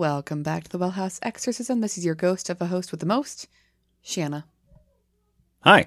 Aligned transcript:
Welcome 0.00 0.42
back 0.42 0.64
to 0.64 0.68
the 0.70 0.76
Well 0.76 0.90
House 0.90 1.18
Exorcism. 1.22 1.80
This 1.80 1.96
is 1.96 2.04
your 2.04 2.14
ghost 2.14 2.50
of 2.50 2.60
a 2.60 2.66
host 2.66 2.90
with 2.90 3.00
the 3.00 3.06
most, 3.06 3.48
Shanna. 4.02 4.44
Hi, 5.60 5.86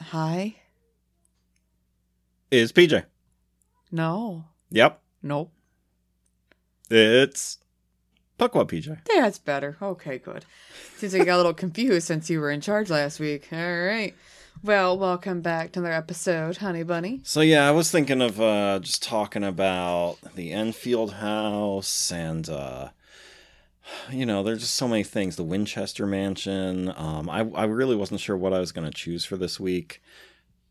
Hi. 0.00 0.56
Is 2.50 2.72
PJ. 2.72 3.04
No. 3.92 4.46
Yep, 4.70 5.00
Nope. 5.22 5.52
it's 6.90 7.58
Puckwat 8.40 8.66
PJ. 8.66 8.98
That's 9.06 9.38
better. 9.38 9.76
Okay, 9.80 10.18
good. 10.18 10.44
Seems 10.96 11.12
like 11.12 11.20
you 11.20 11.26
got 11.26 11.36
a 11.36 11.36
little 11.36 11.54
confused 11.64 12.08
since 12.08 12.28
you 12.28 12.40
were 12.40 12.50
in 12.50 12.60
charge 12.60 12.90
last 12.90 13.20
week. 13.20 13.46
All 13.52 13.58
right. 13.58 14.16
Well, 14.62 14.98
welcome 14.98 15.42
back 15.42 15.72
to 15.72 15.80
another 15.80 15.94
episode, 15.94 16.56
Honey 16.58 16.82
Bunny. 16.84 17.20
So 17.24 17.40
yeah, 17.42 17.68
I 17.68 17.70
was 17.70 17.90
thinking 17.90 18.22
of 18.22 18.40
uh, 18.40 18.78
just 18.80 19.02
talking 19.02 19.44
about 19.44 20.16
the 20.34 20.52
Enfield 20.52 21.14
House 21.14 22.10
and 22.10 22.48
uh, 22.48 22.88
you 24.10 24.24
know, 24.24 24.42
there's 24.42 24.60
just 24.60 24.74
so 24.74 24.88
many 24.88 25.02
things. 25.02 25.36
The 25.36 25.42
Winchester 25.44 26.06
Mansion. 26.06 26.92
Um, 26.96 27.28
I 27.28 27.40
I 27.54 27.64
really 27.64 27.94
wasn't 27.96 28.20
sure 28.20 28.36
what 28.38 28.54
I 28.54 28.58
was 28.58 28.72
going 28.72 28.86
to 28.90 28.94
choose 28.96 29.24
for 29.26 29.36
this 29.36 29.60
week. 29.60 30.00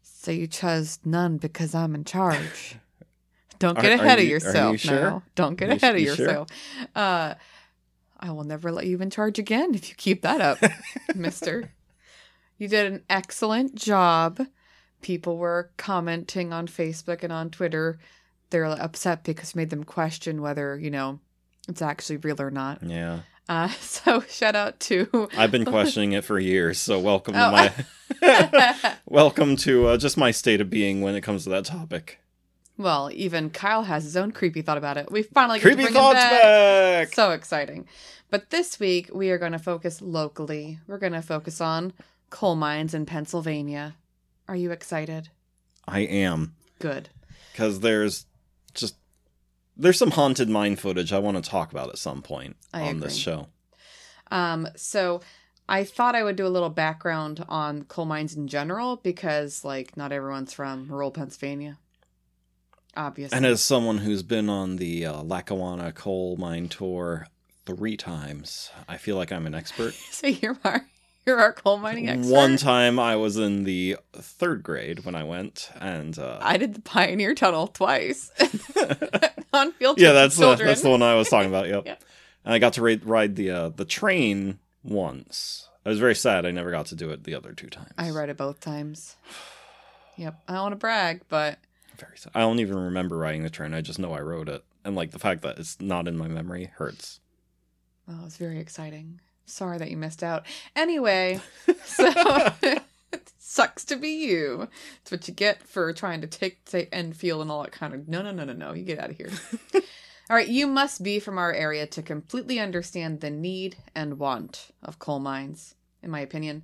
So 0.01 0.31
you 0.31 0.47
chose 0.47 0.97
none 1.05 1.37
because 1.37 1.75
I'm 1.75 1.93
in 1.93 2.03
charge. 2.05 2.77
Don't 3.59 3.79
get 3.79 3.91
are 3.91 4.03
ahead 4.03 4.17
of 4.17 4.25
you- 4.25 4.31
are 4.35 4.39
you 4.39 4.45
yourself 4.45 4.79
sure? 4.79 4.99
now. 5.01 5.23
Don't 5.35 5.55
get 5.55 5.69
You- 5.69 5.75
ahead 5.75 5.95
of 5.95 6.01
you 6.01 6.15
sure? 6.15 6.25
yourself. 6.25 6.47
Uh, 6.95 7.35
I 8.19 8.31
will 8.31 8.43
never 8.43 8.71
let 8.71 8.87
you 8.87 8.97
in 8.99 9.09
charge 9.11 9.37
again 9.37 9.75
if 9.75 9.87
you 9.89 9.95
keep 9.95 10.23
that 10.23 10.41
up, 10.41 10.57
mister. 11.15 11.71
You 12.63 12.69
did 12.69 12.93
an 12.93 13.03
excellent 13.09 13.75
job. 13.75 14.39
People 15.01 15.35
were 15.37 15.69
commenting 15.75 16.53
on 16.53 16.65
Facebook 16.65 17.21
and 17.21 17.33
on 17.33 17.49
Twitter. 17.49 17.99
They're 18.51 18.63
upset 18.63 19.25
because 19.25 19.53
made 19.53 19.69
them 19.69 19.83
question 19.83 20.41
whether, 20.41 20.79
you 20.79 20.89
know, 20.89 21.19
it's 21.67 21.81
actually 21.81 22.17
real 22.17 22.41
or 22.41 22.51
not. 22.51 22.81
Yeah, 22.81 23.19
Uh, 23.49 23.67
so 23.81 24.21
shout 24.29 24.55
out 24.55 24.79
to 24.79 25.27
I've 25.35 25.51
been 25.51 25.65
questioning 25.65 26.13
it 26.13 26.23
for 26.23 26.39
years. 26.39 26.79
So 26.79 27.01
welcome 27.01 27.35
Oh. 27.35 27.51
to 27.51 27.85
my 28.21 28.95
welcome 29.09 29.57
to 29.57 29.87
uh, 29.87 29.97
just 29.97 30.15
my 30.15 30.31
state 30.31 30.61
of 30.61 30.69
being 30.69 31.01
when 31.01 31.15
it 31.15 31.21
comes 31.21 31.43
to 31.43 31.49
that 31.49 31.65
topic. 31.65 32.21
Well, 32.77 33.09
even 33.13 33.49
Kyle 33.49 33.83
has 33.83 34.05
his 34.05 34.15
own 34.15 34.31
creepy 34.31 34.61
thought 34.61 34.77
about 34.77 34.95
it. 34.95 35.11
We 35.11 35.23
finally 35.23 35.59
get 35.59 35.63
to 35.63 35.67
Creepy 35.67 35.83
bring 35.83 35.95
him 35.95 36.01
thoughts 36.01 36.13
back. 36.15 36.41
back. 37.09 37.13
So 37.13 37.31
exciting. 37.31 37.89
But 38.29 38.51
this 38.51 38.79
week 38.79 39.09
we 39.13 39.31
are 39.31 39.37
going 39.37 39.51
to 39.51 39.59
focus 39.59 40.01
locally. 40.01 40.79
We're 40.87 40.97
going 40.97 41.11
to 41.11 41.21
focus 41.21 41.59
on 41.59 41.91
coal 42.33 42.55
mines 42.55 42.95
in 42.95 43.05
Pennsylvania. 43.05 43.95
Are 44.47 44.55
you 44.55 44.71
excited? 44.71 45.29
I 45.87 45.99
am. 45.99 46.55
Good. 46.79 47.09
because 47.51 47.79
there's 47.81 48.25
just 48.73 48.95
there's 49.77 49.99
some 49.99 50.11
haunted 50.11 50.49
mine 50.49 50.75
footage 50.75 51.13
I 51.13 51.19
want 51.19 51.41
to 51.41 51.47
talk 51.47 51.71
about 51.71 51.89
at 51.89 51.97
some 51.97 52.21
point 52.23 52.57
I 52.73 52.89
on 52.89 52.99
this 52.99 53.15
show. 53.15 53.47
Um 54.31 54.67
so 54.75 55.21
I 55.69 55.83
thought 55.83 56.15
I 56.15 56.23
would 56.23 56.35
do 56.35 56.47
a 56.47 56.49
little 56.49 56.71
background 56.71 57.45
on 57.47 57.83
coal 57.83 58.05
mines 58.05 58.35
in 58.35 58.47
general 58.47 58.97
because 58.97 59.63
like 59.63 59.95
not 59.95 60.11
everyone's 60.11 60.53
from 60.53 60.87
rural 60.87 61.11
Pennsylvania. 61.11 61.77
Obviously. 62.97 63.37
And 63.37 63.45
as 63.45 63.61
someone 63.61 63.99
who's 63.99 64.23
been 64.23 64.49
on 64.49 64.77
the 64.77 65.05
uh, 65.05 65.21
Lackawanna 65.21 65.91
coal 65.93 66.35
mine 66.37 66.67
tour 66.67 67.27
three 67.65 67.95
times, 67.95 68.71
I 68.89 68.97
feel 68.97 69.17
like 69.17 69.31
I'm 69.31 69.45
an 69.45 69.55
expert. 69.55 69.93
so 70.11 70.27
you're 70.27 70.57
our 70.63 70.85
you're 71.25 71.39
our 71.39 71.53
coal 71.53 71.77
mining 71.77 72.09
expert. 72.09 72.31
One 72.33 72.57
time 72.57 72.99
I 72.99 73.15
was 73.15 73.37
in 73.37 73.63
the 73.63 73.97
third 74.13 74.63
grade 74.63 75.05
when 75.05 75.15
I 75.15 75.23
went, 75.23 75.69
and 75.79 76.17
uh, 76.19 76.39
I 76.41 76.57
did 76.57 76.73
the 76.73 76.81
Pioneer 76.81 77.33
Tunnel 77.35 77.67
twice 77.67 78.31
on 79.53 79.71
field 79.73 79.99
yeah, 79.99 80.11
that's 80.11 80.35
the, 80.37 80.55
that's 80.55 80.81
the 80.81 80.89
one 80.89 81.01
I 81.01 81.15
was 81.15 81.29
talking 81.29 81.49
about. 81.49 81.67
Yep. 81.67 81.83
Yeah. 81.85 81.95
And 82.45 82.53
I 82.53 82.59
got 82.59 82.73
to 82.73 82.81
ride, 82.81 83.05
ride 83.05 83.35
the 83.37 83.51
uh, 83.51 83.69
the 83.69 83.85
train 83.85 84.59
once. 84.83 85.69
I 85.85 85.89
was 85.89 85.99
very 85.99 86.15
sad 86.15 86.45
I 86.45 86.51
never 86.51 86.71
got 86.71 86.87
to 86.87 86.95
do 86.95 87.09
it 87.11 87.23
the 87.23 87.35
other 87.35 87.53
two 87.53 87.69
times. 87.69 87.93
I 87.97 88.09
read 88.09 88.29
it 88.29 88.37
both 88.37 88.59
times. 88.59 89.15
Yep. 90.15 90.41
I 90.47 90.53
don't 90.53 90.61
want 90.61 90.73
to 90.73 90.77
brag, 90.77 91.21
but 91.27 91.57
Very 91.97 92.17
sad. 92.17 92.33
I 92.35 92.41
don't 92.41 92.59
even 92.59 92.77
remember 92.77 93.17
riding 93.17 93.41
the 93.41 93.49
train. 93.49 93.73
I 93.73 93.81
just 93.81 93.97
know 93.97 94.13
I 94.13 94.19
rode 94.19 94.47
it, 94.47 94.63
and 94.85 94.95
like 94.95 95.09
the 95.09 95.17
fact 95.17 95.41
that 95.41 95.57
it's 95.57 95.81
not 95.81 96.07
in 96.07 96.17
my 96.17 96.27
memory 96.27 96.69
hurts. 96.75 97.19
oh, 98.07 98.19
it 98.21 98.23
was 98.23 98.37
very 98.37 98.59
exciting. 98.59 99.21
Sorry 99.45 99.77
that 99.77 99.91
you 99.91 99.97
missed 99.97 100.23
out. 100.23 100.45
Anyway, 100.75 101.41
so 101.85 102.11
it 102.61 102.83
sucks 103.37 103.83
to 103.85 103.95
be 103.95 104.25
you. 104.25 104.67
It's 105.01 105.11
what 105.11 105.27
you 105.27 105.33
get 105.33 105.63
for 105.63 105.91
trying 105.93 106.21
to 106.21 106.27
take 106.27 106.59
say 106.65 106.87
and 106.91 107.15
feel, 107.15 107.41
and 107.41 107.51
all 107.51 107.63
that 107.63 107.71
kind 107.71 107.93
of 107.93 108.07
no 108.07 108.21
no 108.21 108.31
no 108.31 108.45
no 108.45 108.53
no. 108.53 108.73
You 108.73 108.83
get 108.83 108.99
out 108.99 109.11
of 109.11 109.17
here. 109.17 109.29
all 109.73 110.35
right, 110.35 110.47
you 110.47 110.65
must 110.67 111.03
be 111.03 111.19
from 111.19 111.37
our 111.37 111.53
area 111.53 111.85
to 111.87 112.01
completely 112.01 112.59
understand 112.59 113.19
the 113.19 113.29
need 113.29 113.75
and 113.93 114.17
want 114.19 114.71
of 114.81 114.99
coal 114.99 115.19
mines, 115.19 115.75
in 116.01 116.09
my 116.09 116.21
opinion. 116.21 116.63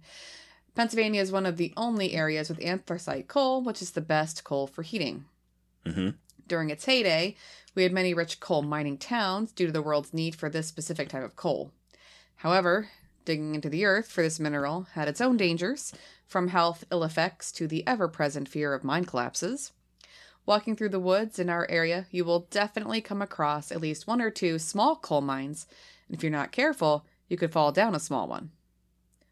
Pennsylvania 0.76 1.22
is 1.22 1.32
one 1.32 1.46
of 1.46 1.58
the 1.58 1.74
only 1.76 2.14
areas 2.14 2.48
with 2.48 2.64
anthracite 2.64 3.28
coal, 3.28 3.62
which 3.62 3.82
is 3.82 3.92
the 3.92 4.02
best 4.02 4.44
coal 4.44 4.66
for 4.68 4.84
heating. 4.84 5.26
hmm 5.86 6.12
During 6.48 6.70
its 6.70 6.86
heyday, 6.86 7.36
we 7.76 7.84
had 7.84 7.92
many 7.92 8.14
rich 8.14 8.40
coal 8.40 8.62
mining 8.62 8.98
towns 8.98 9.52
due 9.52 9.66
to 9.66 9.72
the 9.72 9.82
world's 9.82 10.14
need 10.14 10.36
for 10.36 10.50
this 10.50 10.68
specific 10.68 11.10
type 11.10 11.24
of 11.24 11.36
coal. 11.36 11.72
However, 12.40 12.88
digging 13.26 13.54
into 13.54 13.70
the 13.70 13.84
earth 13.84 14.10
for 14.10 14.22
this 14.22 14.40
mineral 14.40 14.88
had 14.94 15.10
its 15.10 15.20
own 15.20 15.36
dangers, 15.36 15.94
from 16.26 16.48
health 16.48 16.86
ill 16.90 17.04
effects 17.04 17.52
to 17.54 17.68
the 17.68 17.86
ever 17.86 18.08
present 18.08 18.48
fear 18.48 18.74
of 18.74 18.84
mine 18.84 19.04
collapses. 19.04 19.74
Walking 20.46 20.76
through 20.76 20.90
the 20.90 21.02
woods 21.02 21.38
in 21.38 21.50
our 21.50 21.70
area, 21.70 22.06
you 22.12 22.24
will 22.24 22.48
definitely 22.50 23.02
come 23.02 23.22
across 23.22 23.74
at 23.74 23.82
least 23.82 24.08
one 24.08 24.22
or 24.22 24.30
two 24.30 24.58
small 24.58 24.96
coal 24.96 25.20
mines, 25.20 25.68
and 26.08 26.16
if 26.16 26.24
you're 26.24 26.32
not 26.32 26.54
careful, 26.54 27.06
you 27.28 27.36
could 27.36 27.52
fall 27.52 27.74
down 27.74 27.94
a 27.94 28.00
small 28.00 28.28
one. 28.28 28.52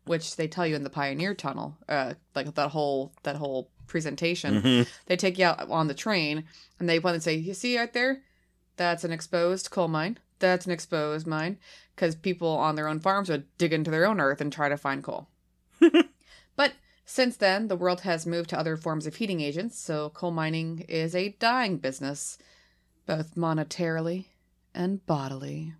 Which 0.06 0.35
they 0.35 0.50
tell 0.50 0.67
you 0.67 0.75
in 0.75 0.84
the 0.84 0.90
Pioneer 0.90 1.34
Tunnel, 1.34 1.78
uh, 1.88 2.16
like 2.35 2.53
that 2.56 2.72
whole 2.72 3.13
that 3.23 3.38
whole 3.38 3.69
presentation 3.88 4.62
hmm 4.62 4.81
they 5.06 5.16
take 5.16 5.38
you 5.40 5.46
out 5.46 5.69
on 5.69 5.88
the 5.88 5.94
train 5.94 6.44
and 6.78 6.90
they 6.90 7.00
want 7.00 7.16
to 7.16 7.22
say, 7.22 7.35
You 7.35 7.53
see 7.53 7.79
right 7.79 7.94
there? 7.94 8.22
That's 8.75 9.06
an 9.06 9.13
exposed 9.13 9.72
coal 9.72 9.88
mine. 9.88 10.19
That's 10.39 10.65
an 10.65 10.71
exposed 10.71 11.25
mine. 11.27 11.57
Because 11.95 12.15
people 12.15 12.49
on 12.49 12.75
their 12.75 12.87
own 12.87 12.99
farms 12.99 13.29
would 13.29 13.45
dig 13.57 13.73
into 13.73 13.89
their 13.91 14.05
own 14.05 14.19
earth 14.19 14.39
and 14.41 14.51
try 14.53 14.69
to 14.69 14.77
find 14.77 15.03
coal. 15.03 15.29
but 16.55 16.73
since 17.05 17.37
then, 17.37 17.67
the 17.69 17.75
world 17.75 18.01
has 18.01 18.25
moved 18.27 18.49
to 18.51 18.59
other 18.59 18.77
forms 18.77 19.07
of 19.07 19.15
heating 19.15 19.41
agents, 19.41 19.79
so 19.79 20.09
coal 20.09 20.31
mining 20.31 20.85
is 20.87 21.15
a 21.15 21.29
dying 21.39 21.77
business, 21.77 22.37
both 23.05 23.35
monetarily 23.35 24.25
and 24.75 25.03
bodily. 25.05 25.73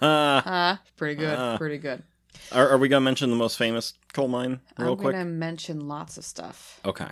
Uh, 0.00 0.42
Ah, 0.44 0.80
pretty 0.96 1.14
good. 1.14 1.38
Ah. 1.38 1.56
pretty 1.56 1.78
good. 1.78 2.02
are, 2.50 2.70
are 2.70 2.78
we 2.78 2.88
gonna 2.88 3.00
mention 3.00 3.30
the 3.30 3.36
most 3.36 3.56
famous 3.56 3.94
coal 4.12 4.28
mine 4.28 4.60
real 4.78 4.92
I'm 4.92 4.96
quick? 4.96 5.14
going 5.14 5.24
to 5.24 5.30
mention 5.30 5.86
lots 5.88 6.18
of 6.18 6.24
stuff. 6.24 6.80
Okay. 6.84 7.08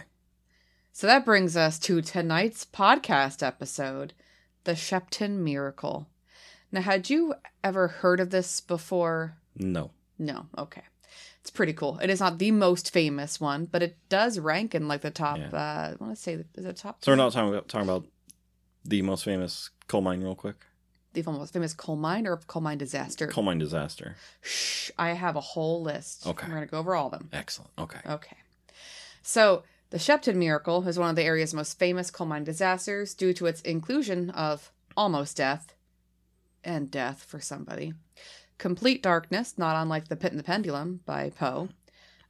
So 0.92 1.06
that 1.06 1.24
brings 1.24 1.56
us 1.56 1.78
to 1.80 2.02
tonight's 2.02 2.64
podcast 2.64 3.46
episode, 3.46 4.12
The 4.65 4.72
Sheppton 4.72 5.38
Miracle. 5.38 6.09
Now, 6.72 6.82
had 6.82 7.10
you 7.10 7.34
ever 7.65 7.88
heard 7.88 8.21
of 8.21 8.31
this 8.31 8.60
before? 8.60 9.37
No. 9.56 9.91
No. 10.19 10.47
Okay. 10.56 10.82
It's 11.41 11.50
pretty 11.50 11.72
cool. 11.72 11.98
It 12.03 12.10
is 12.10 12.21
not 12.21 12.38
the 12.38 12.50
most 12.50 12.93
famous 12.93 13.41
one, 13.41 13.65
but 13.65 13.82
it 13.82 13.97
does 14.09 14.38
rank 14.38 14.75
in 14.75 14.87
like 14.87 15.00
the 15.00 15.10
top. 15.10 15.38
Yeah. 15.38 15.49
Uh, 15.53 15.93
I 15.93 15.97
want 15.99 16.15
to 16.15 16.20
say, 16.22 16.44
is 16.54 16.65
it 16.65 16.76
top? 16.76 17.03
So 17.03 17.10
we're 17.12 17.16
not 17.16 17.32
talking 17.32 17.49
about 17.49 17.69
talking 17.69 17.88
about 17.88 18.04
the 18.84 19.03
most 19.03 19.25
famous 19.25 19.70
coal 19.88 20.02
mine 20.02 20.23
real 20.23 20.34
quick. 20.34 20.56
the 21.14 21.23
most 21.23 21.52
famous 21.55 21.73
coal 21.75 21.96
mine 21.96 22.26
or 22.26 22.37
coal 22.37 22.62
mine 22.62 22.79
disaster? 22.79 23.26
Coal 23.26 23.43
mine 23.44 23.58
disaster. 23.58 24.17
Shh. 24.43 24.90
I 24.99 25.11
have 25.11 25.34
a 25.34 25.40
whole 25.40 25.82
list. 25.82 26.26
Okay. 26.26 26.46
We're 26.46 26.55
gonna 26.55 26.67
go 26.67 26.79
over 26.79 26.94
all 26.94 27.06
of 27.06 27.12
them. 27.12 27.31
Excellent. 27.32 27.70
Okay. 27.79 28.00
Okay. 28.06 28.37
So, 29.23 29.64
the 29.90 29.98
Sheppton 29.98 30.37
Miracle 30.37 30.87
is 30.87 30.98
one 30.98 31.10
of 31.10 31.16
the 31.16 31.25
area's 31.25 31.52
most 31.52 31.78
famous 31.78 32.10
coal 32.10 32.26
mine 32.26 32.44
disasters 32.44 33.12
due 33.14 33.32
to 33.34 33.46
its 33.46 33.60
inclusion 33.62 34.31
of 34.31 34.72
almost 34.96 35.37
death 35.37 35.75
and 36.62 36.90
death 36.90 37.25
for 37.25 37.40
somebody, 37.40 37.94
complete 38.58 39.02
darkness, 39.02 39.58
not 39.58 39.76
unlike 39.76 40.08
The 40.08 40.16
Pit 40.16 40.32
and 40.32 40.38
the 40.38 40.44
Pendulum 40.44 41.00
by 41.06 41.31
Poe, 41.31 41.70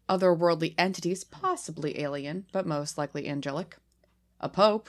otherworldly 0.09 0.75
entities, 0.79 1.23
possibly 1.23 2.01
alien, 2.01 2.47
but 2.53 2.67
most 2.67 2.97
likely 2.97 3.29
angelic, 3.29 3.77
a 4.41 4.49
pope, 4.49 4.89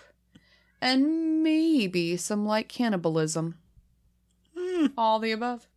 and 0.79 1.43
maybe 1.43 2.17
some 2.17 2.45
light 2.45 2.69
cannibalism. 2.69 3.57
Hmm. 4.57 4.87
All 4.97 5.19
the 5.19 5.31
above. 5.31 5.67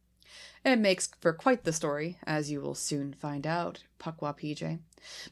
It 0.64 0.78
makes 0.78 1.11
for 1.20 1.34
quite 1.34 1.64
the 1.64 1.72
story, 1.75 2.16
as 2.26 2.50
you 2.50 2.61
will 2.61 2.75
soon 2.75 3.12
find 3.12 3.46
out, 3.46 3.82
Puckwa 4.00 4.38
PJ. 4.38 4.78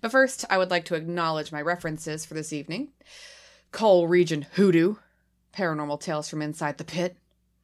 But 0.03 0.13
first, 0.13 0.45
I 0.51 0.59
would 0.59 0.71
like 0.71 0.85
to 0.87 0.95
acknowledge 0.95 1.51
my 1.51 1.63
references 1.63 2.27
for 2.27 2.35
this 2.35 2.53
evening 2.53 2.89
Coal 3.71 4.09
Region 4.09 4.43
Hoodoo, 4.53 4.97
Paranormal 5.55 6.01
Tales 6.01 6.29
from 6.29 6.43
Inside 6.43 6.77
the 6.77 6.85
Pit 6.85 7.17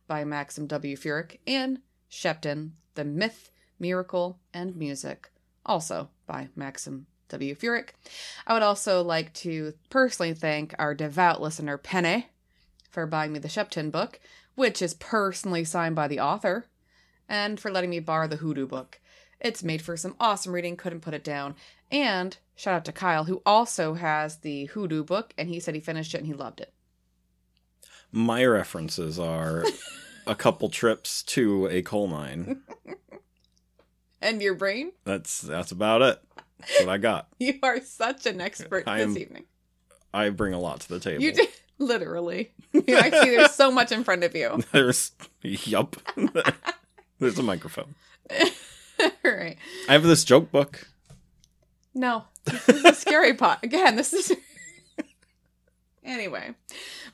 by 0.07 0.25
Maxim 0.25 0.67
W. 0.67 0.97
Furek, 0.97 1.39
and 1.47 1.81
Sheppton, 2.11 2.71
The 2.95 3.05
Myth, 3.05 3.51
Miracle, 3.79 4.39
and 4.55 4.75
Music, 4.75 5.31
also 5.67 6.09
by 6.27 6.49
Maxim 6.57 7.07
W. 7.29 7.55
Furek. 7.55 7.91
I 8.47 8.55
would 8.55 8.63
also 8.63 9.03
like 9.03 9.35
to 9.35 9.75
personally 9.91 10.33
thank 10.33 10.75
our 10.79 10.95
devout 10.95 11.43
listener, 11.43 11.77
Penny, 11.77 12.29
for 12.91 13.07
buying 13.07 13.35
me 13.35 13.39
the 13.39 13.49
Sheppton 13.49 13.91
book, 13.91 14.19
which 14.55 14.81
is 14.81 14.95
personally 14.95 15.65
signed 15.65 15.95
by 15.95 16.09
the 16.09 16.21
author, 16.21 16.65
and 17.29 17.61
for 17.61 17.71
letting 17.71 17.91
me 17.91 18.01
borrow 18.01 18.27
the 18.27 18.37
Hoodoo 18.37 18.67
book. 18.67 19.01
It's 19.41 19.63
made 19.63 19.83
for 19.83 19.97
some 19.97 20.17
awesome 20.19 20.53
reading, 20.53 20.77
couldn't 20.77 21.01
put 21.01 21.15
it 21.15 21.23
down. 21.23 21.55
And 21.91 22.37
shout 22.57 22.75
out 22.75 22.85
to 22.87 22.93
Kyle, 22.93 23.25
who 23.25 23.43
also 23.47 23.95
has 23.95 24.39
the 24.39 24.67
Hoodoo 24.67 25.05
book, 25.05 25.33
and 25.39 25.49
he 25.49 25.61
said 25.61 25.75
he 25.75 25.81
finished 25.81 26.15
it 26.15 26.19
and 26.19 26.27
he 26.27 26.33
loved 26.33 26.61
it. 26.61 26.73
My 28.11 28.45
references 28.45 29.19
are 29.19 29.65
a 30.27 30.35
couple 30.35 30.69
trips 30.71 31.23
to 31.25 31.67
a 31.67 31.83
coal 31.83 32.07
mine. 32.07 32.63
And 34.21 34.43
your 34.43 34.55
brain? 34.55 34.93
That's 35.05 35.41
that's 35.41 35.71
about 35.71 36.03
it. 36.03 36.21
That's 36.59 36.81
what 36.81 36.89
I 36.89 36.99
got. 36.99 37.29
You 37.39 37.55
are 37.63 37.81
such 37.81 38.27
an 38.27 38.41
expert 38.41 38.85
this 38.85 39.17
evening. 39.17 39.45
I 40.13 40.31
bring 40.31 40.55
a 40.55 40.59
lot 40.59 40.81
to 40.81 40.89
the 40.89 40.99
table. 40.99 41.23
You 41.23 41.33
did 41.33 41.49
literally. 41.79 42.51
I 42.75 43.11
see 43.11 43.31
there's 43.31 43.55
so 43.55 43.71
much 43.71 43.93
in 43.93 44.03
front 44.03 44.25
of 44.25 44.35
you. 44.35 44.61
There's 44.73 45.13
yup. 45.43 45.97
There's 47.19 47.39
a 47.39 47.43
microphone. 47.43 47.95
All 49.01 49.11
right. 49.25 49.57
I 49.89 49.93
have 49.93 50.03
this 50.03 50.25
joke 50.25 50.51
book. 50.51 50.89
No, 51.95 52.25
this 52.45 52.69
is 52.69 52.85
a 52.85 52.95
scary 52.95 53.35
pot. 53.35 53.61
Again, 53.63 53.97
this 53.97 54.13
is. 54.13 54.33
anyway, 56.05 56.55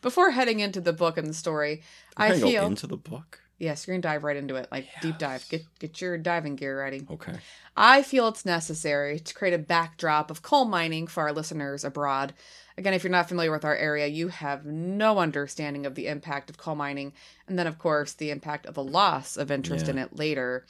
before 0.02 0.30
heading 0.30 0.60
into 0.60 0.80
the 0.80 0.92
book 0.92 1.16
and 1.16 1.26
the 1.26 1.34
story, 1.34 1.82
I 2.16 2.38
go 2.38 2.46
feel 2.48 2.66
into 2.66 2.86
the 2.86 2.96
book. 2.96 3.40
yes, 3.58 3.86
you're 3.86 3.96
gonna 3.96 4.02
dive 4.02 4.24
right 4.24 4.36
into 4.36 4.56
it, 4.56 4.68
like 4.70 4.86
deep 5.00 5.16
dive. 5.18 5.46
Get 5.48 5.62
get 5.78 6.00
your 6.00 6.18
diving 6.18 6.56
gear 6.56 6.78
ready. 6.78 7.06
Okay. 7.10 7.34
I 7.76 8.02
feel 8.02 8.28
it's 8.28 8.44
necessary 8.44 9.18
to 9.20 9.34
create 9.34 9.54
a 9.54 9.58
backdrop 9.58 10.30
of 10.30 10.42
coal 10.42 10.66
mining 10.66 11.06
for 11.06 11.22
our 11.22 11.32
listeners 11.32 11.82
abroad. 11.84 12.34
Again, 12.76 12.92
if 12.94 13.04
you're 13.04 13.10
not 13.10 13.28
familiar 13.28 13.52
with 13.52 13.64
our 13.64 13.76
area, 13.76 14.06
you 14.08 14.28
have 14.28 14.66
no 14.66 15.18
understanding 15.18 15.86
of 15.86 15.94
the 15.94 16.08
impact 16.08 16.50
of 16.50 16.58
coal 16.58 16.74
mining, 16.74 17.12
and 17.46 17.56
then, 17.58 17.68
of 17.68 17.78
course, 17.78 18.12
the 18.12 18.30
impact 18.30 18.66
of 18.66 18.74
the 18.74 18.82
loss 18.82 19.36
of 19.36 19.50
interest 19.50 19.86
Yeah. 19.86 19.92
in 19.92 19.98
it 19.98 20.16
later. 20.16 20.66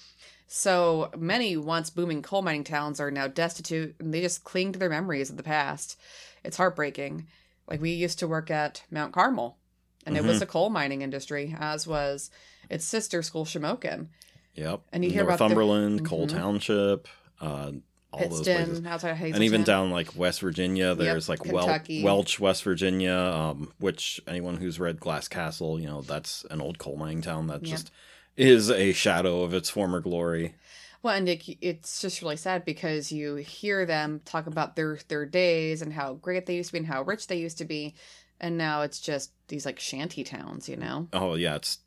So 0.47 1.11
many 1.17 1.57
once 1.57 1.89
booming 1.89 2.21
coal 2.21 2.43
mining 2.43 2.65
towns 2.65 3.01
are 3.01 3.11
now 3.11 3.27
destitute 3.27 3.97
and 3.99 4.13
they 4.13 4.21
just 4.21 4.45
cling 4.45 4.73
to 4.73 4.79
their 4.79 4.91
memories 4.91 5.31
of 5.31 5.39
the 5.39 5.43
past. 5.43 5.99
It's 6.45 6.59
heartbreaking. 6.59 7.27
Like 7.67 7.81
we 7.81 7.91
used 7.93 8.19
to 8.19 8.29
work 8.29 8.51
at 8.51 8.83
Mount 8.91 9.15
Carmel, 9.15 9.57
and 10.05 10.19
it 10.19 10.23
was 10.25 10.43
a 10.43 10.47
coal 10.47 10.69
mining 10.69 11.01
industry, 11.01 11.57
as 11.59 11.87
was 11.87 12.31
its 12.69 12.85
sister 12.85 13.23
school, 13.23 13.47
Shamokin. 13.47 14.09
Yep. 14.55 14.83
And 14.93 15.03
you 15.05 15.11
hear 15.11 15.23
about 15.23 15.39
the- 15.39 15.45
Northumberland, 15.49 16.07
Coal 16.07 16.27
Mhm. 16.27 16.31
Township, 16.37 17.09
uh, 17.41 17.73
all 18.15 18.29
those 18.29 18.43
places. 18.43 18.85
Outside 18.87 19.11
of 19.11 19.17
Hazleton. 19.17 19.35
And 19.37 19.45
even 19.45 19.63
down 19.63 19.91
like 19.91 20.17
West 20.17 20.41
Virginia, 20.41 20.95
there's 20.95 21.29
like 21.29 21.45
Wel- 21.45 21.81
Welch, 22.03 22.41
West 22.41 22.63
Virginia, 22.65 23.15
um, 23.15 23.73
which 23.79 24.21
anyone 24.27 24.57
who's 24.57 24.79
read 24.81 25.01
Glass 25.01 25.29
Castle, 25.29 25.79
you 25.81 25.87
know, 25.87 26.03
that's 26.03 26.45
an 26.51 26.61
old 26.61 26.79
coal 26.79 26.97
mining 26.97 27.23
town 27.23 27.47
that 27.49 27.63
Yep. 27.63 27.71
just 27.71 27.91
is 28.37 28.71
a 28.71 28.93
shadow 28.93 29.43
of 29.43 29.55
its 29.55 29.71
former 29.71 30.01
glory. 30.01 30.55
Well, 31.03 31.15
and 31.15 31.29
it, 31.29 31.43
it's 31.61 32.01
just 32.01 32.23
really 32.23 32.37
sad 32.37 32.65
because 32.65 33.13
you 33.13 33.35
hear 33.37 33.85
them 33.85 34.21
talk 34.25 34.47
about 34.47 34.75
their 34.75 34.99
their 35.09 35.27
days 35.27 35.83
and 35.83 35.93
how 35.93 36.15
great 36.15 36.47
they 36.47 36.57
used 36.57 36.69
to 36.71 36.73
be 36.73 36.79
and 36.79 36.87
how 36.87 37.03
rich 37.03 37.27
they 37.27 37.37
used 37.37 37.59
to 37.59 37.65
be, 37.67 37.95
and 38.41 38.57
now 38.57 38.81
it's 38.83 38.99
just 39.01 39.31
these 39.49 39.67
like 39.67 39.79
shanty 39.79 40.25
towns, 40.25 40.67
you 40.69 40.77
know? 40.77 41.07
Oh 41.13 41.35
yeah, 41.35 41.57
it's 41.57 41.79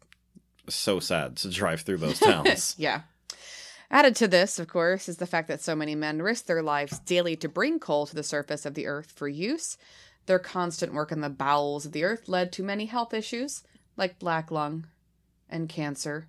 so 0.69 0.99
sad 0.99 1.35
to 1.37 1.49
drive 1.49 1.81
through 1.81 1.97
those 1.97 2.19
towns. 2.19 2.75
yeah. 2.77 3.01
Added 3.89 4.15
to 4.17 4.27
this, 4.27 4.59
of 4.59 4.67
course, 4.67 5.07
is 5.07 5.17
the 5.17 5.25
fact 5.25 5.47
that 5.47 5.61
so 5.61 5.75
many 5.75 5.95
men 5.95 6.21
risk 6.21 6.45
their 6.45 6.61
lives 6.61 6.99
daily 6.99 7.35
to 7.37 7.47
bring 7.47 7.79
coal 7.79 8.05
to 8.05 8.15
the 8.15 8.23
surface 8.23 8.65
of 8.65 8.73
the 8.73 8.85
earth 8.85 9.11
for 9.15 9.27
use. 9.27 9.77
Their 10.25 10.39
constant 10.39 10.93
work 10.93 11.11
in 11.11 11.21
the 11.21 11.29
bowels 11.29 11.85
of 11.85 11.93
the 11.93 12.03
earth 12.03 12.27
led 12.27 12.51
to 12.53 12.63
many 12.63 12.85
health 12.85 13.13
issues 13.13 13.63
like 13.95 14.19
black 14.19 14.51
lung 14.51 14.87
and 15.49 15.69
cancer, 15.69 16.27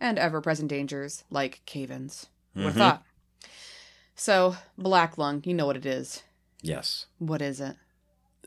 and 0.00 0.18
ever 0.18 0.40
present 0.40 0.68
dangers 0.68 1.24
like 1.30 1.60
cave 1.66 1.90
ins. 1.90 2.26
What 2.54 2.64
Mhm. 2.64 2.68
a 2.70 2.72
thought. 2.72 3.04
So, 4.16 4.56
black 4.78 5.18
lung, 5.18 5.42
you 5.44 5.52
know 5.54 5.66
what 5.66 5.76
it 5.76 5.84
is. 5.86 6.22
Yes. 6.62 7.06
What 7.18 7.42
is 7.42 7.60
it? 7.60 7.76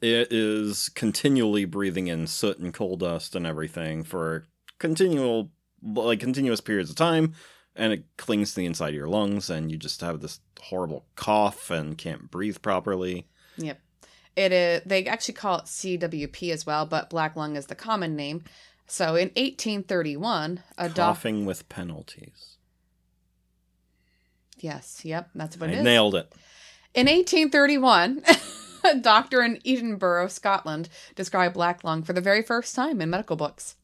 It 0.01 0.31
is 0.31 0.89
continually 0.89 1.65
breathing 1.65 2.07
in 2.07 2.25
soot 2.27 2.57
and 2.57 2.73
coal 2.73 2.97
dust 2.97 3.35
and 3.35 3.45
everything 3.45 4.03
for 4.03 4.45
continual 4.79 5.51
like 5.83 6.19
continuous 6.19 6.61
periods 6.61 6.89
of 6.89 6.95
time 6.95 7.33
and 7.77 7.93
it 7.93 8.03
clings 8.17 8.49
to 8.51 8.57
the 8.57 8.65
inside 8.65 8.89
of 8.89 8.95
your 8.95 9.07
lungs 9.07 9.49
and 9.49 9.71
you 9.71 9.77
just 9.77 10.01
have 10.01 10.19
this 10.21 10.39
horrible 10.59 11.05
cough 11.15 11.69
and 11.69 11.97
can't 11.97 12.29
breathe 12.31 12.61
properly. 12.61 13.27
Yep. 13.57 13.79
It 14.35 14.51
is, 14.51 14.81
they 14.85 15.05
actually 15.05 15.33
call 15.33 15.59
it 15.59 15.65
CWP 15.65 16.51
as 16.51 16.65
well, 16.65 16.85
but 16.85 17.09
black 17.09 17.35
lung 17.35 17.55
is 17.55 17.67
the 17.67 17.75
common 17.75 18.15
name. 18.15 18.43
So 18.85 19.15
in 19.15 19.29
1831, 19.35 20.61
a 20.77 20.89
doc- 20.89 20.95
Coughing 20.95 21.45
with 21.45 21.67
penalties. 21.69 22.57
Yes, 24.59 25.01
yep, 25.03 25.29
that's 25.35 25.57
what 25.57 25.69
I 25.69 25.73
it 25.73 25.77
is. 25.79 25.83
nailed 25.83 26.15
it. 26.15 26.33
In 26.93 27.05
1831, 27.07 28.23
a 28.83 28.95
doctor 28.95 29.43
in 29.43 29.59
Edinburgh, 29.65 30.27
Scotland, 30.29 30.89
described 31.15 31.53
black 31.53 31.83
lung 31.83 32.01
for 32.03 32.13
the 32.13 32.21
very 32.21 32.41
first 32.41 32.73
time 32.75 33.01
in 33.01 33.09
medical 33.09 33.35
books. 33.35 33.75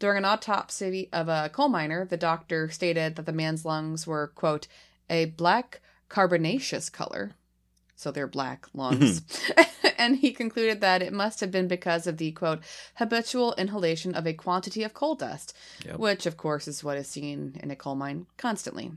During 0.00 0.16
an 0.16 0.24
autopsy 0.24 1.10
of 1.12 1.28
a 1.28 1.50
coal 1.52 1.68
miner, 1.68 2.06
the 2.06 2.16
doctor 2.16 2.70
stated 2.70 3.16
that 3.16 3.26
the 3.26 3.32
man's 3.32 3.66
lungs 3.66 4.06
were, 4.06 4.28
quote, 4.28 4.66
a 5.10 5.26
black 5.26 5.82
carbonaceous 6.08 6.88
color. 6.88 7.32
So 8.00 8.10
they're 8.10 8.26
black 8.26 8.64
lungs. 8.72 9.20
and 9.98 10.16
he 10.16 10.32
concluded 10.32 10.80
that 10.80 11.02
it 11.02 11.12
must 11.12 11.40
have 11.40 11.50
been 11.50 11.68
because 11.68 12.06
of 12.06 12.16
the, 12.16 12.32
quote, 12.32 12.60
habitual 12.94 13.52
inhalation 13.58 14.14
of 14.14 14.26
a 14.26 14.32
quantity 14.32 14.84
of 14.84 14.94
coal 14.94 15.14
dust, 15.16 15.54
Yep. 15.84 15.98
which, 15.98 16.24
of 16.24 16.38
course, 16.38 16.66
is 16.66 16.82
what 16.82 16.96
is 16.96 17.08
seen 17.08 17.60
in 17.62 17.70
a 17.70 17.76
coal 17.76 17.96
mine 17.96 18.24
constantly. 18.38 18.90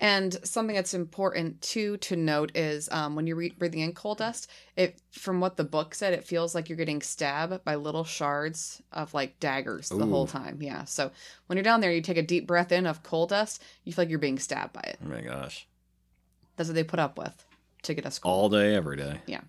And 0.00 0.36
something 0.44 0.74
that's 0.74 0.92
important 0.92 1.62
too 1.62 1.98
to 1.98 2.16
note 2.16 2.50
is 2.56 2.88
um, 2.90 3.14
when 3.14 3.28
you're 3.28 3.36
re- 3.36 3.54
breathing 3.56 3.78
in 3.78 3.92
coal 3.92 4.16
dust, 4.16 4.50
it 4.74 4.98
from 5.12 5.38
what 5.38 5.56
the 5.56 5.62
book 5.62 5.94
said, 5.94 6.12
it 6.12 6.24
feels 6.24 6.52
like 6.52 6.68
you're 6.68 6.76
getting 6.76 7.00
stabbed 7.00 7.62
by 7.64 7.76
little 7.76 8.02
shards 8.02 8.82
of 8.90 9.14
like 9.14 9.38
daggers 9.38 9.88
the 9.88 10.04
whole 10.04 10.26
time. 10.26 10.58
Yeah. 10.60 10.82
So 10.86 11.12
when 11.46 11.56
you're 11.58 11.62
down 11.62 11.80
there, 11.80 11.92
you 11.92 12.00
take 12.00 12.16
a 12.16 12.22
deep 12.22 12.48
breath 12.48 12.72
in 12.72 12.86
of 12.86 13.04
coal 13.04 13.28
dust, 13.28 13.62
you 13.84 13.92
feel 13.92 14.02
like 14.02 14.10
you're 14.10 14.18
being 14.18 14.40
stabbed 14.40 14.72
by 14.72 14.80
it. 14.80 14.98
Oh 15.04 15.08
my 15.08 15.20
gosh. 15.20 15.68
That's 16.56 16.68
what 16.68 16.74
they 16.74 16.82
put 16.82 16.98
up 16.98 17.16
with 17.16 17.46
to 17.82 17.94
get 17.94 18.06
us 18.06 18.18
cold. 18.18 18.34
All 18.34 18.48
day, 18.48 18.74
every 18.74 18.96
day. 18.96 19.20
Yeah. 19.26 19.40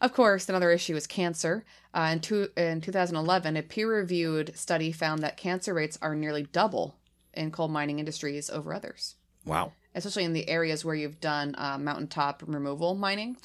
Of 0.00 0.12
course, 0.12 0.48
another 0.48 0.70
issue 0.72 0.96
is 0.96 1.06
cancer. 1.06 1.64
Uh, 1.94 2.10
in, 2.12 2.20
two, 2.20 2.48
in 2.56 2.80
2011, 2.80 3.56
a 3.56 3.62
peer 3.62 3.88
reviewed 3.88 4.56
study 4.56 4.90
found 4.90 5.22
that 5.22 5.36
cancer 5.36 5.72
rates 5.74 5.98
are 6.02 6.14
nearly 6.16 6.42
double 6.44 6.96
in 7.34 7.50
coal 7.50 7.68
mining 7.68 7.98
industries 7.98 8.50
over 8.50 8.74
others, 8.74 9.14
Wow. 9.46 9.72
especially 9.94 10.24
in 10.24 10.32
the 10.32 10.48
areas 10.48 10.84
where 10.84 10.94
you've 10.96 11.20
done 11.20 11.54
uh, 11.56 11.78
mountaintop 11.78 12.42
removal 12.46 12.94
mining. 12.94 13.36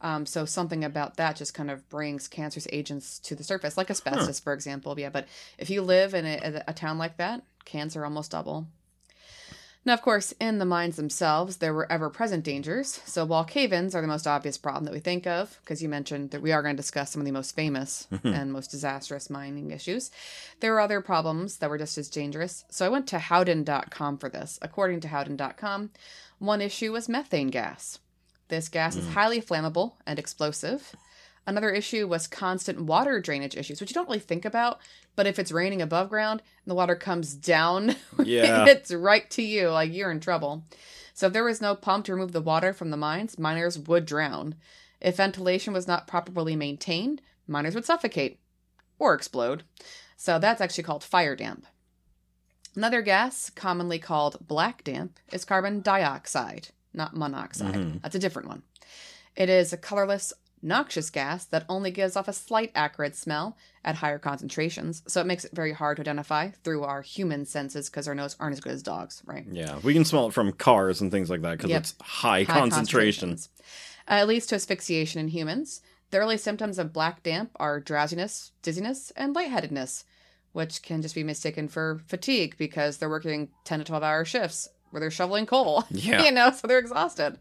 Um, 0.00 0.24
so 0.26 0.44
something 0.44 0.84
about 0.84 1.16
that 1.16 1.36
just 1.36 1.52
kind 1.54 1.70
of 1.70 1.88
brings 1.88 2.28
cancerous 2.28 2.66
agents 2.72 3.18
to 3.20 3.34
the 3.34 3.44
surface, 3.44 3.76
like 3.76 3.90
asbestos, 3.90 4.40
for 4.40 4.52
example. 4.52 4.98
Yeah, 4.98 5.10
but 5.10 5.26
if 5.58 5.68
you 5.70 5.82
live 5.82 6.14
in 6.14 6.24
a, 6.26 6.62
a 6.68 6.72
town 6.72 6.96
like 6.98 7.16
that, 7.18 7.42
cancer 7.64 8.04
almost 8.04 8.30
double. 8.30 8.66
Now, 9.86 9.94
of 9.94 10.02
course, 10.02 10.34
in 10.40 10.58
the 10.58 10.64
mines 10.64 10.96
themselves, 10.96 11.58
there 11.58 11.72
were 11.72 11.90
ever 11.90 12.10
present 12.10 12.42
dangers. 12.42 13.00
So, 13.06 13.24
while 13.24 13.44
cave 13.44 13.72
ins 13.72 13.94
are 13.94 14.00
the 14.00 14.08
most 14.08 14.26
obvious 14.26 14.58
problem 14.58 14.84
that 14.84 14.92
we 14.92 14.98
think 14.98 15.28
of, 15.28 15.60
because 15.62 15.80
you 15.80 15.88
mentioned 15.88 16.32
that 16.32 16.42
we 16.42 16.50
are 16.50 16.60
going 16.60 16.74
to 16.74 16.82
discuss 16.82 17.12
some 17.12 17.20
of 17.22 17.24
the 17.24 17.30
most 17.30 17.54
famous 17.54 18.08
mm-hmm. 18.12 18.26
and 18.26 18.52
most 18.52 18.72
disastrous 18.72 19.30
mining 19.30 19.70
issues, 19.70 20.10
there 20.58 20.72
were 20.72 20.80
other 20.80 21.00
problems 21.00 21.58
that 21.58 21.70
were 21.70 21.78
just 21.78 21.96
as 21.98 22.10
dangerous. 22.10 22.64
So, 22.68 22.84
I 22.84 22.88
went 22.88 23.06
to 23.08 23.20
Howden.com 23.20 24.18
for 24.18 24.28
this. 24.28 24.58
According 24.60 25.00
to 25.00 25.08
Howden.com, 25.08 25.90
one 26.40 26.60
issue 26.60 26.90
was 26.90 27.08
methane 27.08 27.50
gas. 27.50 28.00
This 28.48 28.68
gas 28.68 28.96
is 28.96 29.04
mm. 29.04 29.12
highly 29.12 29.40
flammable 29.40 29.92
and 30.04 30.18
explosive. 30.18 30.96
Another 31.46 31.70
issue 31.70 32.08
was 32.08 32.26
constant 32.26 32.80
water 32.82 33.20
drainage 33.20 33.56
issues, 33.56 33.80
which 33.80 33.90
you 33.90 33.94
don't 33.94 34.08
really 34.08 34.18
think 34.18 34.44
about. 34.44 34.80
But 35.14 35.26
if 35.26 35.38
it's 35.38 35.52
raining 35.52 35.80
above 35.80 36.08
ground 36.08 36.42
and 36.64 36.70
the 36.70 36.74
water 36.74 36.96
comes 36.96 37.34
down, 37.34 37.94
Yeah. 38.24 38.66
it's 38.66 38.92
right 38.92 39.30
to 39.30 39.42
you, 39.42 39.70
like 39.70 39.92
you're 39.94 40.10
in 40.10 40.20
trouble. 40.20 40.64
So 41.14 41.28
if 41.28 41.32
there 41.32 41.44
was 41.44 41.60
no 41.62 41.74
pump 41.74 42.04
to 42.06 42.12
remove 42.12 42.32
the 42.32 42.40
water 42.40 42.72
from 42.72 42.90
the 42.90 42.96
mines, 42.96 43.38
miners 43.38 43.78
would 43.78 44.04
drown. 44.06 44.56
If 45.00 45.16
ventilation 45.16 45.72
was 45.72 45.86
not 45.86 46.06
properly 46.06 46.56
maintained, 46.56 47.22
miners 47.46 47.74
would 47.74 47.84
suffocate 47.84 48.40
or 48.98 49.14
explode. 49.14 49.62
So 50.16 50.38
that's 50.38 50.60
actually 50.60 50.84
called 50.84 51.04
fire 51.04 51.36
damp. 51.36 51.66
Another 52.74 53.00
gas, 53.02 53.50
commonly 53.50 53.98
called 53.98 54.46
black 54.46 54.84
damp, 54.84 55.18
is 55.32 55.44
carbon 55.44 55.80
dioxide, 55.80 56.68
not 56.92 57.16
monoxide. 57.16 57.74
Mhm. 57.74 58.02
That's 58.02 58.14
a 58.14 58.18
different 58.18 58.48
one. 58.48 58.62
It 59.34 59.48
is 59.48 59.72
a 59.72 59.76
colorless, 59.78 60.32
noxious 60.66 61.08
gas 61.10 61.44
that 61.46 61.64
only 61.68 61.90
gives 61.90 62.16
off 62.16 62.28
a 62.28 62.32
slight 62.32 62.72
acrid 62.74 63.14
smell 63.14 63.56
at 63.84 63.94
higher 63.96 64.18
concentrations, 64.18 65.02
so 65.06 65.20
it 65.20 65.26
makes 65.26 65.44
it 65.44 65.52
very 65.54 65.72
hard 65.72 65.96
to 65.96 66.02
identify 66.02 66.50
through 66.64 66.82
our 66.82 67.02
human 67.02 67.44
senses 67.46 67.88
because 67.88 68.08
our 68.08 68.14
noses 68.14 68.36
aren't 68.40 68.54
as 68.54 68.60
good 68.60 68.72
as 68.72 68.82
dogs, 68.82 69.22
right? 69.24 69.46
Yeah. 69.50 69.78
We 69.82 69.94
can 69.94 70.04
smell 70.04 70.26
it 70.26 70.34
from 70.34 70.52
cars 70.52 71.00
and 71.00 71.10
things 71.10 71.30
like 71.30 71.42
that 71.42 71.52
because 71.56 71.70
Yep. 71.70 71.80
it's 71.80 71.94
high, 72.02 72.42
High 72.42 72.44
concentration. 72.60 73.28
concentrations. 73.30 73.48
Uh, 74.08 74.14
it 74.22 74.26
leads 74.28 74.46
to 74.46 74.54
asphyxiation 74.56 75.20
in 75.20 75.28
humans. 75.28 75.80
The 76.10 76.18
early 76.18 76.36
symptoms 76.38 76.78
of 76.78 76.92
black 76.92 77.22
damp 77.22 77.50
are 77.56 77.80
drowsiness, 77.80 78.52
dizziness, 78.62 79.12
and 79.16 79.34
lightheadedness, 79.34 80.04
which 80.52 80.82
can 80.82 81.02
just 81.02 81.14
be 81.14 81.24
mistaken 81.24 81.68
for 81.68 82.00
fatigue 82.06 82.56
because 82.58 82.98
they're 82.98 83.08
working 83.08 83.48
10 83.64 83.80
to 83.80 83.84
12 83.84 84.02
hour 84.02 84.24
shifts 84.24 84.68
where 84.90 85.00
they're 85.00 85.10
shoveling 85.10 85.46
coal. 85.46 85.84
Yeah. 85.90 86.24
you 86.24 86.30
know, 86.32 86.50
so 86.52 86.66
they're 86.66 86.78
exhausted. 86.78 87.38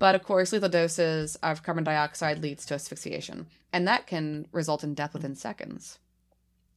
But 0.00 0.14
of 0.14 0.24
course, 0.24 0.50
lethal 0.50 0.70
doses 0.70 1.36
of 1.36 1.62
carbon 1.62 1.84
dioxide 1.84 2.40
leads 2.40 2.64
to 2.66 2.74
asphyxiation, 2.74 3.46
and 3.70 3.86
that 3.86 4.06
can 4.06 4.48
result 4.50 4.82
in 4.82 4.94
death 4.94 5.12
within 5.12 5.36
seconds, 5.36 5.98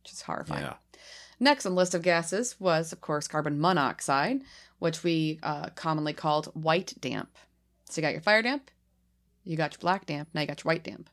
which 0.04 0.12
is 0.12 0.22
horrifying. 0.22 0.66
Yeah. 0.66 0.74
Next 1.40 1.66
on 1.66 1.72
the 1.72 1.78
list 1.78 1.96
of 1.96 2.02
gases 2.02 2.60
was, 2.60 2.92
of 2.92 3.00
course, 3.00 3.30
carbon 3.30 3.62
monoxide, 3.62 4.42
which 4.80 5.04
we 5.04 5.40
uh, 5.42 5.70
commonly 5.70 6.12
called 6.12 6.48
white 6.48 6.94
damp. 7.00 7.30
So 7.90 8.02
you 8.02 8.06
got 8.06 8.12
your 8.12 8.22
fire 8.22 8.42
damp, 8.42 8.70
you 9.46 9.56
got 9.56 9.74
your 9.74 9.80
black 9.80 10.06
damp, 10.06 10.28
now 10.34 10.42
you 10.42 10.48
got 10.48 10.62
your 10.64 10.70
white 10.70 10.84
damp. 10.84 11.10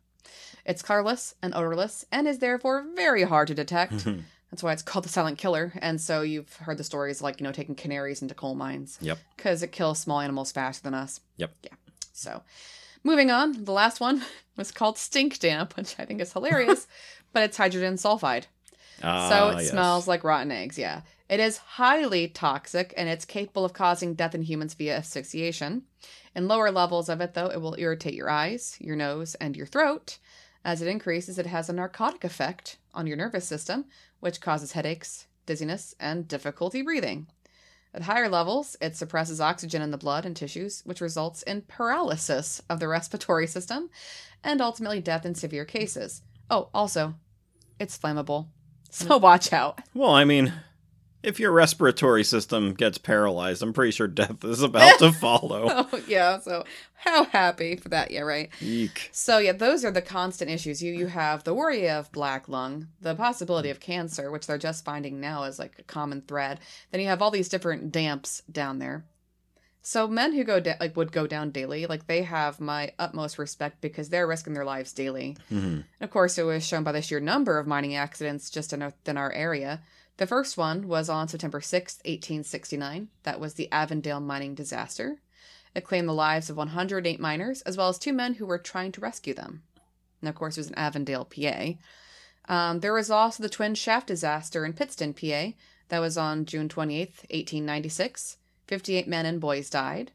It's 0.66 0.82
colorless 0.82 1.36
and 1.40 1.54
odorless 1.54 2.04
and 2.10 2.26
is 2.26 2.40
therefore 2.40 2.84
very 2.96 3.22
hard 3.22 3.48
to 3.48 3.54
detect. 3.54 4.04
That's 4.50 4.64
why 4.64 4.72
it's 4.72 4.82
called 4.82 5.04
the 5.04 5.08
silent 5.08 5.38
killer. 5.38 5.72
And 5.80 6.00
so 6.00 6.22
you've 6.22 6.52
heard 6.56 6.76
the 6.76 6.84
stories 6.84 7.22
like, 7.22 7.38
you 7.38 7.44
know, 7.44 7.52
taking 7.52 7.76
canaries 7.76 8.20
into 8.20 8.34
coal 8.34 8.56
mines. 8.56 8.98
Yep. 9.00 9.18
Because 9.36 9.62
it 9.62 9.70
kills 9.70 10.00
small 10.00 10.18
animals 10.20 10.50
faster 10.50 10.82
than 10.82 10.94
us. 10.94 11.20
Yep. 11.36 11.52
Yeah. 11.62 11.70
So 12.20 12.42
moving 13.02 13.30
on, 13.30 13.64
the 13.64 13.72
last 13.72 14.00
one 14.00 14.22
was 14.56 14.70
called 14.72 14.98
stink 14.98 15.38
damp, 15.38 15.76
which 15.76 15.96
I 15.98 16.04
think 16.04 16.20
is 16.20 16.32
hilarious, 16.32 16.86
but 17.32 17.42
it's 17.42 17.56
hydrogen 17.56 17.94
sulfide. 17.94 18.44
So 19.00 19.06
Ah, 19.06 19.50
it 19.50 19.62
yes. 19.62 19.70
smells 19.70 20.06
like 20.06 20.24
rotten 20.24 20.52
eggs, 20.52 20.78
yeah. 20.78 21.00
It 21.28 21.40
is 21.40 21.56
highly 21.56 22.28
toxic 22.28 22.92
and 22.96 23.08
it's 23.08 23.24
capable 23.24 23.64
of 23.64 23.72
causing 23.72 24.14
death 24.14 24.34
in 24.34 24.42
humans 24.42 24.74
via 24.74 24.96
asphyxiation. 24.96 25.84
In 26.36 26.48
lower 26.48 26.70
levels 26.70 27.08
of 27.08 27.20
it, 27.20 27.34
though, 27.34 27.50
it 27.50 27.60
will 27.60 27.76
irritate 27.78 28.14
your 28.14 28.28
eyes, 28.28 28.76
your 28.80 28.96
nose, 28.96 29.34
and 29.36 29.56
your 29.56 29.66
throat. 29.66 30.18
As 30.64 30.82
it 30.82 30.88
increases, 30.88 31.38
it 31.38 31.46
has 31.46 31.68
a 31.68 31.72
narcotic 31.72 32.24
effect 32.24 32.76
on 32.92 33.06
your 33.06 33.16
nervous 33.16 33.46
system, 33.46 33.86
which 34.20 34.40
causes 34.40 34.72
headaches, 34.72 35.26
dizziness, 35.46 35.94
and 35.98 36.28
difficulty 36.28 36.82
breathing. 36.82 37.26
At 37.92 38.02
higher 38.02 38.28
levels, 38.28 38.76
it 38.80 38.96
suppresses 38.96 39.40
oxygen 39.40 39.82
in 39.82 39.90
the 39.90 39.98
blood 39.98 40.24
and 40.24 40.36
tissues, 40.36 40.82
which 40.84 41.00
results 41.00 41.42
in 41.42 41.62
paralysis 41.62 42.62
of 42.70 42.78
the 42.78 42.86
respiratory 42.86 43.46
system 43.46 43.90
and 44.44 44.60
ultimately 44.60 45.00
death 45.00 45.26
in 45.26 45.34
severe 45.34 45.64
cases. 45.64 46.22
Oh, 46.48 46.68
also, 46.72 47.14
it's 47.78 47.98
flammable. 47.98 48.46
So 48.90 49.18
mm. 49.18 49.20
watch 49.20 49.52
out. 49.52 49.80
Well, 49.94 50.10
I 50.10 50.24
mean, 50.24 50.52
if 51.22 51.38
your 51.40 51.52
respiratory 51.52 52.24
system 52.24 52.72
gets 52.74 52.98
paralyzed, 52.98 53.62
I'm 53.62 53.72
pretty 53.72 53.90
sure 53.92 54.06
death 54.08 54.44
is 54.44 54.62
about 54.62 54.98
to 55.00 55.12
follow. 55.20 55.66
Oh, 55.70 56.02
yeah. 56.08 56.38
So 56.40 56.64
how 56.94 57.24
happy 57.24 57.76
for 57.76 57.88
that. 57.90 58.10
Yeah, 58.10 58.20
right. 58.22 58.50
Eek. 58.60 59.08
So 59.12 59.38
yeah, 59.38 59.52
those 59.52 59.84
are 59.84 59.90
the 59.90 60.02
constant 60.02 60.50
issues. 60.50 60.82
You 60.82 60.92
you 60.92 61.06
have 61.08 61.44
the 61.44 61.54
worry 61.54 61.88
of 61.88 62.10
black 62.12 62.48
lung, 62.48 62.88
the 63.00 63.14
possibility 63.14 63.70
of 63.70 63.80
cancer, 63.80 64.30
which 64.30 64.46
they're 64.46 64.58
just 64.58 64.84
finding 64.84 65.20
now 65.20 65.44
as 65.44 65.58
like 65.58 65.72
a 65.78 65.82
common 65.84 66.22
thread. 66.22 66.60
Then 66.90 67.00
you 67.00 67.08
have 67.08 67.22
all 67.22 67.30
these 67.30 67.48
different 67.48 67.92
damps 67.92 68.42
down 68.50 68.78
there. 68.78 69.04
So 69.82 70.06
men 70.06 70.34
who 70.34 70.44
go 70.44 70.60
da- 70.60 70.76
like 70.78 70.94
would 70.96 71.10
go 71.10 71.26
down 71.26 71.52
daily, 71.52 71.86
like 71.86 72.06
they 72.06 72.22
have 72.22 72.60
my 72.60 72.92
utmost 72.98 73.38
respect 73.38 73.80
because 73.80 74.10
they're 74.10 74.26
risking 74.26 74.52
their 74.52 74.66
lives 74.66 74.92
daily. 74.92 75.38
Mhm. 75.50 75.62
And 75.72 75.84
of 76.02 76.10
course, 76.10 76.36
it 76.36 76.42
was 76.42 76.66
shown 76.66 76.82
by 76.84 76.92
the 76.92 77.00
sheer 77.00 77.18
number 77.18 77.58
of 77.58 77.66
mining 77.66 77.94
accidents 77.94 78.50
just 78.50 78.74
in 78.74 78.82
our, 78.82 78.92
in 79.06 79.16
our 79.16 79.32
area. 79.32 79.80
The 80.20 80.26
first 80.26 80.58
one 80.58 80.86
was 80.86 81.08
on 81.08 81.28
September 81.28 81.60
6th, 81.60 82.04
1869. 82.04 83.08
That 83.22 83.40
was 83.40 83.54
the 83.54 83.72
Avondale 83.72 84.20
mining 84.20 84.54
disaster. 84.54 85.16
It 85.74 85.86
claimed 85.86 86.06
the 86.06 86.12
lives 86.12 86.50
of 86.50 86.58
108 86.58 87.18
miners, 87.18 87.62
as 87.62 87.78
well 87.78 87.88
as 87.88 87.98
two 87.98 88.12
men 88.12 88.34
who 88.34 88.44
were 88.44 88.58
trying 88.58 88.92
to 88.92 89.00
rescue 89.00 89.32
them. 89.32 89.62
And 90.20 90.28
of 90.28 90.34
course, 90.34 90.58
it 90.58 90.60
was 90.60 90.68
in 90.68 90.74
Avondale, 90.74 91.24
PA. 91.24 91.72
Um, 92.54 92.80
there 92.80 92.92
was 92.92 93.10
also 93.10 93.42
the 93.42 93.48
twin 93.48 93.74
shaft 93.74 94.08
disaster 94.08 94.66
in 94.66 94.74
Pittston, 94.74 95.14
PA. 95.14 95.52
That 95.88 96.00
was 96.00 96.18
on 96.18 96.44
June 96.44 96.68
28th, 96.68 97.24
1896. 97.30 98.36
58 98.66 99.08
men 99.08 99.24
and 99.24 99.40
boys 99.40 99.70
died. 99.70 100.12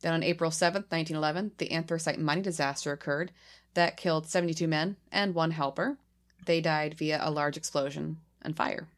Then 0.00 0.14
on 0.14 0.22
April 0.22 0.50
7th, 0.50 0.88
1911, 0.90 1.52
the 1.58 1.72
anthracite 1.72 2.18
mining 2.18 2.42
disaster 2.42 2.90
occurred 2.90 3.32
that 3.74 3.98
killed 3.98 4.30
72 4.30 4.66
men 4.66 4.96
and 5.12 5.34
one 5.34 5.50
helper. 5.50 5.98
They 6.46 6.62
died 6.62 6.94
via 6.94 7.20
a 7.22 7.30
large 7.30 7.58
explosion 7.58 8.16
and 8.40 8.56
fire. 8.56 8.88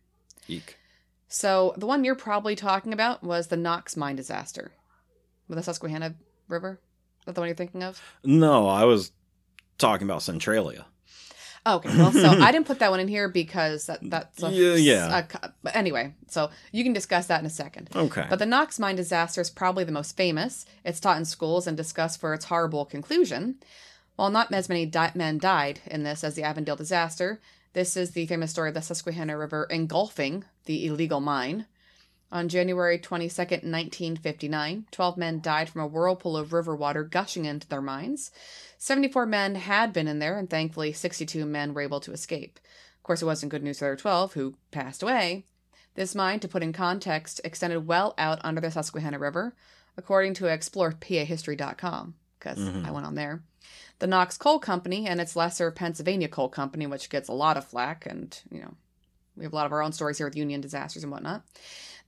Eek. 0.48 0.76
So 1.28 1.74
the 1.76 1.86
one 1.86 2.04
you're 2.04 2.14
probably 2.14 2.56
talking 2.56 2.92
about 2.92 3.22
was 3.22 3.48
the 3.48 3.56
Knox 3.56 3.96
mine 3.96 4.16
disaster 4.16 4.72
with 5.46 5.56
the 5.58 5.62
Susquehanna 5.62 6.14
River. 6.48 6.80
Is 7.20 7.26
that 7.26 7.34
the 7.34 7.40
one 7.42 7.48
you're 7.48 7.56
thinking 7.56 7.82
of? 7.82 8.00
No, 8.24 8.66
I 8.66 8.84
was 8.84 9.12
talking 9.76 10.06
about 10.06 10.22
Centralia. 10.22 10.86
Oh, 11.66 11.76
okay. 11.76 11.90
Well, 11.98 12.12
so 12.12 12.28
I 12.40 12.50
didn't 12.50 12.66
put 12.66 12.78
that 12.78 12.90
one 12.90 13.00
in 13.00 13.08
here 13.08 13.28
because 13.28 13.86
that, 13.86 13.98
that's 14.02 14.42
a, 14.42 14.50
Yeah, 14.50 14.74
yeah. 14.76 15.26
a 15.42 15.52
but 15.62 15.76
anyway, 15.76 16.14
so 16.28 16.50
you 16.72 16.82
can 16.82 16.94
discuss 16.94 17.26
that 17.26 17.40
in 17.40 17.46
a 17.46 17.50
second. 17.50 17.90
Okay. 17.94 18.24
But 18.30 18.38
the 18.38 18.46
Knox 18.46 18.78
mine 18.78 18.96
disaster 18.96 19.40
is 19.42 19.50
probably 19.50 19.84
the 19.84 19.92
most 19.92 20.16
famous. 20.16 20.64
It's 20.84 21.00
taught 21.00 21.18
in 21.18 21.26
schools 21.26 21.66
and 21.66 21.76
discussed 21.76 22.20
for 22.20 22.32
its 22.32 22.46
horrible 22.46 22.86
conclusion. 22.86 23.56
While 24.16 24.30
not 24.30 24.52
as 24.52 24.68
many 24.68 24.86
di- 24.86 25.12
men 25.14 25.38
died 25.38 25.80
in 25.86 26.04
this 26.04 26.24
as 26.24 26.34
the 26.34 26.42
Avondale 26.42 26.74
disaster, 26.76 27.40
this 27.72 27.96
is 27.96 28.12
the 28.12 28.26
famous 28.26 28.50
story 28.50 28.68
of 28.68 28.74
the 28.74 28.82
Susquehanna 28.82 29.36
River 29.36 29.66
engulfing 29.70 30.44
the 30.64 30.86
illegal 30.86 31.20
mine. 31.20 31.66
On 32.30 32.48
January 32.48 32.98
22nd, 32.98 33.64
1959, 33.64 34.86
12 34.90 35.16
men 35.16 35.40
died 35.40 35.70
from 35.70 35.80
a 35.80 35.86
whirlpool 35.86 36.36
of 36.36 36.52
river 36.52 36.76
water 36.76 37.02
gushing 37.02 37.46
into 37.46 37.66
their 37.68 37.80
mines. 37.80 38.30
74 38.76 39.24
men 39.24 39.54
had 39.54 39.92
been 39.94 40.06
in 40.06 40.18
there, 40.18 40.38
and 40.38 40.50
thankfully, 40.50 40.92
62 40.92 41.46
men 41.46 41.72
were 41.72 41.80
able 41.80 42.00
to 42.00 42.12
escape. 42.12 42.60
Of 42.98 43.02
course, 43.02 43.22
it 43.22 43.26
wasn't 43.26 43.50
good 43.50 43.62
news 43.62 43.78
for 43.78 43.90
the 43.90 43.96
12 43.96 44.34
who 44.34 44.56
passed 44.70 45.02
away. 45.02 45.46
This 45.94 46.14
mine, 46.14 46.40
to 46.40 46.48
put 46.48 46.62
in 46.62 46.74
context, 46.74 47.40
extended 47.44 47.86
well 47.86 48.14
out 48.18 48.40
under 48.44 48.60
the 48.60 48.70
Susquehanna 48.70 49.18
River, 49.18 49.56
according 49.96 50.34
to 50.34 50.44
explorepahistory.com, 50.44 52.14
because 52.38 52.58
Mhm. 52.58 52.84
I 52.84 52.90
went 52.90 53.06
on 53.06 53.14
there. 53.14 53.42
The 53.98 54.06
Knox 54.06 54.36
Coal 54.36 54.58
Company 54.58 55.06
and 55.06 55.20
its 55.20 55.34
lesser 55.34 55.70
Pennsylvania 55.70 56.28
Coal 56.28 56.48
Company, 56.48 56.86
which 56.86 57.10
gets 57.10 57.28
a 57.28 57.32
lot 57.32 57.56
of 57.56 57.64
flack, 57.64 58.06
and, 58.06 58.38
you 58.50 58.60
know, 58.60 58.74
we 59.36 59.44
have 59.44 59.52
a 59.52 59.56
lot 59.56 59.66
of 59.66 59.72
our 59.72 59.82
own 59.82 59.92
stories 59.92 60.18
here 60.18 60.26
with 60.26 60.36
union 60.36 60.60
disasters 60.60 61.02
and 61.02 61.10
whatnot. 61.10 61.42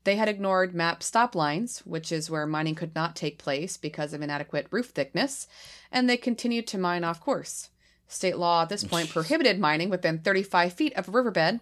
They 0.05 0.17
had 0.17 0.29
ignored 0.29 0.75
map 0.75 1.03
stop 1.03 1.35
lines, 1.35 1.81
which 1.81 2.11
is 2.11 2.31
where 2.31 2.47
mining 2.47 2.75
could 2.75 2.95
not 2.95 3.17
take 3.17 3.39
place 3.39 3.77
because 3.77 4.13
of 4.13 4.23
inadequate 4.23 4.69
roof 4.71 4.91
thickness, 4.91 5.47
and 5.93 6.09
they 6.09 6.17
continued 6.17 6.67
to 6.69 6.79
mine 6.79 7.05
off 7.05 7.21
course. 7.21 7.71
State 8.09 8.39
law 8.39 8.63
at 8.63 8.69
this 8.69 8.85
point 8.85 9.11
prohibited 9.13 9.59
mining 9.59 9.91
within 9.91 10.19
35 10.19 10.73
feet 10.73 10.95
of 10.95 11.09
a 11.09 11.11
riverbed, 11.11 11.61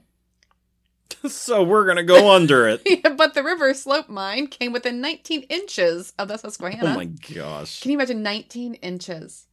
so 1.29 1.63
we're 1.63 1.87
gonna 1.87 2.05
go 2.05 2.35
under 2.35 2.69
it. 2.69 2.83
but 3.17 3.35
the 3.35 3.43
river 3.43 3.73
slope 3.75 4.09
mine 4.09 4.47
came 4.47 4.73
within 4.73 5.01
19 5.01 5.43
inches 5.43 6.13
of 6.19 6.29
the 6.29 6.37
Susquehanna. 6.37 6.93
Oh 6.93 6.95
my 6.95 7.07
gosh. 7.07 7.81
Can 7.81 7.91
you 7.91 7.97
imagine 7.97 8.23
19 8.23 8.75
inches? 8.75 9.47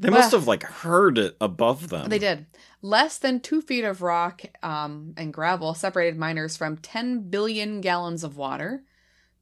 They 0.00 0.10
must 0.10 0.32
have 0.32 0.46
like 0.46 0.62
heard 0.62 1.18
it 1.18 1.36
above 1.40 1.88
them. 1.90 2.08
They 2.08 2.18
did. 2.18 2.46
Less 2.82 3.18
than 3.18 3.40
two 3.40 3.60
feet 3.60 3.84
of 3.84 4.00
rock 4.00 4.42
um, 4.62 5.12
and 5.16 5.32
gravel 5.32 5.74
separated 5.74 6.18
miners 6.18 6.56
from 6.56 6.78
10 6.78 7.28
billion 7.28 7.80
gallons 7.82 8.24
of 8.24 8.36
water. 8.36 8.82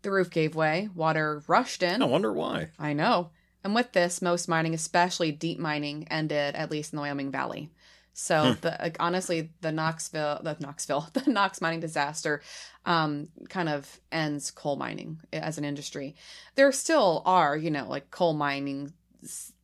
The 0.03 0.11
roof 0.11 0.31
gave 0.31 0.55
way. 0.57 0.88
Water 0.95 1.43
rushed 1.47 1.83
in. 1.83 2.03
I 2.03 2.07
wonder 2.07 2.33
why. 2.33 2.71
I 2.79 2.93
know. 2.93 3.31
And 3.62 3.75
with 3.75 3.93
this, 3.93 4.21
most 4.21 4.49
mining, 4.49 4.75
especially 4.75 5.31
deep 5.33 5.59
mining, 5.59 6.07
ended 6.11 6.55
at 6.57 6.71
least 6.71 6.93
in 6.93 6.97
the 6.97 7.03
Wyoming 7.03 7.31
Valley. 7.31 7.71
So 8.12 8.55
Hmm. 8.55 8.61
the 8.61 8.77
like, 8.81 8.97
honestly, 8.99 9.50
the 9.61 9.71
Knoxville, 9.71 10.41
the 10.43 10.57
Knoxville, 10.59 11.09
the 11.12 11.31
Knox 11.31 11.61
mining 11.61 11.79
disaster, 11.81 12.43
um, 12.85 13.29
kind 13.49 13.69
of 13.69 14.00
ends 14.11 14.50
coal 14.50 14.75
mining 14.75 15.21
as 15.33 15.57
an 15.57 15.65
industry. 15.65 16.17
There 16.57 16.73
still 16.73 17.23
are, 17.27 17.57
you 17.57 17.71
know, 17.71 17.88
like 17.88 18.11
coal 18.11 18.35
mining 18.35 18.93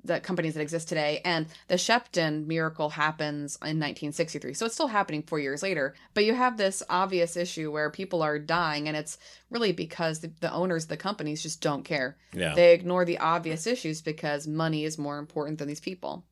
the 0.04 0.20
companies 0.20 0.54
that 0.54 0.60
exist 0.60 0.88
today, 0.88 1.20
and 1.24 1.46
the 1.68 1.76
Sheppton 1.76 2.46
miracle 2.46 2.90
happens 2.90 3.56
in 3.56 3.78
1963. 3.80 4.52
So 4.54 4.66
it's 4.66 4.74
still 4.74 4.88
happening 4.88 5.22
four 5.22 5.38
years 5.38 5.62
later. 5.62 5.94
But 6.12 6.24
you 6.24 6.34
have 6.34 6.56
this 6.56 6.82
obvious 6.90 7.36
issue 7.36 7.70
where 7.72 7.88
people 7.90 8.20
are 8.22 8.38
dying, 8.38 8.86
and 8.86 8.96
it's 8.96 9.16
really 9.50 9.72
because 9.72 10.20
the, 10.20 10.30
the 10.40 10.52
owners 10.52 10.84
of 10.84 10.88
the 10.90 10.96
companies 10.96 11.42
just 11.42 11.60
don't 11.62 11.84
care. 11.84 12.16
Yeah. 12.34 12.54
They 12.54 12.74
ignore 12.74 13.04
the 13.04 13.18
obvious 13.18 13.66
issues 13.66 14.02
because 14.02 14.46
money 14.46 14.84
is 14.84 14.98
more 14.98 15.18
important 15.18 15.58
than 15.58 15.68
these 15.68 15.80
people. 15.80 16.24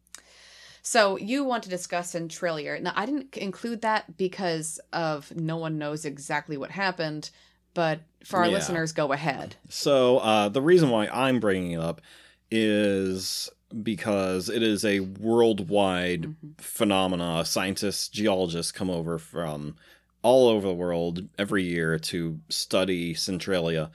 So 0.83 1.17
you 1.17 1.45
want 1.45 1.63
to 1.63 1.69
discuss 1.71 2.11
Centralia. 2.11 2.79
Now 2.81 2.93
I 2.97 3.07
didn't 3.07 3.37
include 3.37 3.83
that 3.83 4.17
because 4.17 4.81
of 4.93 5.35
no 5.35 5.57
one 5.57 5.79
knows 5.79 6.05
exactly 6.05 6.57
what 6.57 6.73
happened, 6.73 7.31
but 7.73 8.01
for 8.25 8.41
our 8.41 8.47
Yeah. 8.47 8.53
listeners, 8.55 8.93
go 8.93 9.13
ahead. 9.13 9.55
So 9.69 10.19
uh, 10.19 10.49
the 10.49 10.61
reason 10.61 10.91
why 10.91 11.07
I'm 11.07 11.39
bringing 11.39 11.71
it 11.73 11.81
up 11.81 12.01
is 12.53 13.49
because 13.83 14.49
it 14.51 14.63
is 14.63 14.85
a 14.85 15.01
worldwide 15.01 16.23
Mhm. 16.23 16.61
phenomena. 16.61 17.45
Scientists, 17.45 18.09
geologists 18.09 18.71
come 18.71 18.91
over 18.91 19.19
from 19.19 19.75
all 20.23 20.49
over 20.49 20.69
the 20.69 20.75
world 20.75 21.27
every 21.39 21.65
year 21.65 21.99
to 21.99 22.39
study 22.49 23.15
Centralia. 23.15 23.91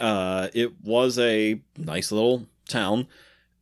Uh, 0.00 0.48
it 0.54 0.80
was 0.82 1.18
a 1.18 1.60
nice 1.76 2.10
little 2.12 2.46
town. 2.68 3.06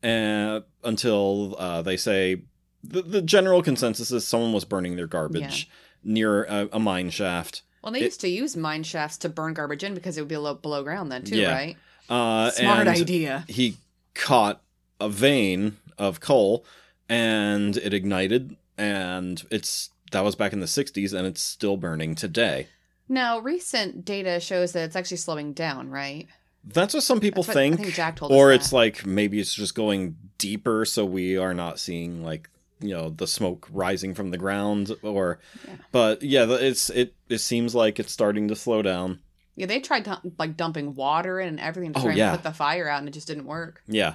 uh, 0.03 0.61
until 0.83 1.55
uh, 1.59 1.83
they 1.83 1.95
say 1.97 2.41
the, 2.83 3.03
the 3.03 3.21
general 3.21 3.63
consensus 3.63 4.11
is 4.11 4.27
someone 4.27 4.55
was 4.55 4.65
burning 4.65 4.97
their 4.97 5.07
garbage 5.07 5.69
near 6.03 6.45
a, 6.45 6.71
a 6.73 6.79
mine 6.81 7.11
shaft. 7.11 7.61
Well, 7.83 7.93
they 7.93 8.01
It- 8.01 8.05
used 8.05 8.21
to 8.23 8.29
use 8.29 8.57
mine 8.57 8.83
shafts 8.83 9.19
to 9.19 9.29
burn 9.29 9.53
garbage 9.53 9.85
in 9.85 9.93
because 9.95 10.17
it 10.17 10.23
would 10.23 10.29
be 10.29 10.39
low, 10.39 10.55
below 10.55 10.83
ground 10.83 11.13
then 11.13 11.25
too, 11.25 11.37
Yeah. 11.37 11.53
right? 11.53 11.77
Uh, 12.09 12.51
Smart 12.51 12.89
idea. 12.89 13.45
He 13.47 13.77
caught 14.21 14.63
a 15.01 15.09
vein 15.09 15.79
of 15.99 16.21
coal, 16.21 16.65
and 17.09 17.77
it 17.79 17.95
ignited, 17.95 18.57
and 18.77 19.43
it's 19.51 19.91
that 20.13 20.23
was 20.25 20.37
back 20.37 20.53
in 20.53 20.61
the 20.61 20.67
'60s, 20.67 21.13
and 21.13 21.27
it's 21.27 21.41
still 21.41 21.77
burning 21.77 22.15
today. 22.15 22.69
Now, 23.09 23.39
recent 23.41 24.05
data 24.05 24.39
shows 24.39 24.73
that 24.73 24.85
it's 24.85 24.97
actually 24.97 25.17
slowing 25.17 25.53
down, 25.53 25.91
right? 25.91 26.29
That's 26.63 26.93
what 26.95 27.03
some 27.03 27.21
people 27.21 27.43
what- 27.43 27.55
think, 27.55 27.81
think 27.81 28.31
or 28.31 28.53
it's 28.53 28.71
that. 28.71 28.77
like 28.77 29.07
maybe 29.07 29.41
it's 29.41 29.55
just 29.55 29.75
going 29.75 30.17
deeper, 30.39 30.85
so 30.85 31.05
we 31.05 31.37
are 31.37 31.55
not 31.55 31.81
seeing 31.81 32.23
like 32.23 32.49
you 32.81 32.91
know 32.95 33.11
the 33.11 33.27
smoke 33.27 33.67
rising 33.73 34.15
from 34.15 34.31
the 34.31 34.39
ground, 34.39 34.95
or. 35.03 35.39
Yeah. 35.67 35.75
But 35.93 36.23
yeah, 36.23 36.47
it's 36.51 36.91
it. 36.91 37.15
It 37.29 37.39
seems 37.39 37.75
like 37.75 37.99
it's 37.99 38.13
starting 38.13 38.49
to 38.49 38.57
slow 38.57 38.83
down. 38.83 39.21
Yeah, 39.61 39.67
they 39.67 39.79
tried 39.81 40.05
to, 40.07 40.21
like 40.39 40.57
dumping 40.57 40.95
water 40.95 41.39
in 41.41 41.49
and 41.49 41.61
everything 41.61 41.93
to 41.93 42.01
Oh, 42.01 42.03
try 42.03 42.15
yeah. 42.15 42.31
and 42.33 42.39
put 42.39 42.45
the 42.45 42.53
fire 42.57 42.89
out, 42.89 42.99
and 42.99 43.09
it 43.09 43.13
just 43.13 43.27
didn't 43.29 43.47
work. 43.47 43.83
Yeah. 43.87 44.15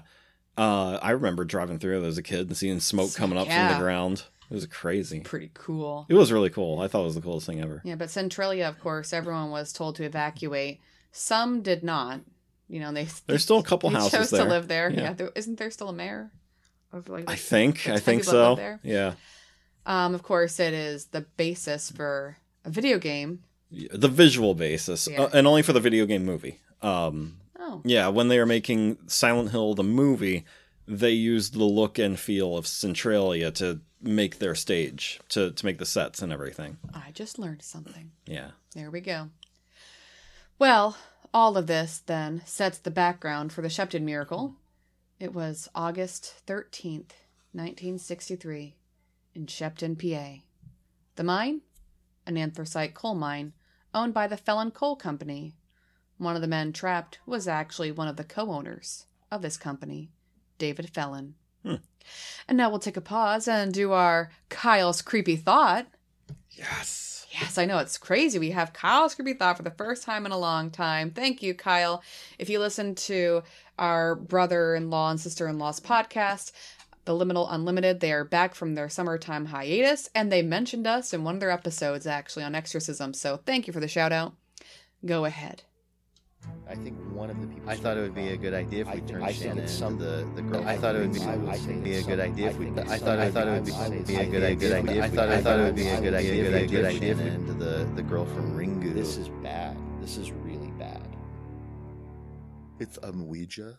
Uh, 0.58 0.98
I 1.02 1.12
remember 1.12 1.44
driving 1.46 1.80
through 1.80 2.04
it 2.04 2.08
as 2.08 2.18
a 2.18 2.24
kid 2.24 2.48
and 2.48 2.56
seeing 2.58 2.80
smoke 2.80 3.14
coming 3.16 3.38
up 3.38 3.48
from 3.48 3.74
the 3.74 3.78
ground. 3.80 4.24
It 4.50 4.54
was 4.54 4.66
crazy. 4.68 5.20
Pretty 5.22 5.50
cool. 5.54 6.06
It 6.08 6.14
was 6.14 6.32
really 6.32 6.50
cool. 6.50 6.80
I 6.80 6.88
thought 6.88 7.02
it 7.02 7.06
was 7.06 7.16
the 7.16 7.22
coolest 7.22 7.48
thing 7.48 7.62
ever. 7.62 7.82
Yeah, 7.84 7.96
but 7.96 8.10
Centralia, 8.10 8.68
of 8.70 8.80
course, 8.80 9.12
everyone 9.12 9.50
was 9.52 9.74
told 9.74 9.96
to 9.98 10.04
evacuate. 10.04 10.80
Some 11.12 11.62
did 11.62 11.84
not. 11.84 12.22
You 12.68 12.80
know, 12.80 12.92
they 12.94 13.08
There's 13.28 13.44
still 13.44 13.60
a 13.60 13.64
couple 13.72 13.90
they 13.90 13.96
houses 13.98 14.12
chose 14.12 14.30
there. 14.32 14.44
to 14.44 14.50
live 14.50 14.68
there. 14.68 14.90
Yeah. 14.92 15.02
Yeah, 15.02 15.14
there, 15.14 15.32
isn't 15.36 15.58
there 15.58 15.72
still 15.72 15.90
a 15.90 15.94
mayor? 15.94 16.32
Of 16.94 17.10
like, 17.10 17.30
I 17.30 17.36
think. 17.36 17.90
I 17.90 17.98
think 18.00 18.22
people 18.24 18.34
that 18.40 18.50
live 18.62 18.80
so. 18.84 18.88
Yeah. 18.88 19.14
um, 19.86 20.16
of 20.16 20.24
course, 20.24 20.60
it 20.60 20.74
is 20.74 21.06
the 21.08 21.22
basis 21.22 21.92
for 21.92 22.38
a 22.64 22.70
video 22.70 22.98
game. 23.00 23.44
The 23.92 24.08
visual 24.08 24.54
basis, 24.56 25.08
Yeah. 25.08 25.24
uh, 25.24 25.30
and 25.34 25.46
only 25.48 25.62
for 25.62 25.74
the 25.74 25.80
video 25.80 26.06
game 26.06 26.26
movie. 26.26 26.60
Um, 26.82 27.38
Oh, 27.60 27.82
yeah, 27.84 28.08
when 28.10 28.28
they 28.28 28.38
were 28.38 28.46
making 28.46 28.98
Silent 29.08 29.50
Hill 29.52 29.74
the 29.74 29.84
movie, 29.84 30.46
they 30.88 31.12
used 31.12 31.54
the 31.56 31.64
look 31.64 31.98
and 31.98 32.18
feel 32.20 32.56
of 32.56 32.68
Centralia 32.68 33.50
to 33.54 33.82
make 34.02 34.38
their 34.38 34.54
stage, 34.54 35.20
to 35.30 35.52
to 35.52 35.66
make 35.66 35.80
the 35.80 35.86
sets 35.86 36.22
and 36.22 36.32
everything. 36.32 36.78
I 36.94 37.10
just 37.12 37.40
learned 37.40 37.64
something. 37.64 38.12
Yeah. 38.28 38.52
There 38.76 38.92
we 38.92 39.02
go. 39.02 39.30
Well, 40.60 40.96
all 41.34 41.58
of 41.58 41.66
this 41.68 42.04
then 42.06 42.44
sets 42.46 42.78
the 42.78 42.92
background 42.92 43.52
for 43.52 43.62
the 43.64 43.68
Sheppton 43.68 44.04
miracle. 44.04 44.56
It 45.20 45.34
was 45.34 45.68
August 45.74 46.36
13th, 46.46 47.14
1963, 47.54 48.76
in 49.34 49.48
Sheppton, 49.48 49.96
PA. 49.98 50.42
The 51.16 51.24
mine? 51.24 51.62
An 52.28 52.38
anthracite 52.38 52.94
coal 52.94 53.16
mine 53.16 53.54
owned 53.96 54.14
by 54.14 54.28
the 54.28 54.38
Fellin 54.38 54.72
Coal 54.72 54.96
Company. 54.96 55.56
One 56.18 56.36
of 56.36 56.42
the 56.42 56.48
men 56.48 56.74
trapped 56.74 57.20
was 57.26 57.48
actually 57.48 57.92
one 57.92 58.08
of 58.08 58.18
the 58.18 58.24
co 58.24 58.52
owners 58.52 59.06
of 59.32 59.42
this 59.42 59.58
company, 59.58 60.12
David 60.58 60.90
Fellin. 60.90 61.36
Hmm. 61.64 61.76
And 62.48 62.58
now 62.58 62.70
we'll 62.70 62.80
take 62.80 62.98
a 62.98 63.02
pause 63.02 63.48
and 63.48 63.74
do 63.74 63.92
our 63.92 64.30
Kyle's 64.50 65.02
creepy 65.02 65.36
thought. 65.36 65.88
Yes. 66.52 67.16
Yes, 67.32 67.58
I 67.58 67.66
know 67.66 67.80
it's 67.80 67.98
crazy. 67.98 68.40
We 68.40 68.52
have 68.52 68.72
Kyle's 68.72 69.14
creepy 69.14 69.34
thought 69.34 69.58
for 69.58 69.64
the 69.64 69.72
first 69.72 70.04
time 70.04 70.26
in 70.26 70.32
a 70.32 70.38
long 70.38 70.72
time. 70.72 71.12
Thank 71.12 71.44
you, 71.44 71.54
Kyle. 71.54 72.02
If 72.40 72.50
you 72.50 72.60
listen 72.60 72.96
to 72.96 73.44
our 73.78 74.16
brother-in-law 74.16 75.12
and 75.12 75.20
sister-in-law's 75.20 75.82
podcast, 75.82 76.54
The 77.06 77.14
Liminal 77.14 77.48
Unlimited, 77.50 78.00
they 78.00 78.12
are 78.12 78.24
back 78.26 78.56
from 78.56 78.74
their 78.74 78.90
summertime 78.90 79.46
hiatus, 79.46 80.10
and 80.16 80.32
they 80.32 80.42
mentioned 80.42 80.88
us 80.88 81.14
in 81.14 81.24
one 81.24 81.36
of 81.36 81.40
their 81.40 81.52
episodes 81.52 82.08
actually 82.08 82.44
on 82.44 82.56
exorcism. 82.56 83.14
So 83.14 83.38
thank 83.46 83.68
you 83.68 83.74
for 83.74 83.80
the 83.80 83.88
shout 83.88 84.12
out. 84.12 84.34
Go 85.06 85.26
ahead. 85.26 85.62
I 86.68 86.76
think 86.76 86.98
one 87.12 87.30
of 87.30 87.40
the 87.40 87.48
people. 87.48 87.70
I 87.70 87.76
thought 87.76 87.98
it 87.98 88.02
would 88.02 88.16
be 88.16 88.30
a 88.30 88.38
good 88.38 88.54
idea 88.56 88.82
if 88.82 88.94
we 88.94 89.02
turned 89.02 89.24
I 89.24 89.32
Shannon 89.32 89.60
into 89.60 89.70
some- 89.70 89.98
the, 90.00 90.28
the 90.36 90.42
girl. 90.42 90.64
I 90.68 90.74
I 90.74 90.78
thought 90.78 90.96
it 90.96 91.00
would 91.02 91.14
be, 91.14 91.22
I 91.22 91.36
would 91.38 91.56
say 91.60 91.74
be 91.74 91.94
a 91.94 91.98
it's 91.98 92.08
good 92.08 92.20
some- 92.20 92.32
idea 92.32 92.46
I 92.46 92.50
if 92.50 92.58
we. 92.58 92.66
think 92.66 92.80
I 92.90 92.98
thought 92.98 93.20
I 93.20 93.32
thought 93.32 93.48
it 93.48 93.52
would 93.52 93.66
be, 93.66 93.74
I 93.74 93.90
would 93.90 94.08
be 94.08 94.16
a 94.16 94.26
good 94.26 94.44
idea. 94.44 94.76
I 94.76 95.06
I 95.06 95.10
thought 95.10 95.30
I 95.30 95.42
thought 95.42 95.60
it 95.60 95.64
would 95.64 95.76
be 95.76 95.88
a 95.88 95.94
would 95.96 96.04
good 96.04 96.14
say 96.14 96.20
idea 96.20 96.44
it's 96.44 96.66
if 96.66 96.72
we 96.72 96.78
some- 96.78 96.82
turned 96.82 96.86
I 96.86 96.92
would 96.92 97.00
say 97.00 97.08
Shannon 97.08 97.36
into 97.50 97.54
the 97.54 97.90
the 97.96 98.04
girl 98.04 98.26
from 98.26 98.56
Ringu. 98.58 98.94
This 98.94 99.18
is 99.18 99.30
bad. 99.44 99.78
This 100.02 100.18
is 100.18 100.32
really 100.32 100.72
bad. 100.80 101.08
It's 102.80 102.98
um 103.04 103.28
Ouija. 103.28 103.78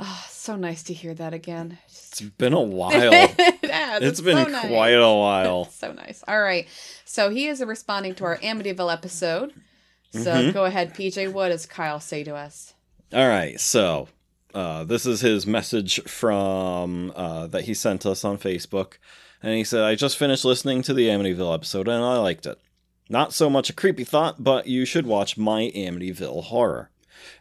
Oh, 0.00 0.24
so 0.38 0.56
nice 0.56 0.82
to 0.84 0.92
hear 0.94 1.14
that 1.14 1.34
again. 1.34 1.78
It's 1.86 2.20
been 2.20 2.52
a 2.52 2.60
while. 2.78 2.90
has. 2.90 4.02
it's 4.02 4.20
been 4.20 4.44
so 4.44 4.50
nice. 4.50 4.66
quite 4.68 4.90
a 4.94 5.00
while. 5.14 5.64
so 5.70 5.92
nice. 5.92 6.22
All 6.28 6.40
right. 6.40 6.66
So 7.04 7.30
he 7.30 7.46
is 7.48 7.62
responding 7.62 8.14
to 8.16 8.24
our 8.24 8.38
Amityville 8.38 8.92
episode. 8.92 9.52
So 10.12 10.32
Mhm. 10.32 10.52
go 10.54 10.64
ahead, 10.64 10.94
PJ. 10.94 11.32
What 11.32 11.50
does 11.50 11.66
Kyle 11.66 12.00
say 12.00 12.24
to 12.24 12.34
us? 12.34 12.74
All 13.12 13.28
right, 13.28 13.58
so 13.60 14.08
uh, 14.54 14.84
this 14.84 15.04
is 15.06 15.20
his 15.20 15.46
message 15.46 16.02
from 16.04 17.12
uh, 17.14 17.46
that 17.48 17.64
he 17.64 17.74
sent 17.74 18.04
us 18.06 18.24
on 18.24 18.38
Facebook, 18.38 18.94
and 19.42 19.54
he 19.54 19.64
said, 19.64 19.82
"I 19.82 19.94
just 19.94 20.16
finished 20.16 20.44
listening 20.44 20.82
to 20.82 20.94
the 20.94 21.08
Amityville 21.08 21.54
episode, 21.54 21.88
and 21.88 22.02
I 22.02 22.16
liked 22.18 22.46
it. 22.46 22.58
Not 23.10 23.32
so 23.32 23.48
much 23.48 23.70
a 23.70 23.72
creepy 23.74 24.04
thought, 24.04 24.42
but 24.42 24.66
you 24.66 24.84
should 24.84 25.06
watch 25.06 25.36
My 25.38 25.70
Amityville 25.74 26.44
Horror. 26.44 26.90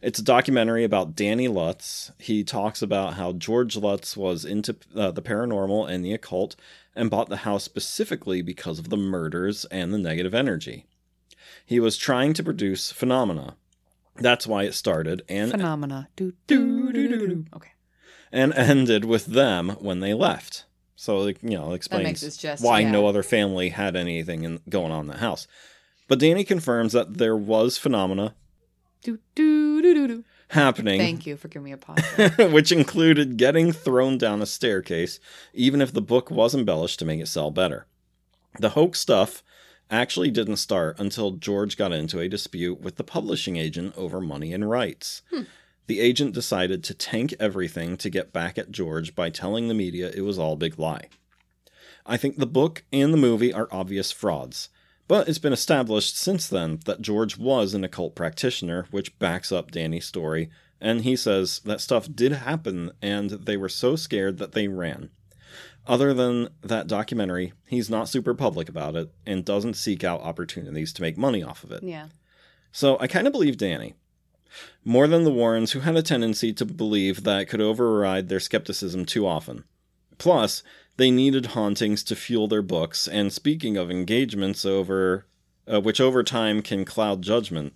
It's 0.01 0.19
a 0.19 0.23
documentary 0.23 0.83
about 0.83 1.15
Danny 1.15 1.47
Lutz. 1.47 2.11
He 2.17 2.43
talks 2.43 2.81
about 2.81 3.15
how 3.15 3.33
George 3.33 3.75
Lutz 3.75 4.15
was 4.15 4.45
into 4.45 4.75
uh, 4.95 5.11
the 5.11 5.21
paranormal 5.21 5.89
and 5.89 6.03
the 6.03 6.13
occult, 6.13 6.55
and 6.95 7.09
bought 7.09 7.29
the 7.29 7.37
house 7.37 7.63
specifically 7.63 8.41
because 8.41 8.79
of 8.79 8.89
the 8.89 8.97
murders 8.97 9.65
and 9.65 9.93
the 9.93 9.97
negative 9.97 10.33
energy. 10.33 10.85
He 11.65 11.79
was 11.79 11.97
trying 11.97 12.33
to 12.33 12.43
produce 12.43 12.91
phenomena." 12.91 13.55
That's 14.19 14.47
why 14.47 14.63
it 14.63 14.73
started, 14.73 15.21
and 15.29 15.51
Phenomena. 15.51 16.09
Do, 16.15 16.33
do, 16.47 16.91
do, 16.91 17.07
do, 17.07 17.27
do. 17.27 17.45
Okay. 17.55 17.71
and 18.31 18.53
ended 18.53 19.05
with 19.05 19.27
them 19.27 19.69
when 19.79 19.99
they 19.99 20.13
left. 20.13 20.65
So 20.95 21.27
you 21.27 21.35
know, 21.43 21.71
it 21.71 21.75
explains 21.75 22.37
just 22.37 22.63
why 22.63 22.79
yeah. 22.79 22.91
no 22.91 23.05
other 23.05 23.21
family 23.21 23.69
had 23.69 23.95
anything 23.95 24.43
in, 24.43 24.59
going 24.67 24.91
on 24.91 25.01
in 25.01 25.07
the 25.07 25.17
house. 25.17 25.47
But 26.07 26.19
Danny 26.19 26.43
confirms 26.43 26.93
that 26.93 27.17
there 27.17 27.37
was 27.37 27.77
phenomena 27.77 28.33
Do, 29.03 29.19
do, 29.35 29.81
do, 29.81 29.93
do, 29.93 30.07
do. 30.07 30.23
happening, 30.49 30.99
Thank 30.99 31.25
you 31.25 31.37
for 31.37 31.47
giving 31.47 31.65
me 31.65 31.71
a 31.71 31.77
pause. 31.77 32.01
which 32.51 32.71
included 32.71 33.37
getting 33.37 33.71
thrown 33.71 34.17
down 34.17 34.41
a 34.41 34.45
staircase, 34.45 35.19
even 35.53 35.81
if 35.81 35.93
the 35.93 36.01
book 36.01 36.31
was 36.31 36.55
embellished 36.55 36.99
to 36.99 37.05
make 37.05 37.21
it 37.21 37.27
sell 37.27 37.51
better. 37.51 37.85
The 38.59 38.69
hoax 38.69 38.99
stuff 38.99 39.43
actually 39.89 40.31
didn't 40.31 40.57
start 40.57 40.99
until 40.99 41.31
George 41.31 41.77
got 41.77 41.93
into 41.93 42.19
a 42.19 42.27
dispute 42.27 42.81
with 42.81 42.95
the 42.95 43.03
publishing 43.03 43.55
agent 43.55 43.93
over 43.95 44.19
money 44.19 44.53
and 44.53 44.69
rights. 44.69 45.21
Hmm. 45.31 45.43
The 45.87 45.99
agent 46.01 46.33
decided 46.33 46.83
to 46.83 46.93
tank 46.93 47.33
everything 47.39 47.95
to 47.97 48.09
get 48.09 48.33
back 48.33 48.57
at 48.57 48.71
George 48.71 49.15
by 49.15 49.29
telling 49.29 49.67
the 49.67 49.73
media 49.73 50.11
it 50.13 50.21
was 50.21 50.37
all 50.37 50.53
a 50.53 50.57
big 50.57 50.77
lie. 50.77 51.07
I 52.05 52.17
think 52.17 52.37
the 52.37 52.45
book 52.45 52.83
and 52.91 53.13
the 53.13 53.17
movie 53.17 53.53
are 53.53 53.69
obvious 53.71 54.11
frauds, 54.11 54.69
but 55.07 55.27
it's 55.27 55.39
been 55.39 55.53
established 55.53 56.17
since 56.17 56.47
then 56.47 56.79
that 56.85 57.01
George 57.01 57.37
was 57.37 57.73
an 57.73 57.83
occult 57.83 58.15
practitioner, 58.15 58.85
which 58.91 59.17
backs 59.19 59.51
up 59.51 59.71
Danny's 59.71 60.05
story, 60.05 60.49
and 60.81 61.01
he 61.01 61.15
says 61.15 61.59
that 61.65 61.81
stuff 61.81 62.07
did 62.13 62.33
happen 62.33 62.91
and 63.01 63.29
they 63.31 63.57
were 63.57 63.69
so 63.69 63.95
scared 63.95 64.37
that 64.37 64.51
they 64.51 64.67
ran. 64.67 65.09
Other 65.87 66.13
than 66.13 66.49
that 66.61 66.87
documentary, 66.87 67.53
he's 67.65 67.89
not 67.89 68.09
super 68.09 68.33
public 68.33 68.67
about 68.67 68.95
it 68.95 69.09
and 69.25 69.45
doesn't 69.45 69.75
seek 69.75 70.03
out 70.03 70.21
opportunities 70.21 70.91
to 70.93 71.01
make 71.01 71.17
money 71.17 71.41
off 71.41 71.63
of 71.63 71.71
it. 71.71 71.83
yeah. 71.83 72.07
So 72.71 72.97
I 72.99 73.07
kind 73.07 73.25
of 73.25 73.33
believe 73.33 73.57
Danny. 73.57 73.95
More 74.83 75.07
than 75.07 75.23
the 75.23 75.31
Warrens, 75.31 75.71
who 75.71 75.79
had 75.79 75.95
a 75.95 76.01
tendency 76.03 76.53
to 76.53 76.65
believe 76.65 77.23
that 77.23 77.41
it 77.41 77.45
could 77.45 77.61
override 77.61 78.27
their 78.27 78.39
skepticism 78.39 79.05
too 79.05 79.25
often. 79.25 79.63
Plus, 80.17 80.63
they 80.97 81.11
needed 81.11 81.47
hauntings 81.47 82.03
to 82.05 82.15
fuel 82.15 82.47
their 82.47 82.61
books, 82.61 83.07
and 83.07 83.31
speaking 83.31 83.77
of 83.77 83.89
engagements 83.89 84.65
over 84.65 85.25
uh, 85.71 85.81
which 85.81 85.99
over 85.99 86.23
time 86.23 86.61
can 86.61 86.85
cloud 86.85 87.21
judgment. 87.21 87.73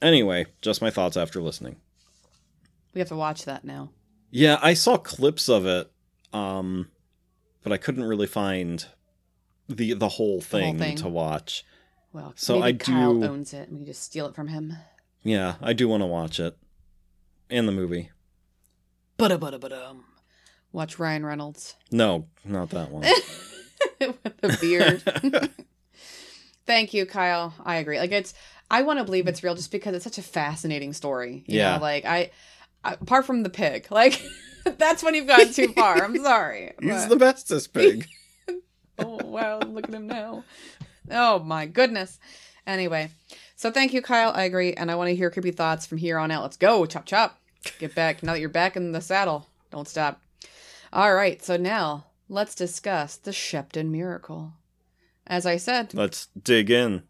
Anyway, 0.00 0.46
just 0.62 0.80
my 0.80 0.90
thoughts 0.90 1.16
after 1.16 1.40
listening. 1.42 1.76
We 2.94 3.00
have 3.00 3.08
to 3.08 3.16
watch 3.16 3.44
that 3.44 3.64
now. 3.64 3.90
Yeah, 4.30 4.58
I 4.62 4.74
saw 4.74 4.96
clips 4.96 5.48
of 5.48 5.66
it, 5.66 5.90
um, 6.32 6.88
but 7.62 7.72
I 7.72 7.76
couldn't 7.76 8.04
really 8.04 8.26
find 8.28 8.84
the 9.68 9.92
the 9.94 10.08
whole 10.08 10.40
thing, 10.40 10.78
thing. 10.78 10.96
to 10.98 11.08
watch. 11.08 11.64
Well, 12.12 12.32
So 12.36 12.58
maybe 12.60 12.66
I 12.66 12.72
Kyle 12.84 13.20
do- 13.20 13.26
owns 13.26 13.52
it 13.52 13.68
and 13.68 13.78
we 13.78 13.84
just 13.84 14.02
steal 14.02 14.26
it 14.26 14.34
from 14.34 14.48
him. 14.48 14.74
Yeah, 15.22 15.56
I 15.60 15.72
do 15.72 15.86
want 15.88 16.00
to 16.02 16.06
watch 16.06 16.40
it. 16.40 16.56
And 17.50 17.68
the 17.68 17.72
movie. 17.72 18.10
Bada 19.18 19.38
bada 19.38 19.58
badum. 19.60 20.00
Watch 20.72 20.98
Ryan 20.98 21.24
Reynolds 21.26 21.74
No, 21.90 22.26
not 22.44 22.70
that 22.70 22.90
one. 22.90 23.02
with 24.00 24.40
the 24.40 24.58
beard. 24.60 25.50
Thank 26.66 26.94
you, 26.94 27.06
Kyle. 27.06 27.54
I 27.64 27.76
agree. 27.76 27.98
Like 27.98 28.12
it's, 28.12 28.34
I 28.70 28.82
want 28.82 28.98
to 28.98 29.04
believe 29.04 29.26
it's 29.26 29.42
real 29.42 29.54
just 29.54 29.72
because 29.72 29.94
it's 29.94 30.04
such 30.04 30.18
a 30.18 30.22
fascinating 30.22 30.92
story. 30.92 31.44
You 31.46 31.58
Yeah. 31.58 31.76
Know? 31.76 31.82
Like 31.82 32.04
I, 32.04 32.30
I, 32.84 32.92
apart 32.94 33.26
from 33.26 33.42
the 33.42 33.50
pig, 33.50 33.88
like 33.90 34.20
That's 34.64 35.02
when 35.02 35.14
you've 35.14 35.26
gone 35.26 35.52
too 35.52 35.68
far. 35.72 36.02
I'm 36.04 36.16
sorry. 36.22 36.72
He's 36.80 36.90
but- 36.92 37.08
the 37.08 37.16
bestest 37.16 37.72
pig. 37.72 38.06
oh 38.98 39.18
wow, 39.24 39.58
look 39.60 39.88
at 39.88 39.94
him 39.94 40.06
now. 40.06 40.44
Oh 41.10 41.38
my 41.40 41.66
goodness. 41.66 42.18
Anyway, 42.66 43.10
so 43.56 43.70
thank 43.70 43.92
you, 43.94 44.02
Kyle. 44.02 44.32
I 44.34 44.44
agree, 44.44 44.74
and 44.74 44.90
I 44.90 44.94
want 44.94 45.08
to 45.08 45.16
hear 45.16 45.30
creepy 45.30 45.50
thoughts 45.50 45.86
from 45.86 45.98
here 45.98 46.18
on 46.18 46.30
out. 46.30 46.42
Let's 46.42 46.56
go, 46.58 46.84
chop 46.86 47.06
chop. 47.06 47.40
Get 47.78 47.94
back 47.94 48.22
now 48.22 48.32
that 48.34 48.40
you're 48.40 48.48
back 48.50 48.76
in 48.76 48.92
the 48.92 49.00
saddle. 49.00 49.48
Don't 49.72 49.88
stop. 49.88 50.20
All 50.92 51.14
right, 51.14 51.42
so 51.44 51.56
now 51.56 52.06
let's 52.28 52.54
discuss 52.54 53.16
the 53.16 53.30
Sheppton 53.30 53.90
miracle. 53.90 54.54
As 55.26 55.46
I 55.46 55.56
said, 55.58 55.94
Let's 55.94 56.28
dig 56.42 56.70
in. 56.70 57.02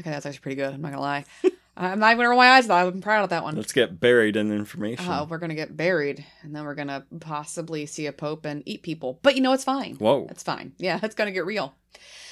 okay, 0.00 0.10
that's 0.10 0.26
actually 0.26 0.40
pretty 0.40 0.56
good. 0.56 0.72
I'm 0.74 0.80
not 0.80 0.90
gonna 0.92 1.02
lie. 1.02 1.24
I'm 1.78 1.98
not 1.98 2.06
even 2.12 2.18
gonna 2.18 2.28
roll 2.30 2.38
my 2.38 2.50
eyes 2.52 2.66
though. 2.68 2.74
I'm 2.74 3.00
proud 3.02 3.24
of 3.24 3.30
that 3.30 3.42
one. 3.42 3.56
Let's 3.56 3.72
get 3.72 3.98
buried 4.00 4.36
in 4.36 4.50
information. 4.52 5.04
Oh, 5.08 5.26
we're 5.28 5.38
gonna 5.38 5.54
get 5.56 5.76
buried, 5.76 6.24
and 6.42 6.54
then 6.54 6.64
we're 6.64 6.74
gonna 6.76 7.04
possibly 7.20 7.84
see 7.86 8.06
a 8.06 8.12
pope 8.12 8.46
and 8.46 8.62
eat 8.64 8.82
people. 8.82 9.18
But 9.22 9.34
you 9.34 9.42
know, 9.42 9.52
it's 9.52 9.64
fine. 9.64 9.96
Whoa. 9.96 10.26
It's 10.30 10.42
fine. 10.44 10.72
Yeah, 10.78 11.00
it's 11.02 11.14
gonna 11.16 11.32
get 11.32 11.44
real. 11.44 11.74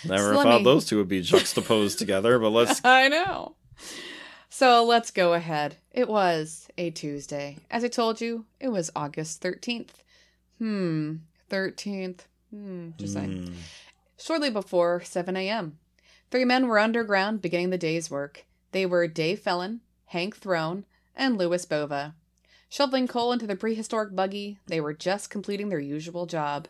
Never 0.05 0.35
so 0.35 0.43
thought 0.43 0.59
me- 0.59 0.65
those 0.65 0.85
two 0.87 0.99
would 0.99 1.09
be 1.09 1.21
juxtaposed 1.21 1.99
together, 1.99 2.39
but 2.39 2.51
let's 2.51 2.81
I 2.85 3.09
know. 3.09 3.57
So 4.57 4.85
let's 4.85 5.11
go 5.11 5.33
ahead. 5.33 5.79
It 5.91 6.09
was 6.09 6.69
a 6.79 6.91
Tuesday. 6.91 7.57
As 7.73 7.83
I 7.83 7.89
told 7.89 8.21
you, 8.21 8.45
it 8.61 8.69
was 8.69 8.89
August 8.95 9.43
13th. 9.43 10.05
Hmm, 10.59 11.15
13th. 11.51 12.21
Hmm, 12.51 12.91
just 12.97 13.15
saying. 13.15 13.49
Hmm. 13.49 13.53
Shortly 14.17 14.51
before 14.51 15.03
7 15.03 15.37
a.m., 15.37 15.79
three 16.31 16.45
men 16.45 16.69
were 16.69 16.79
underground 16.79 17.43
beginning 17.43 17.71
the 17.71 17.77
day's 17.77 18.13
work. 18.13 18.45
They 18.71 18.87
were 18.87 19.09
Dave 19.09 19.41
Fellin, 19.41 19.81
Hank 20.07 20.37
Throne, 20.37 20.85
and 21.17 21.37
Louis 21.37 21.65
Bova. 21.65 22.15
Shoveling 22.69 23.09
coal 23.09 23.33
into 23.33 23.49
the 23.49 23.57
prehistoric 23.57 24.15
buggy, 24.15 24.61
they 24.69 24.81
were 24.81 24.95
just 24.95 25.31
completing 25.31 25.69
their 25.69 25.81
usual 25.81 26.27
job. 26.27 26.69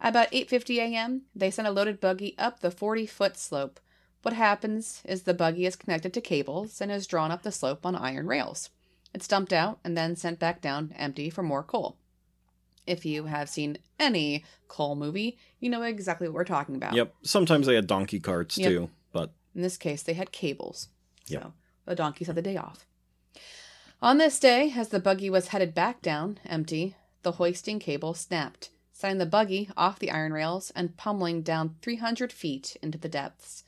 About 0.00 0.32
8:50 0.32 0.78
a.m., 0.78 1.22
they 1.36 1.52
sent 1.52 1.68
a 1.68 1.70
loaded 1.70 2.00
buggy 2.00 2.34
up 2.36 2.58
the 2.58 2.70
40-foot 2.70 3.36
slope. 3.36 3.78
What 4.22 4.34
happens 4.34 5.02
is 5.04 5.22
the 5.22 5.34
buggy 5.34 5.66
is 5.66 5.76
connected 5.76 6.12
to 6.14 6.20
cables 6.20 6.80
and 6.80 6.90
is 6.92 7.06
drawn 7.06 7.30
up 7.30 7.42
the 7.42 7.52
slope 7.52 7.84
on 7.84 7.96
iron 7.96 8.26
rails. 8.26 8.70
It's 9.12 9.28
dumped 9.28 9.52
out 9.52 9.78
and 9.84 9.96
then 9.96 10.16
sent 10.16 10.38
back 10.38 10.60
down 10.60 10.94
empty 10.96 11.28
for 11.28 11.42
more 11.42 11.62
coal. 11.62 11.96
If 12.86 13.04
you 13.04 13.24
have 13.24 13.48
seen 13.48 13.78
any 13.98 14.44
coal 14.68 14.96
movie, 14.96 15.36
you 15.60 15.68
know 15.70 15.82
exactly 15.82 16.28
what 16.28 16.34
we're 16.34 16.44
talking 16.44 16.74
about. 16.76 16.94
Yep. 16.94 17.14
Sometimes 17.22 17.66
they 17.66 17.74
had 17.74 17.86
donkey 17.86 18.18
carts 18.20 18.56
Yep. 18.58 18.68
too, 18.70 18.90
but 19.12 19.32
In 19.54 19.60
this 19.62 19.76
case, 19.76 20.02
they 20.02 20.14
had 20.14 20.32
cables. 20.32 20.88
Yep. 21.26 21.42
So 21.42 21.52
the 21.84 21.94
donkeys 21.94 22.26
had 22.28 22.36
the 22.36 22.42
day 22.42 22.56
off. 22.56 22.86
On 24.00 24.18
this 24.18 24.40
day, 24.40 24.72
as 24.76 24.88
the 24.88 24.98
buggy 24.98 25.28
was 25.30 25.48
headed 25.48 25.74
back 25.74 26.00
down, 26.00 26.38
empty, 26.46 26.96
the 27.22 27.32
hoisting 27.32 27.78
cable 27.78 28.14
snapped, 28.14 28.70
sending 28.92 29.18
the 29.18 29.26
buggy 29.26 29.68
off 29.76 29.98
the 29.98 30.10
iron 30.10 30.32
rails 30.32 30.72
and 30.74 30.96
pummeling 30.96 31.42
down 31.42 31.76
300 31.82 32.32
feet 32.32 32.76
into 32.82 32.98
the 32.98 33.08
depths. 33.08 33.62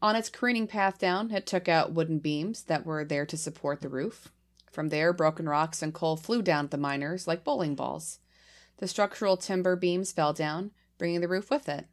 On 0.00 0.14
its 0.14 0.28
careening 0.28 0.68
path 0.68 0.98
down, 0.98 1.32
it 1.32 1.46
took 1.46 1.68
out 1.68 1.92
wooden 1.92 2.18
beams 2.18 2.62
that 2.64 2.86
were 2.86 3.04
there 3.04 3.26
to 3.26 3.36
support 3.36 3.80
the 3.80 3.88
roof. 3.88 4.28
From 4.70 4.90
there, 4.90 5.12
broken 5.12 5.48
rocks 5.48 5.82
and 5.82 5.92
coal 5.92 6.16
flew 6.16 6.40
down 6.40 6.66
at 6.66 6.70
the 6.70 6.76
miners 6.76 7.26
like 7.26 7.42
bowling 7.42 7.74
balls. 7.74 8.20
The 8.76 8.86
structural 8.86 9.36
timber 9.36 9.74
beams 9.74 10.12
fell 10.12 10.32
down, 10.32 10.70
bringing 10.98 11.20
the 11.20 11.28
roof 11.28 11.50
with 11.50 11.68
it. 11.68 11.86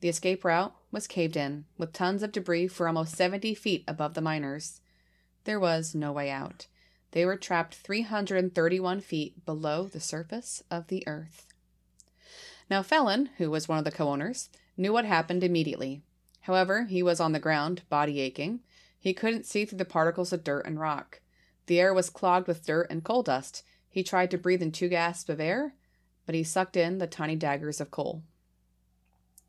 The 0.00 0.08
escape 0.08 0.44
route 0.44 0.72
was 0.92 1.08
caved 1.08 1.36
in, 1.36 1.64
with 1.76 1.92
tons 1.92 2.22
of 2.22 2.30
debris 2.30 2.68
for 2.68 2.86
almost 2.86 3.16
70 3.16 3.54
feet 3.56 3.82
above 3.88 4.14
the 4.14 4.20
miners. 4.20 4.80
There 5.42 5.58
was 5.58 5.96
no 5.96 6.12
way 6.12 6.30
out. 6.30 6.68
They 7.10 7.24
were 7.24 7.36
trapped 7.36 7.74
331 7.74 9.00
feet 9.00 9.44
below 9.44 9.84
the 9.84 9.98
surface 9.98 10.62
of 10.70 10.86
the 10.86 11.06
earth. 11.08 11.46
Now, 12.70 12.82
Fellin, 12.82 13.30
who 13.38 13.50
was 13.50 13.66
one 13.66 13.78
of 13.78 13.84
the 13.84 13.90
co 13.90 14.08
owners, 14.08 14.50
knew 14.76 14.92
what 14.92 15.06
happened 15.06 15.42
immediately. 15.42 16.02
However, 16.48 16.84
he 16.84 17.02
was 17.02 17.20
on 17.20 17.32
the 17.32 17.38
ground, 17.38 17.82
body 17.90 18.20
aching. 18.20 18.60
He 18.98 19.12
couldn't 19.12 19.44
see 19.44 19.66
through 19.66 19.76
the 19.76 19.84
particles 19.84 20.32
of 20.32 20.42
dirt 20.42 20.64
and 20.64 20.80
rock. 20.80 21.20
The 21.66 21.78
air 21.78 21.92
was 21.92 22.08
clogged 22.08 22.48
with 22.48 22.64
dirt 22.64 22.86
and 22.88 23.04
coal 23.04 23.22
dust. 23.22 23.62
He 23.90 24.02
tried 24.02 24.30
to 24.30 24.38
breathe 24.38 24.62
in 24.62 24.72
two 24.72 24.88
gasps 24.88 25.28
of 25.28 25.40
air, 25.40 25.74
but 26.24 26.34
he 26.34 26.42
sucked 26.42 26.74
in 26.74 26.96
the 26.96 27.06
tiny 27.06 27.36
daggers 27.36 27.82
of 27.82 27.90
coal. 27.90 28.22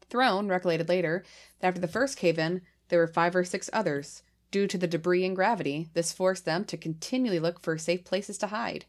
Throne 0.10 0.50
recollected 0.50 0.90
later 0.90 1.24
that 1.62 1.68
after 1.70 1.80
the 1.80 1.88
first 1.88 2.18
cave 2.18 2.38
in, 2.38 2.64
there 2.90 3.00
were 3.00 3.08
five 3.08 3.34
or 3.34 3.46
six 3.46 3.70
others. 3.72 4.22
Due 4.52 4.68
to 4.68 4.78
the 4.78 4.86
debris 4.86 5.24
and 5.24 5.38
gravity, 5.38 5.88
this 5.94 6.12
forced 6.12 6.44
them 6.44 6.66
to 6.66 6.76
continually 6.76 7.40
look 7.40 7.62
for 7.62 7.78
safe 7.78 8.04
places 8.04 8.38
to 8.40 8.48
hide. 8.48 8.84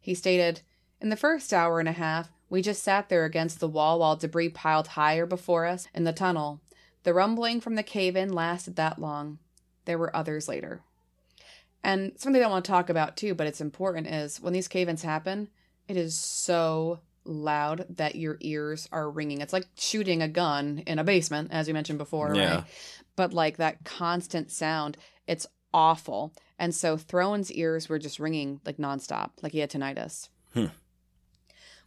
He 0.00 0.14
stated, 0.14 0.62
In 1.02 1.10
the 1.10 1.16
first 1.16 1.52
hour 1.52 1.80
and 1.80 1.88
a 1.88 1.92
half, 1.92 2.30
we 2.48 2.62
just 2.62 2.82
sat 2.82 3.10
there 3.10 3.26
against 3.26 3.60
the 3.60 3.68
wall 3.68 3.98
while 3.98 4.16
debris 4.16 4.48
piled 4.48 4.86
higher 4.86 5.26
before 5.26 5.66
us 5.66 5.86
in 5.92 6.04
the 6.04 6.14
tunnel. 6.14 6.62
The 7.04 7.14
rumbling 7.14 7.60
from 7.60 7.74
the 7.74 7.82
cave 7.82 8.16
in 8.16 8.32
lasted 8.32 8.76
that 8.76 8.98
long. 8.98 9.38
There 9.84 9.98
were 9.98 10.14
others 10.14 10.48
later. 10.48 10.82
And 11.84 12.12
something 12.16 12.42
I 12.42 12.46
want 12.46 12.64
to 12.64 12.70
talk 12.70 12.88
about 12.88 13.16
too, 13.16 13.34
but 13.34 13.46
it's 13.46 13.60
important 13.60 14.06
is 14.06 14.40
when 14.40 14.52
these 14.52 14.68
cave 14.68 14.88
ins 14.88 15.02
happen, 15.02 15.48
it 15.88 15.96
is 15.96 16.14
so 16.14 17.00
loud 17.24 17.86
that 17.96 18.14
your 18.14 18.36
ears 18.40 18.88
are 18.92 19.10
ringing. 19.10 19.40
It's 19.40 19.52
like 19.52 19.66
shooting 19.76 20.22
a 20.22 20.28
gun 20.28 20.82
in 20.86 20.98
a 20.98 21.04
basement, 21.04 21.50
as 21.52 21.66
we 21.66 21.72
mentioned 21.72 21.98
before, 21.98 22.34
Yeah. 22.34 22.54
right? 22.56 22.64
But 23.16 23.32
like 23.32 23.56
that 23.56 23.84
constant 23.84 24.50
sound, 24.52 24.96
it's 25.26 25.46
awful. 25.74 26.32
And 26.58 26.72
so 26.74 26.96
Throne's 26.96 27.50
ears 27.52 27.88
were 27.88 27.98
just 27.98 28.20
ringing 28.20 28.60
like 28.64 28.76
nonstop, 28.76 29.30
like 29.42 29.52
he 29.52 29.58
had 29.58 29.70
tinnitus. 29.70 30.28
Hmm. 30.54 30.66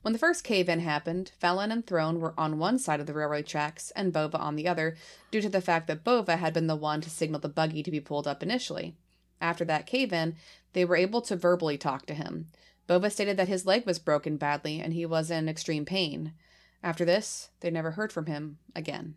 When 0.05 0.13
the 0.13 0.19
first 0.19 0.43
cave 0.43 0.69
in 0.69 0.81
happened, 0.81 1.31
Fellin 1.39 1.71
and 1.71 1.83
Throne 1.83 2.19
were 2.19 2.35
on 2.37 2.59
one 2.59 2.77
side 2.77 2.99
of 2.99 3.07
the 3.07 3.13
railroad 3.15 3.47
tracks 3.47 3.89
and 3.95 4.13
Bova 4.13 4.37
on 4.37 4.55
the 4.55 4.67
other, 4.67 4.95
due 5.31 5.41
to 5.41 5.49
the 5.49 5.61
fact 5.61 5.87
that 5.87 6.03
Bova 6.03 6.37
had 6.37 6.53
been 6.53 6.67
the 6.67 6.75
one 6.75 7.01
to 7.01 7.09
signal 7.09 7.39
the 7.39 7.49
buggy 7.49 7.81
to 7.81 7.89
be 7.89 7.99
pulled 7.99 8.27
up 8.27 8.43
initially. 8.43 8.93
After 9.41 9.65
that 9.65 9.87
cave 9.87 10.13
in, 10.13 10.35
they 10.73 10.85
were 10.85 10.95
able 10.95 11.21
to 11.21 11.35
verbally 11.35 11.79
talk 11.79 12.05
to 12.05 12.13
him. 12.13 12.49
Bova 12.85 13.09
stated 13.09 13.35
that 13.37 13.47
his 13.47 13.65
leg 13.65 13.87
was 13.87 13.97
broken 13.97 14.37
badly 14.37 14.79
and 14.79 14.93
he 14.93 15.07
was 15.07 15.31
in 15.31 15.49
extreme 15.49 15.85
pain. 15.85 16.33
After 16.83 17.03
this, 17.03 17.49
they 17.61 17.71
never 17.71 17.89
heard 17.89 18.13
from 18.13 18.27
him 18.27 18.59
again. 18.75 19.15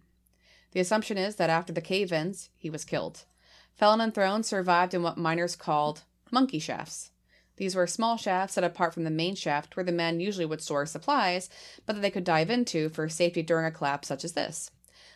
The 0.72 0.80
assumption 0.80 1.18
is 1.18 1.36
that 1.36 1.50
after 1.50 1.74
the 1.74 1.82
cave 1.82 2.14
ins, 2.14 2.48
he 2.56 2.70
was 2.70 2.86
killed. 2.86 3.26
Fellin 3.74 4.00
and 4.00 4.14
Throne 4.14 4.42
survived 4.42 4.94
in 4.94 5.02
what 5.02 5.18
miners 5.18 5.54
called 5.54 6.04
monkey 6.30 6.58
shafts. 6.58 7.10
These 7.58 7.74
were 7.74 7.86
small 7.86 8.16
shafts 8.16 8.54
set 8.54 8.64
apart 8.64 8.94
from 8.94 9.04
the 9.04 9.10
main 9.10 9.34
shaft 9.34 9.76
where 9.76 9.84
the 9.84 9.92
men 9.92 10.20
usually 10.20 10.46
would 10.46 10.62
store 10.62 10.86
supplies, 10.86 11.50
but 11.84 11.96
that 11.96 12.00
they 12.00 12.10
could 12.10 12.24
dive 12.24 12.50
into 12.50 12.88
for 12.88 13.08
safety 13.08 13.42
during 13.42 13.66
a 13.66 13.70
collapse 13.70 14.08
such 14.08 14.24
as 14.24 14.32
this. 14.32 14.70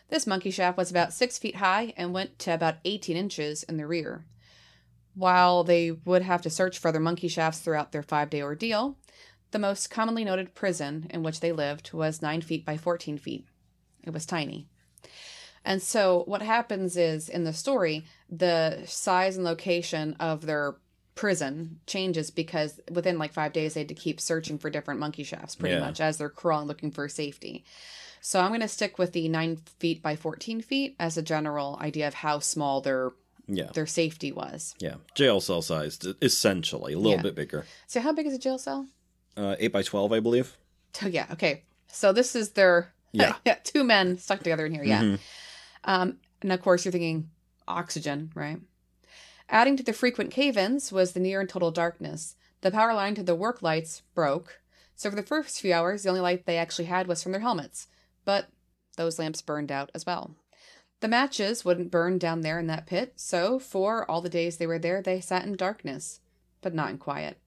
This 0.09 0.27
monkey 0.27 0.51
shaft 0.51 0.77
was 0.77 0.91
about 0.91 1.13
six 1.13 1.39
feet 1.39 1.57
high 1.57 1.95
and 1.97 2.13
went 2.13 2.39
to 2.41 2.53
about 2.53 2.79
18 2.85 3.17
inches 3.17 3.63
in 3.63 3.77
the 3.77 3.87
rear. 3.87 4.27
While 5.15 5.63
they 5.63 5.93
would 5.93 6.23
have 6.23 6.43
to 6.43 6.51
search 6.51 6.79
for 6.79 6.89
other 6.89 7.01
monkey 7.01 7.29
shafts 7.29 7.61
throughout 7.61 7.93
their 7.93 8.03
five 8.03 8.29
day 8.29 8.43
ordeal, 8.43 8.99
the 9.53 9.59
most 9.59 9.89
commonly 9.89 10.25
noted 10.25 10.55
prison 10.55 11.07
in 11.11 11.23
which 11.23 11.41
they 11.41 11.53
lived 11.53 11.93
was 11.93 12.23
9 12.23 12.41
feet 12.41 12.67
by 12.67 12.77
14 12.77 13.19
feet. 13.19 13.47
It 14.03 14.13
was 14.13 14.27
tiny. 14.27 14.67
And 15.65 15.81
so, 15.81 16.25
what 16.27 16.43
happens 16.43 16.97
is 16.97 17.29
in 17.29 17.45
the 17.45 17.53
story, 17.53 18.05
the 18.29 18.83
size 18.87 19.37
and 19.37 19.45
location 19.45 20.17
of 20.19 20.45
their 20.45 20.75
prison 21.15 21.79
changes 21.87 22.31
because 22.31 22.81
within 22.91 23.19
like 23.19 23.33
five 23.33 23.53
days, 23.53 23.75
they 23.75 23.81
had 23.81 23.89
to 23.89 23.95
keep 23.95 24.21
searching 24.21 24.59
for 24.59 24.71
different 24.71 25.01
monkey 25.01 25.25
shafts 25.25 25.55
pretty 25.55 25.75
Yeah. 25.75 25.81
much 25.81 26.01
as 26.01 26.17
they're 26.19 26.29
crawling 26.31 26.67
looking 26.69 26.91
for 26.91 27.09
safety. 27.09 27.65
So, 28.25 28.41
I'm 28.41 28.49
going 28.51 28.61
to 28.61 28.69
stick 28.69 28.99
with 28.99 29.13
the 29.13 29.29
9 29.29 29.57
feet 29.81 30.01
by 30.01 30.15
14 30.15 30.61
feet 30.63 30.95
as 31.01 31.17
a 31.19 31.23
general 31.23 31.77
idea 31.81 32.07
of 32.07 32.15
how 32.15 32.39
small 32.39 32.81
their 32.81 33.11
yeah, 33.49 33.71
their 33.75 33.87
safety 33.87 34.31
was. 34.31 34.77
yeah. 34.79 34.95
Jail 35.17 35.41
cell 35.41 35.61
sized, 35.63 36.07
essentially, 36.23 36.93
a 36.93 36.97
little 36.99 37.17
Yeah. 37.19 37.23
bit 37.23 37.35
bigger. 37.35 37.67
So, 37.89 38.01
how 38.01 38.13
big 38.13 38.27
is 38.27 38.33
a 38.35 38.39
jail 38.39 38.59
cell? 38.59 38.87
Uh, 39.37 39.57
eight 39.59 39.73
by 39.73 39.83
twelve, 39.83 40.13
I 40.13 40.21
believe. 40.21 40.57
Oh, 41.03 41.09
yeah. 41.09 41.27
Okay. 41.33 41.65
So 41.89 42.13
this 42.13 42.37
is 42.37 42.51
their 42.51 42.93
Yeah. 43.11 43.35
yeah 43.45 43.57
two 43.65 43.83
men 43.83 44.19
stuck 44.19 44.39
together 44.39 44.65
in 44.67 44.73
here. 44.73 44.85
Yeah. 44.85 45.03
Mhm. 45.03 45.19
Um, 45.85 46.19
and 46.43 46.53
of 46.53 46.63
course 46.63 46.85
you're 46.85 46.93
thinking 46.93 47.29
oxygen, 47.67 48.31
right? 48.35 48.59
Adding 49.49 49.77
to 49.77 49.83
the 49.83 49.93
frequent 49.93 50.31
cave-ins 50.31 50.93
was 50.93 51.13
the 51.13 51.21
near 51.21 51.41
and 51.41 51.49
total 51.49 51.71
darkness. 51.71 52.37
The 52.63 52.71
power 52.71 52.95
line 52.95 53.15
to 53.17 53.23
the 53.23 53.35
work 53.35 53.63
lights 53.63 54.03
broke, 54.15 54.61
so 54.95 55.11
for 55.11 55.17
the 55.17 55.23
first 55.23 55.61
few 55.61 55.73
hours 55.73 56.03
the 56.03 56.09
only 56.09 56.21
light 56.21 56.47
they 56.47 56.59
actually 56.59 56.85
had 56.85 57.07
was 57.07 57.23
from 57.23 57.33
their 57.33 57.41
helmets. 57.41 57.89
But 58.25 58.49
those 58.97 59.19
lamps 59.19 59.43
burned 59.43 59.73
out 59.73 59.91
as 59.95 60.07
well. 60.07 60.37
The 61.01 61.09
matches 61.09 61.65
wouldn't 61.65 61.91
burn 61.91 62.19
down 62.19 62.43
there 62.43 62.61
in 62.61 62.69
that 62.69 62.87
pit, 62.87 63.15
so 63.17 63.59
for 63.59 64.09
all 64.09 64.21
the 64.21 64.29
days 64.29 64.59
they 64.59 64.67
were 64.69 64.79
there 64.79 65.03
they 65.03 65.21
sat 65.21 65.45
in 65.45 65.57
darkness, 65.57 66.21
but 66.61 66.75
not 66.75 66.91
in 66.91 66.99
quiet. 66.99 67.39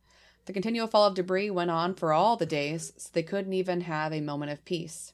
The 0.45 0.53
continual 0.53 0.87
fall 0.87 1.07
of 1.07 1.15
debris 1.15 1.49
went 1.49 1.71
on 1.71 1.95
for 1.95 2.11
all 2.11 2.35
the 2.35 2.45
days, 2.45 2.91
so 2.97 3.09
they 3.13 3.23
couldn't 3.23 3.53
even 3.53 3.81
have 3.81 4.11
a 4.11 4.21
moment 4.21 4.51
of 4.51 4.65
peace. 4.65 5.13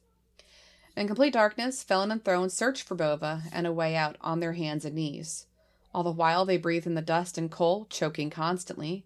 In 0.98 1.08
complete 1.08 1.34
darkness, 1.34 1.84
Fellin 1.84 2.12
and 2.12 2.26
Throne 2.26 2.50
searched 2.50 2.84
for 2.84 2.96
Bova 2.96 3.44
and 3.54 3.66
a 3.66 3.72
way 3.72 3.96
out 3.96 4.18
on 4.22 4.40
their 4.40 4.54
hands 4.54 4.84
and 4.84 4.96
knees. 4.96 5.46
All 5.94 6.04
the 6.04 6.12
while 6.12 6.46
they 6.46 6.58
breathed 6.58 6.88
in 6.88 6.96
the 6.96 7.02
dust 7.02 7.38
and 7.38 7.52
coal, 7.52 7.86
choking 7.90 8.30
constantly. 8.30 9.06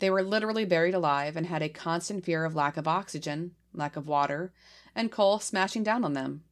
They 0.00 0.10
were 0.10 0.22
literally 0.22 0.64
buried 0.64 0.94
alive 0.94 1.36
and 1.36 1.46
had 1.46 1.62
a 1.62 1.68
constant 1.68 2.24
fear 2.24 2.44
of 2.44 2.54
lack 2.54 2.76
of 2.76 2.88
oxygen, 2.88 3.54
lack 3.72 3.96
of 3.96 4.08
water, 4.08 4.52
and 4.94 5.12
coal 5.12 5.38
smashing 5.38 5.82
down 5.82 6.04
on 6.04 6.12
them. 6.12 6.42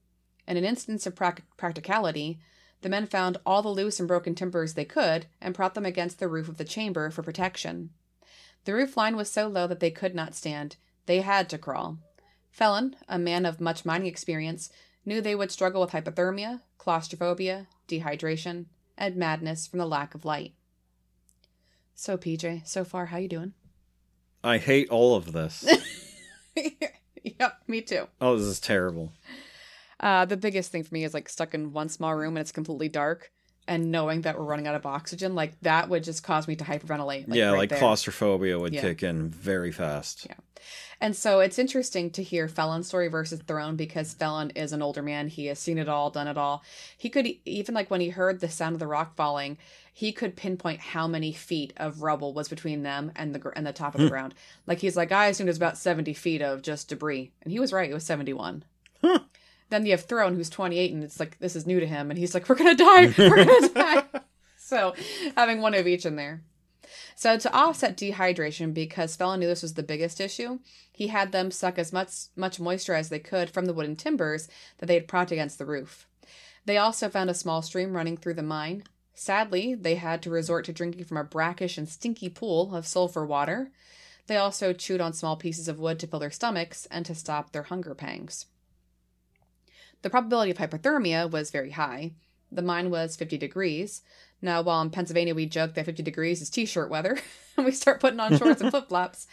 In 0.47 0.57
an 0.57 0.65
instance 0.65 1.07
of 1.07 1.17
prac- 1.17 1.45
practicality, 1.57 2.39
the 2.83 2.89
men 2.89 3.07
found 3.07 3.39
all 3.47 3.63
the 3.63 3.69
loose 3.69 3.99
and 3.99 4.09
broken 4.09 4.35
timbers 4.35 4.75
they 4.75 4.85
could 4.85 5.27
and 5.41 5.55
propped 5.55 5.75
them 5.75 5.87
against 5.87 6.19
the 6.19 6.29
roof 6.29 6.49
of 6.49 6.59
the 6.59 6.65
chamber 6.65 7.11
for 7.11 7.23
protection. 7.23 7.91
The 8.65 8.75
roof 8.75 8.97
line 8.97 9.17
was 9.17 9.31
so 9.31 9.49
low 9.49 9.67
that 9.67 9.81
they 9.81 9.91
could 9.91 10.15
not 10.15 10.35
stand. 10.35 10.77
They 11.07 11.21
had 11.21 11.49
to 11.51 11.59
crawl. 11.59 11.99
Fellin, 12.51 12.97
a 13.09 13.19
man 13.19 13.47
of 13.47 13.61
much 13.61 13.85
mining 13.85 14.07
experience, 14.07 14.71
knew 15.05 15.21
they 15.21 15.35
would 15.35 15.51
struggle 15.51 15.81
with 15.81 15.91
hypothermia, 15.91 16.61
claustrophobia, 16.79 17.67
dehydration, 17.89 18.67
and 19.03 19.17
madness 19.17 19.67
from 19.67 19.81
the 19.81 19.87
lack 19.87 20.15
of 20.15 20.25
light. 20.25 20.55
So, 21.95 22.17
PJ, 22.17 22.67
so 22.67 22.85
far, 22.85 23.07
how 23.07 23.19
you 23.19 23.29
doing? 23.29 23.53
I 24.45 24.59
hate 24.59 24.89
all 24.91 25.17
of 25.17 25.33
this. 25.33 25.69
yep, 27.25 27.59
me 27.67 27.83
too. 27.83 28.07
oh, 28.21 28.37
this 28.37 28.47
is 28.47 28.61
terrible. 28.61 29.13
Uh, 29.99 30.25
the 30.25 30.37
biggest 30.37 30.71
thing 30.71 30.85
for 30.85 30.95
me 30.95 31.03
is 31.03 31.15
like 31.15 31.29
stuck 31.29 31.53
in 31.53 31.73
one 31.73 31.89
small 31.89 32.15
room 32.15 32.37
and 32.37 32.43
it's 32.43 32.53
completely 32.53 32.89
dark, 32.89 33.33
and 33.69 33.91
knowing 33.91 34.23
that 34.23 34.39
we're 34.39 34.45
running 34.45 34.67
out 34.67 34.75
of 34.75 34.87
oxygen, 34.87 35.35
like 35.35 35.59
that 35.63 35.89
would 35.89 36.05
just 36.05 36.23
cause 36.25 36.49
me 36.49 36.57
to 36.57 36.65
hyperventilate. 36.65 37.29
Like, 37.29 37.39
yeah, 37.39 37.51
right 37.51 37.59
like 37.59 37.69
there. 37.71 37.79
claustrophobia 37.79 38.59
would 38.59 38.75
Yeah. 38.75 38.81
kick 38.81 39.03
in 39.03 39.29
very 39.31 39.71
fast. 39.73 40.27
Yeah. 40.29 40.35
And 41.01 41.17
so 41.17 41.41
it's 41.41 41.59
interesting 41.59 42.11
to 42.11 42.23
hear 42.23 42.47
Fellin's 42.47 42.87
story 42.87 43.09
versus 43.09 43.41
Throne 43.41 43.75
because 43.75 44.15
Fellin 44.15 44.51
is 44.51 44.73
an 44.73 44.83
older 44.83 45.03
man. 45.03 45.27
He 45.27 45.47
has 45.47 45.59
seen 45.59 45.77
it 45.79 45.89
all, 45.89 46.11
done 46.11 46.29
it 46.29 46.39
all. 46.39 46.63
He 46.97 47.09
could 47.11 47.27
even 47.45 47.75
like 47.75 47.91
when 47.91 48.01
he 48.01 48.11
heard 48.11 48.39
the 48.39 48.49
sound 48.49 48.75
of 48.75 48.79
the 48.79 48.87
rock 48.87 49.17
falling, 49.17 49.59
he 49.93 50.13
could 50.13 50.37
pinpoint 50.37 50.79
how 50.81 51.09
many 51.09 51.33
feet 51.33 51.73
of 51.77 52.03
rubble 52.03 52.33
was 52.33 52.49
between 52.49 52.83
them 52.85 53.11
and 53.17 53.35
the 53.35 53.51
and 53.57 53.67
the 53.67 53.73
top 53.73 53.97
of 53.97 54.01
the 54.01 54.09
ground. 54.11 54.35
Like 54.67 54.79
he's 54.79 54.97
like, 54.97 55.11
I 55.11 55.27
assumed 55.27 55.49
it 55.49 55.51
was 55.51 55.57
about 55.57 55.77
seventy 55.77 56.15
feet 56.15 56.41
of 56.41 56.63
just 56.63 56.89
debris, 56.89 57.33
and 57.43 57.53
he 57.53 57.59
was 57.59 57.73
right. 57.73 57.91
It 57.91 57.95
was 57.95 58.05
seventy 58.07 58.33
one. 58.33 58.65
Huh. 59.01 59.21
Then 59.73 59.87
you 59.87 59.93
have 59.93 60.05
Throne, 60.05 60.35
who's 60.35 60.51
twenty 60.51 60.79
eight, 60.79 60.93
and 60.93 61.03
it's 61.03 61.19
like 61.19 61.39
this 61.39 61.57
is 61.57 61.67
new 61.67 61.81
to 61.81 61.87
him, 61.87 62.11
and 62.11 62.19
he's 62.19 62.35
like, 62.35 62.47
we're 62.47 62.57
gonna 62.57 62.75
die, 62.75 63.15
we're 63.17 63.43
gonna 63.43 63.69
die. 63.75 64.05
So 64.59 64.95
having 65.35 65.63
one 65.63 65.73
of 65.73 65.87
each 65.87 66.05
in 66.05 66.17
there. 66.17 66.43
So 67.17 67.39
to 67.39 67.51
offset 67.55 67.97
dehydration, 67.97 68.75
because 68.75 69.17
Fellin 69.17 69.41
knew 69.41 69.47
this 69.47 69.63
was 69.63 69.73
the 69.73 69.83
biggest 69.83 70.21
issue, 70.21 70.59
he 70.93 71.07
had 71.07 71.33
them 71.33 71.51
suck 71.51 71.79
as 71.79 71.91
much 71.91 72.11
much 72.37 72.61
moisture 72.61 72.93
as 72.93 73.09
they 73.09 73.19
could 73.19 73.49
from 73.49 73.65
the 73.65 73.73
wooden 73.73 73.97
timbers 73.97 74.47
that 74.77 74.89
they 74.89 74.95
had 74.95 75.09
propped 75.09 75.33
against 75.33 75.57
the 75.57 75.65
roof. 75.65 76.07
They 76.67 76.77
also 76.77 77.09
found 77.09 77.31
a 77.31 77.35
small 77.35 77.63
stream 77.63 77.95
running 77.95 78.19
through 78.19 78.35
the 78.35 78.43
mine. 78.43 78.85
Sadly, 79.15 79.75
they 79.75 79.95
had 79.95 80.21
to 80.25 80.31
resort 80.31 80.67
to 80.67 80.75
drinking 80.75 81.05
from 81.05 81.17
a 81.17 81.25
brackish 81.25 81.79
and 81.79 81.89
stinky 81.89 82.29
pool 82.29 82.75
of 82.75 82.87
sulfur 82.87 83.25
water. 83.25 83.71
They 84.27 84.37
also 84.37 84.75
chewed 84.75 85.01
on 85.01 85.15
small 85.15 85.37
pieces 85.37 85.67
of 85.67 85.81
wood 85.81 85.99
to 86.01 86.07
fill 86.07 86.21
their 86.21 86.31
stomachs 86.31 86.87
and 86.91 87.07
to 87.07 87.15
stop 87.15 87.53
their 87.53 87.63
hunger 87.63 87.95
pangs. 87.95 88.45
The 90.03 90.11
probability 90.11 90.51
of 90.51 90.59
hypothermia 90.59 91.31
was 91.31 91.51
very 91.51 91.71
high. 91.71 92.13
The 92.51 92.63
mine 92.63 92.91
was 92.91 93.17
50 93.17 93.39
degrees. 93.39 94.03
Now, 94.43 94.61
while 94.61 94.83
in 94.83 94.91
Pennsylvania 94.91 95.35
we 95.35 95.47
joke 95.47 95.75
that 95.75 95.87
50 95.87 96.03
degrees 96.03 96.43
is 96.43 96.51
t 96.51 96.67
shirt 96.67 96.91
weather, 96.91 97.19
and 97.57 97.65
we 97.65 97.73
start 97.73 98.01
putting 98.01 98.21
on 98.21 98.37
shorts 98.37 98.61
and 98.61 98.71
flip 98.73 98.89
flops, 98.89 99.27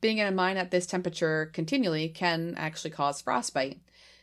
being 0.00 0.18
in 0.18 0.26
a 0.26 0.32
mine 0.32 0.56
at 0.56 0.70
this 0.70 0.86
temperature 0.86 1.50
continually 1.52 2.08
can 2.08 2.54
actually 2.58 2.90
cause 2.90 3.20
frostbite. 3.22 3.80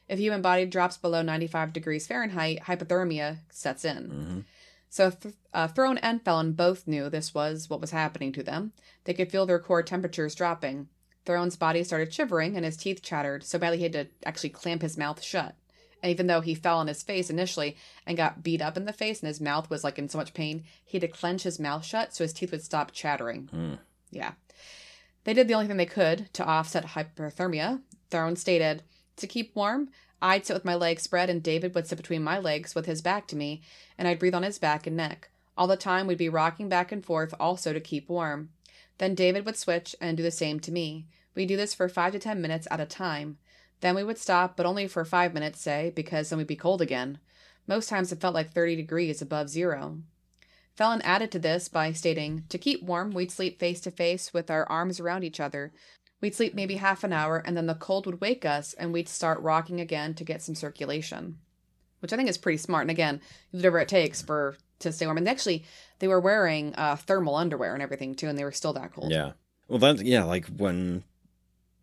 If 0.10 0.20
human 0.20 0.42
body 0.42 0.66
drops 0.66 0.98
below 0.98 1.22
95 1.22 1.72
degrees 1.72 2.06
Fahrenheit, 2.06 2.64
hypothermia 2.64 3.38
sets 3.50 3.86
in. 3.86 4.10
hmm 4.10 4.40
So, 4.90 5.12
th- 5.12 5.36
uh, 5.54 5.70
Throne 5.70 5.98
and 6.00 6.24
Fellin 6.24 6.52
both 6.52 6.88
knew 6.88 7.10
this 7.10 7.34
was 7.34 7.70
what 7.70 7.80
was 7.82 7.92
happening 7.92 8.34
to 8.34 8.44
them. 8.44 8.74
They 9.06 9.14
could 9.14 9.32
feel 9.32 9.46
their 9.46 9.60
core 9.60 9.82
temperatures 9.82 10.36
dropping. 10.36 10.90
Throne's 11.26 11.56
body 11.56 11.86
started 11.86 12.14
shivering 12.14 12.58
and 12.58 12.66
his 12.66 12.76
teeth 12.76 13.02
chattered 13.02 13.46
so 13.46 13.58
badly 13.58 13.78
he 13.78 13.84
had 13.84 13.94
to 13.94 14.08
actually 14.26 14.50
clamp 14.50 14.82
his 14.82 14.98
mouth 14.98 15.24
shut. 15.24 15.56
And 16.04 16.12
even 16.12 16.28
though 16.28 16.42
he 16.42 16.54
fell 16.54 16.80
on 16.80 16.88
his 16.88 17.02
face 17.02 17.30
initially 17.30 17.78
and 18.06 18.18
got 18.18 18.44
beat 18.44 18.62
up 18.62 18.76
in 18.76 18.84
the 18.84 18.92
face 18.92 19.22
and 19.22 19.28
his 19.30 19.40
mouth 19.40 19.70
was 19.70 19.86
like 19.86 19.98
in 19.98 20.10
so 20.10 20.18
much 20.18 20.34
pain, 20.34 20.66
he 20.84 20.98
had 20.98 21.02
to 21.02 21.18
clench 21.18 21.44
his 21.44 21.60
mouth 21.60 21.86
shut 21.86 22.14
so 22.14 22.26
his 22.26 22.34
teeth 22.34 22.52
would 22.52 22.62
stop 22.62 22.92
chattering. 22.92 23.48
Hmm. 23.48 23.76
Yeah. 24.12 24.34
They 25.24 25.34
did 25.34 25.48
the 25.48 25.54
only 25.54 25.68
thing 25.68 25.78
they 25.78 25.86
could 25.86 26.32
to 26.34 26.46
offset 26.46 26.88
hypothermia. 26.88 27.82
Throne 28.10 28.36
stated, 28.36 28.84
To 29.16 29.28
keep 29.28 29.56
warm, 29.56 29.90
I'd 30.22 30.46
sit 30.46 30.54
with 30.54 30.66
my 30.66 30.76
legs 30.76 31.04
spread 31.04 31.30
and 31.30 31.42
David 31.42 31.74
would 31.74 31.88
sit 31.88 31.96
between 31.96 32.22
my 32.22 32.38
legs 32.38 32.76
with 32.76 32.86
his 32.86 33.02
back 33.02 33.26
to 33.28 33.38
me, 33.38 33.62
and 33.98 34.06
I'd 34.06 34.20
breathe 34.20 34.36
on 34.36 34.44
his 34.44 34.60
back 34.60 34.86
and 34.86 34.98
neck. 34.98 35.30
All 35.58 35.68
the 35.68 35.78
time 35.78 36.06
we'd 36.06 36.18
be 36.18 36.30
rocking 36.30 36.68
back 36.68 36.92
and 36.92 37.06
forth 37.06 37.34
also 37.40 37.72
to 37.72 37.80
keep 37.80 38.10
warm. 38.10 38.50
Then 38.98 39.16
David 39.16 39.46
would 39.46 39.58
switch 39.58 39.96
and 40.02 40.18
do 40.18 40.24
the 40.24 40.32
same 40.32 40.60
to 40.62 40.72
me. 40.72 41.08
We'd 41.34 41.48
do 41.48 41.58
this 41.58 41.74
for 41.74 41.88
five 41.88 42.12
to 42.12 42.20
ten 42.20 42.42
minutes 42.42 42.68
at 42.70 42.82
a 42.82 42.86
time. 42.86 43.38
Then 43.84 43.96
we 43.96 44.04
would 44.06 44.18
stop, 44.18 44.56
but 44.56 44.66
only 44.66 44.88
for 44.88 45.04
five 45.04 45.34
minutes, 45.34 45.60
say, 45.60 45.92
because 45.94 46.30
then 46.30 46.38
we'd 46.38 46.48
be 46.48 46.56
cold 46.56 46.82
again. 46.82 47.18
Most 47.68 47.90
times 47.90 48.14
it 48.14 48.22
felt 48.22 48.34
like 48.34 48.54
30 48.54 48.78
degrees 48.78 49.22
above 49.22 49.50
zero. 49.50 49.98
Fellin 50.74 51.02
added 51.02 51.34
to 51.34 51.40
this 51.40 51.68
by 51.68 51.92
stating, 51.92 52.46
To 52.48 52.58
keep 52.58 52.82
warm, 52.82 53.12
we'd 53.12 53.30
sleep 53.30 53.60
face 53.60 53.82
to 53.82 53.92
face 53.92 54.34
with 54.34 54.50
our 54.50 54.66
arms 54.70 55.02
around 55.02 55.26
each 55.26 55.42
other. 55.42 55.74
We'd 56.22 56.34
sleep 56.34 56.56
maybe 56.56 56.76
half 56.76 57.04
an 57.04 57.12
hour, 57.12 57.44
and 57.46 57.58
then 57.58 57.66
the 57.66 57.76
cold 57.76 58.06
would 58.06 58.22
wake 58.22 58.46
us, 58.46 58.72
and 58.72 58.94
we'd 58.94 59.10
start 59.10 59.42
rocking 59.42 59.82
again 59.82 60.14
to 60.14 60.24
get 60.24 60.42
some 60.42 60.56
circulation. 60.56 61.40
Which 62.00 62.14
I 62.14 62.16
think 62.16 62.30
is 62.30 62.38
pretty 62.38 62.60
smart. 62.60 62.84
And 62.84 62.92
again, 62.92 63.20
whatever 63.52 63.80
it 63.80 63.90
takes 63.90 64.22
for 64.22 64.56
to 64.80 64.94
stay 64.94 65.06
warm. 65.06 65.18
And 65.18 65.28
actually, 65.28 65.66
they 66.00 66.08
were 66.08 66.22
wearing 66.22 66.74
uh, 66.76 66.96
thermal 66.96 67.36
underwear 67.36 67.74
and 67.74 67.84
everything 67.84 68.16
too, 68.16 68.30
and 68.30 68.38
they 68.38 68.46
were 68.46 68.54
still 68.54 68.72
that 68.74 68.94
cold. 68.94 69.12
Yeah. 69.12 69.34
Well, 69.68 69.80
that 69.80 70.06
yeah, 70.06 70.24
like 70.24 70.46
when 70.48 71.04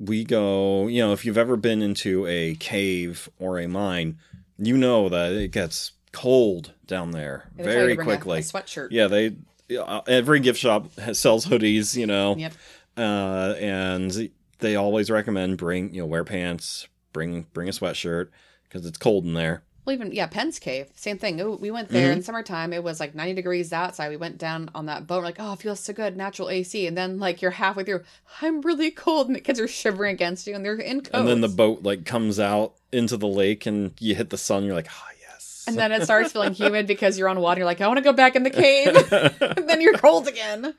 we 0.00 0.24
go, 0.24 0.86
you 0.88 1.02
know, 1.02 1.12
if 1.12 1.24
you've 1.24 1.38
ever 1.38 1.56
been 1.56 1.82
into 1.82 2.26
a 2.26 2.54
cave 2.56 3.28
or 3.38 3.60
a 3.60 3.68
mine, 3.68 4.18
you 4.58 4.76
know 4.76 5.08
that 5.10 5.32
it 5.32 5.52
gets 5.52 5.92
cold 6.12 6.72
down 6.86 7.12
there 7.12 7.44
very 7.54 7.94
bring 7.94 8.00
a- 8.08 8.10
quickly. 8.10 8.38
A, 8.38 8.42
sweatshirt. 8.42 8.88
yeah, 8.90 9.06
they 9.06 9.36
uh, 9.78 10.00
every 10.08 10.40
gift 10.40 10.58
shop 10.58 10.88
sells 11.12 11.46
hoodies, 11.46 11.96
you 11.96 12.06
know, 12.06 12.34
Yep. 12.36 12.52
uh, 12.96 13.54
and 13.60 14.30
they 14.58 14.74
always 14.76 15.10
recommend 15.10 15.58
bring 15.58 15.94
you 15.94 16.00
know 16.00 16.06
wear 16.06 16.24
pants, 16.24 16.88
bring 17.12 17.46
bring 17.52 17.68
a 17.68 17.72
sweatshirt 17.72 18.28
because 18.64 18.86
it's 18.86 18.98
cold 18.98 19.24
in 19.24 19.34
there. 19.34 19.62
Well, 19.90 19.96
even 20.06 20.12
yeah, 20.12 20.28
Penn's 20.28 20.60
Cave, 20.60 20.86
same 20.94 21.18
thing. 21.18 21.58
We 21.60 21.72
went 21.72 21.88
there 21.88 22.10
Mhm. 22.12 22.18
in 22.18 22.22
summertime. 22.22 22.72
It 22.72 22.84
was 22.84 23.00
like 23.00 23.12
90 23.12 23.34
degrees 23.34 23.72
outside. 23.72 24.08
We 24.10 24.16
went 24.16 24.38
down 24.38 24.70
on 24.72 24.86
that 24.86 25.08
boat. 25.08 25.24
Like, 25.24 25.36
oh, 25.40 25.54
it 25.54 25.58
feels 25.58 25.80
so 25.80 25.92
good, 25.92 26.16
natural 26.16 26.48
AC. 26.48 26.86
And 26.86 26.96
then 26.96 27.18
like 27.18 27.42
you're 27.42 27.50
halfway 27.50 27.82
through, 27.82 28.04
I'm 28.40 28.60
really 28.60 28.92
cold, 28.92 29.26
and 29.26 29.34
the 29.34 29.40
kids 29.40 29.58
are 29.58 29.66
shivering 29.66 30.14
against 30.14 30.46
you, 30.46 30.54
and 30.54 30.64
they're 30.64 30.76
in 30.76 31.00
coats. 31.00 31.10
And 31.14 31.26
then 31.26 31.40
the 31.40 31.48
boat 31.48 31.82
like 31.82 32.04
comes 32.04 32.38
out 32.38 32.74
into 32.92 33.16
the 33.16 33.26
lake, 33.26 33.66
and 33.66 33.92
you 33.98 34.14
hit 34.14 34.30
the 34.30 34.38
sun. 34.38 34.64
You're 34.64 34.76
like, 34.76 34.86
ah, 34.90 35.08
yes. 35.20 35.64
And 35.66 35.76
then 35.76 35.90
it 35.90 36.04
starts 36.04 36.30
feeling 36.32 36.52
humid 36.54 36.86
because 36.86 37.18
you're 37.18 37.28
on 37.28 37.40
water. 37.40 37.58
You're 37.60 37.66
like, 37.66 37.80
I 37.80 37.88
want 37.88 37.98
to 37.98 38.04
go 38.04 38.12
back 38.12 38.36
in 38.36 38.44
the 38.44 38.50
cave. 38.50 38.94
and 39.12 39.68
then 39.68 39.80
you're 39.80 39.98
cold 39.98 40.28
again. 40.28 40.72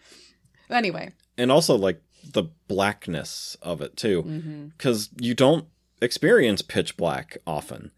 Anyway, 0.70 1.12
and 1.38 1.52
also 1.52 1.76
like 1.76 2.02
the 2.24 2.44
blackness 2.70 3.58
of 3.62 3.82
it 3.82 3.98
too. 3.98 4.72
because 4.78 5.10
you 5.20 5.34
don't 5.34 5.66
experience 6.02 6.62
pitch 6.62 6.96
black 6.96 7.38
often. 7.46 7.92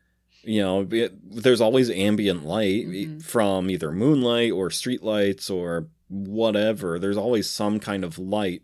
You 0.44 0.62
know, 0.62 0.88
it, 0.92 1.14
there's 1.44 1.62
always 1.62 1.90
ambient 1.90 2.46
light 2.46 2.86
Mhm. 2.88 3.24
from 3.24 3.70
either 3.70 3.92
moonlight 3.92 4.52
or 4.52 4.70
streetlights 4.70 5.50
or 5.50 5.88
whatever. 6.10 7.00
There's 7.00 7.18
always 7.18 7.50
some 7.50 7.80
kind 7.80 8.04
of 8.04 8.20
light, 8.20 8.64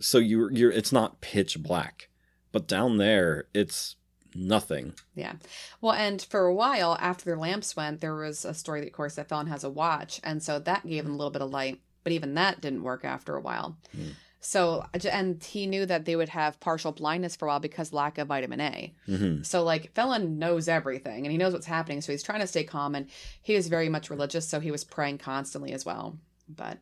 so 0.00 0.18
you 0.18 0.50
you're 0.52 0.72
it's 0.72 0.92
not 0.92 1.20
pitch 1.20 1.62
black. 1.62 2.08
But 2.52 2.66
down 2.68 2.98
there, 2.98 3.46
it's 3.54 3.96
nothing. 4.34 4.94
Yeah. 5.14 5.34
Well, 5.80 5.92
and 5.92 6.20
for 6.22 6.46
a 6.46 6.54
while 6.54 6.96
after 7.00 7.24
their 7.24 7.36
lamps 7.38 7.76
went, 7.76 8.00
there 8.00 8.14
was 8.14 8.44
a 8.44 8.54
story 8.54 8.80
that, 8.80 8.88
of 8.88 8.92
course, 8.92 9.14
that 9.14 9.28
Fellin 9.28 9.46
has 9.48 9.64
a 9.64 9.70
watch. 9.70 10.20
And 10.24 10.42
so 10.42 10.58
that 10.58 10.86
gave 10.86 11.04
him 11.04 11.12
a 11.12 11.16
little 11.16 11.30
bit 11.30 11.42
of 11.42 11.50
light. 11.50 11.80
But 12.02 12.12
even 12.12 12.34
that 12.34 12.60
didn't 12.60 12.82
work 12.82 13.04
after 13.04 13.34
a 13.36 13.40
while. 13.40 13.76
Hmm. 13.94 14.08
So, 14.46 14.84
and 15.10 15.42
he 15.42 15.66
knew 15.66 15.86
that 15.86 16.04
they 16.04 16.16
would 16.16 16.28
have 16.28 16.60
partial 16.60 16.92
blindness 16.92 17.34
for 17.34 17.46
a 17.46 17.48
while 17.48 17.60
because 17.60 17.94
lack 17.94 18.18
of 18.18 18.28
vitamin 18.28 18.60
A. 18.60 18.94
hmm 19.06 19.42
So, 19.42 19.64
like, 19.64 19.94
Fellin 19.94 20.38
knows 20.38 20.68
everything 20.68 21.24
and 21.24 21.32
he 21.32 21.38
knows 21.38 21.54
what's 21.54 21.64
happening. 21.64 22.02
So 22.02 22.12
he's 22.12 22.22
trying 22.22 22.40
to 22.40 22.46
stay 22.46 22.62
calm. 22.62 22.94
And 22.94 23.08
he 23.40 23.54
is 23.54 23.68
very 23.68 23.88
much 23.88 24.10
religious. 24.10 24.46
So 24.46 24.60
he 24.60 24.70
was 24.70 24.84
praying 24.84 25.18
constantly 25.18 25.72
as 25.72 25.86
well. 25.86 26.18
But 26.46 26.78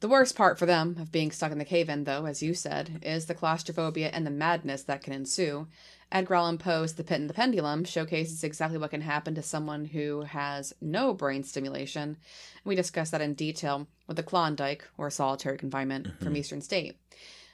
the 0.00 0.08
worst 0.08 0.34
part 0.34 0.58
for 0.58 0.66
them 0.66 0.96
of 0.98 1.12
being 1.12 1.30
stuck 1.30 1.52
in 1.52 1.58
the 1.58 1.64
cave 1.64 1.88
in, 1.88 2.02
though, 2.02 2.26
as 2.26 2.42
you 2.42 2.52
said, 2.52 3.00
is 3.02 3.26
the 3.26 3.34
claustrophobia 3.34 4.08
and 4.08 4.26
the 4.26 4.30
madness 4.32 4.82
that 4.82 5.02
can 5.02 5.12
ensue. 5.12 5.68
Edgar 6.12 6.34
Allan 6.34 6.58
Poe's 6.58 6.94
The 6.94 7.04
Pit 7.04 7.20
and 7.20 7.30
the 7.30 7.34
Pendulum 7.34 7.84
showcases 7.84 8.44
exactly 8.44 8.78
what 8.78 8.90
can 8.90 9.00
happen 9.00 9.34
to 9.34 9.42
someone 9.42 9.86
who 9.86 10.22
has 10.22 10.72
no 10.80 11.12
brain 11.12 11.42
stimulation. 11.42 12.16
We 12.64 12.74
discuss 12.74 13.10
that 13.10 13.20
in 13.20 13.34
detail 13.34 13.88
with 14.06 14.16
the 14.16 14.22
Klondike, 14.22 14.84
or 14.96 15.10
solitary 15.10 15.58
confinement, 15.58 16.18
from 16.18 16.28
mm-hmm. 16.28 16.36
Eastern 16.36 16.60
State. 16.60 16.96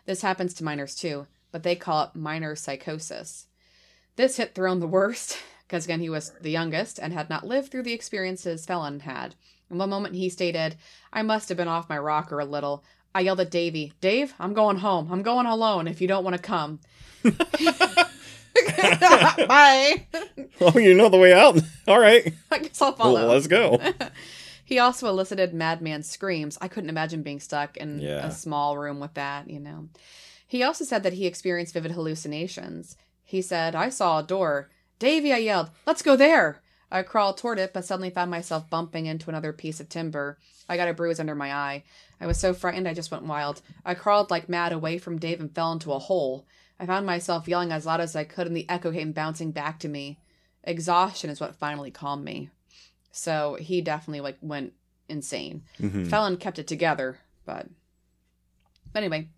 This 0.07 0.23
happens 0.23 0.55
to 0.55 0.65
miners 0.65 0.95
too, 0.95 1.27
but 1.53 1.63
they 1.63 1.77
call 1.77 2.05
it 2.05 2.15
miner 2.15 2.55
psychosis. 2.55 3.47
This 4.17 4.37
hit 4.37 4.55
Throne 4.55 4.81
the 4.81 4.87
worst, 4.87 5.39
because 5.67 5.85
again, 5.85 6.01
he 6.01 6.11
was 6.11 6.33
the 6.41 6.51
youngest 6.51 6.99
and 6.99 7.13
had 7.13 7.31
not 7.31 7.47
lived 7.47 7.71
through 7.71 7.85
the 7.85 7.93
experiences 7.93 8.67
Fellin 8.67 9.01
had. 9.01 9.35
In 9.71 9.79
one 9.79 9.91
moment, 9.91 10.17
he 10.17 10.29
stated, 10.29 10.77
I 11.13 11.23
must 11.23 11.49
have 11.49 11.57
been 11.57 11.69
off 11.69 11.89
my 11.89 11.99
rocker 11.99 12.41
a 12.41 12.45
little. 12.45 12.85
I 13.15 13.21
yelled 13.21 13.41
at 13.41 13.51
Davy, 13.51 13.93
Dave, 14.01 14.35
I'm 14.39 14.53
going 14.53 14.79
home. 14.79 15.11
I'm 15.11 15.23
going 15.23 15.47
alone 15.47 15.89
if 15.89 16.01
you 16.01 16.09
don't 16.09 16.25
want 16.25 16.37
to 16.37 16.43
come. 16.43 16.81
Bye. 19.49 20.07
Oh, 20.63 20.79
you 20.79 20.93
know 20.93 21.09
the 21.09 21.17
way 21.17 21.33
out. 21.33 21.59
All 21.89 21.99
right. 21.99 22.35
I 22.51 22.59
guess 22.59 22.83
I'll 22.83 22.89
Well, 22.91 22.97
follow. 23.15 23.29
let's 23.33 23.47
go. 23.47 23.81
he 24.65 24.79
also 24.79 25.09
elicited 25.09 25.55
madman 25.55 26.03
screams. 26.03 26.59
I 26.61 26.69
couldn't 26.69 26.91
imagine 26.91 27.23
being 27.23 27.41
stuck 27.41 27.77
in 27.79 27.99
Yeah. 28.01 28.27
a 28.27 28.31
small 28.31 28.77
room 28.77 29.01
with 29.01 29.15
that, 29.15 29.49
you 29.49 29.59
know. 29.59 29.89
He 30.47 30.63
also 30.63 30.85
said 30.85 31.03
that 31.05 31.15
he 31.15 31.27
experienced 31.27 31.73
vivid 31.73 31.93
hallucinations. 31.93 32.97
He 33.25 33.41
said, 33.41 33.75
I 33.75 33.89
saw 33.89 34.19
a 34.19 34.23
door. 34.23 34.69
Davy, 34.99 35.33
I 35.33 35.39
yelled, 35.39 35.71
let's 35.87 36.03
go 36.03 36.15
there. 36.17 36.61
I 36.91 37.03
crawled 37.03 37.39
toward 37.39 37.59
it, 37.59 37.73
but 37.73 37.85
suddenly 37.85 38.11
found 38.11 38.31
myself 38.31 38.69
bumping 38.69 39.07
into 39.07 39.31
another 39.31 39.53
piece 39.53 39.81
of 39.81 39.89
timber. 39.89 40.37
I 40.69 40.77
got 40.77 40.89
a 40.89 40.93
bruise 40.95 41.21
under 41.21 41.35
my 41.37 41.55
eye. 41.55 41.85
I 42.21 42.27
was 42.27 42.37
so 42.39 42.53
frightened 42.53 42.87
I 42.89 42.95
just 42.95 43.11
went 43.11 43.25
wild. 43.25 43.63
I 43.85 43.95
crawled 43.95 44.31
like 44.31 44.49
mad 44.49 44.73
away 44.73 44.99
from 44.99 45.19
Dave 45.19 45.41
and 45.41 45.55
fell 45.55 45.73
into 45.73 45.93
a 45.93 45.99
hole. 45.99 46.47
I 46.81 46.87
found 46.87 47.05
myself 47.05 47.47
yelling 47.47 47.73
as 47.73 47.85
loud 47.85 48.01
as 48.01 48.17
I 48.17 48.25
could, 48.25 48.47
and 48.47 48.57
the 48.57 48.69
echo 48.69 48.91
came 48.91 49.13
bouncing 49.13 49.53
back 49.53 49.79
to 49.81 49.89
me. 49.89 50.19
Exhaustion 50.65 51.29
is 51.29 51.39
what 51.39 51.55
finally 51.55 51.91
calmed 51.91 52.25
me. 52.25 52.49
So 53.13 53.59
he 53.61 53.83
definitely 53.83 54.23
like 54.23 54.39
went 54.41 54.73
insane. 55.07 55.63
Mhm. 55.79 56.09
Fellin 56.09 56.39
kept 56.39 56.59
it 56.59 56.67
together, 56.67 57.19
but 57.45 57.69
but 58.93 59.05
anyway, 59.05 59.29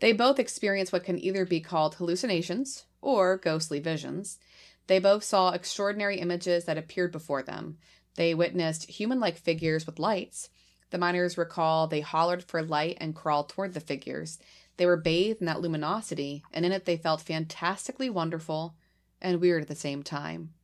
they 0.00 0.12
both 0.12 0.38
experienced 0.38 0.92
what 0.92 1.04
can 1.04 1.18
either 1.18 1.46
be 1.46 1.60
called 1.60 1.94
hallucinations 1.94 2.84
or 3.00 3.38
ghostly 3.38 3.78
visions. 3.78 4.38
They 4.86 4.98
both 4.98 5.24
saw 5.24 5.50
extraordinary 5.50 6.18
images 6.18 6.64
that 6.64 6.76
appeared 6.76 7.12
before 7.12 7.42
them. 7.42 7.78
They 8.16 8.34
witnessed 8.34 8.90
human 8.90 9.20
like 9.20 9.38
figures 9.38 9.86
with 9.86 9.98
lights. 9.98 10.50
The 10.90 10.98
miners 10.98 11.38
recall 11.38 11.86
they 11.86 12.00
hollered 12.00 12.42
for 12.42 12.62
light 12.62 12.98
and 13.00 13.14
crawled 13.14 13.48
toward 13.50 13.74
the 13.74 13.80
figures. 13.80 14.38
They 14.78 14.86
were 14.86 14.96
bathed 14.96 15.40
in 15.40 15.46
that 15.46 15.60
luminosity, 15.60 16.42
and 16.52 16.64
in 16.64 16.72
it 16.72 16.86
they 16.86 16.96
felt 16.96 17.20
fantastically 17.20 18.08
wonderful 18.08 18.74
and 19.20 19.40
weird 19.40 19.62
at 19.62 19.68
the 19.68 19.74
same 19.74 20.02
time. 20.02 20.54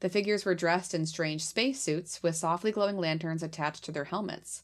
The 0.00 0.10
figures 0.10 0.44
were 0.44 0.54
dressed 0.54 0.94
in 0.94 1.06
strange 1.06 1.44
spacesuits 1.44 2.22
with 2.22 2.36
softly 2.36 2.70
glowing 2.70 2.98
lanterns 2.98 3.42
attached 3.42 3.84
to 3.84 3.92
their 3.92 4.04
helmets. 4.04 4.62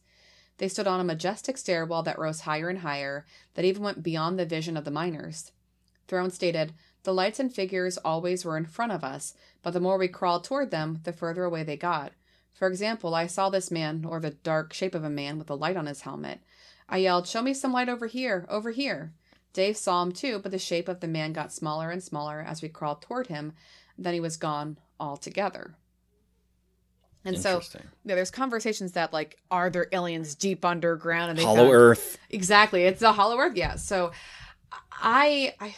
They 0.58 0.68
stood 0.68 0.86
on 0.86 1.00
a 1.00 1.04
majestic 1.04 1.58
stairwell 1.58 2.02
that 2.04 2.18
rose 2.18 2.40
higher 2.40 2.68
and 2.68 2.80
higher, 2.80 3.26
that 3.54 3.64
even 3.64 3.82
went 3.82 4.02
beyond 4.02 4.38
the 4.38 4.46
vision 4.46 4.76
of 4.76 4.84
the 4.84 4.90
miners. 4.90 5.50
Throne 6.06 6.30
stated, 6.30 6.74
The 7.02 7.14
lights 7.14 7.40
and 7.40 7.52
figures 7.52 7.96
always 7.98 8.44
were 8.44 8.56
in 8.56 8.66
front 8.66 8.92
of 8.92 9.02
us, 9.02 9.34
but 9.62 9.72
the 9.72 9.80
more 9.80 9.98
we 9.98 10.08
crawled 10.08 10.44
toward 10.44 10.70
them, 10.70 11.00
the 11.04 11.12
further 11.12 11.44
away 11.44 11.64
they 11.64 11.76
got. 11.76 12.12
For 12.52 12.68
example, 12.68 13.14
I 13.14 13.26
saw 13.26 13.48
this 13.48 13.70
man, 13.70 14.04
or 14.04 14.20
the 14.20 14.30
dark 14.30 14.72
shape 14.72 14.94
of 14.94 15.02
a 15.02 15.10
man 15.10 15.38
with 15.38 15.50
a 15.50 15.54
light 15.54 15.76
on 15.76 15.86
his 15.86 16.02
helmet. 16.02 16.40
I 16.88 16.98
yelled, 16.98 17.26
Show 17.26 17.42
me 17.42 17.54
some 17.54 17.72
light 17.72 17.88
over 17.88 18.06
here, 18.06 18.46
over 18.48 18.70
here. 18.70 19.12
Dave 19.52 19.76
saw 19.76 20.02
him 20.02 20.12
too, 20.12 20.40
but 20.40 20.50
the 20.50 20.58
shape 20.58 20.88
of 20.88 21.00
the 21.00 21.06
man 21.08 21.32
got 21.32 21.52
smaller 21.52 21.90
and 21.90 22.02
smaller 22.02 22.40
as 22.46 22.60
we 22.60 22.68
crawled 22.68 23.02
toward 23.02 23.28
him. 23.28 23.52
Then 23.96 24.14
he 24.14 24.20
was 24.20 24.36
gone 24.36 24.78
altogether. 24.98 25.76
And 27.24 27.38
so 27.38 27.62
yeah, 28.04 28.16
there's 28.16 28.30
conversations 28.30 28.92
that 28.92 29.12
like, 29.12 29.38
are 29.50 29.70
there 29.70 29.86
aliens 29.92 30.34
deep 30.34 30.64
underground? 30.64 31.30
And 31.30 31.38
they 31.38 31.44
Hollow 31.44 31.58
found- 31.64 31.72
Earth. 31.72 32.18
Exactly, 32.30 32.82
it's 32.82 33.00
a 33.00 33.12
hollow 33.12 33.38
earth. 33.38 33.56
Yeah. 33.56 33.76
So, 33.76 34.12
I 34.92 35.54
I 35.60 35.74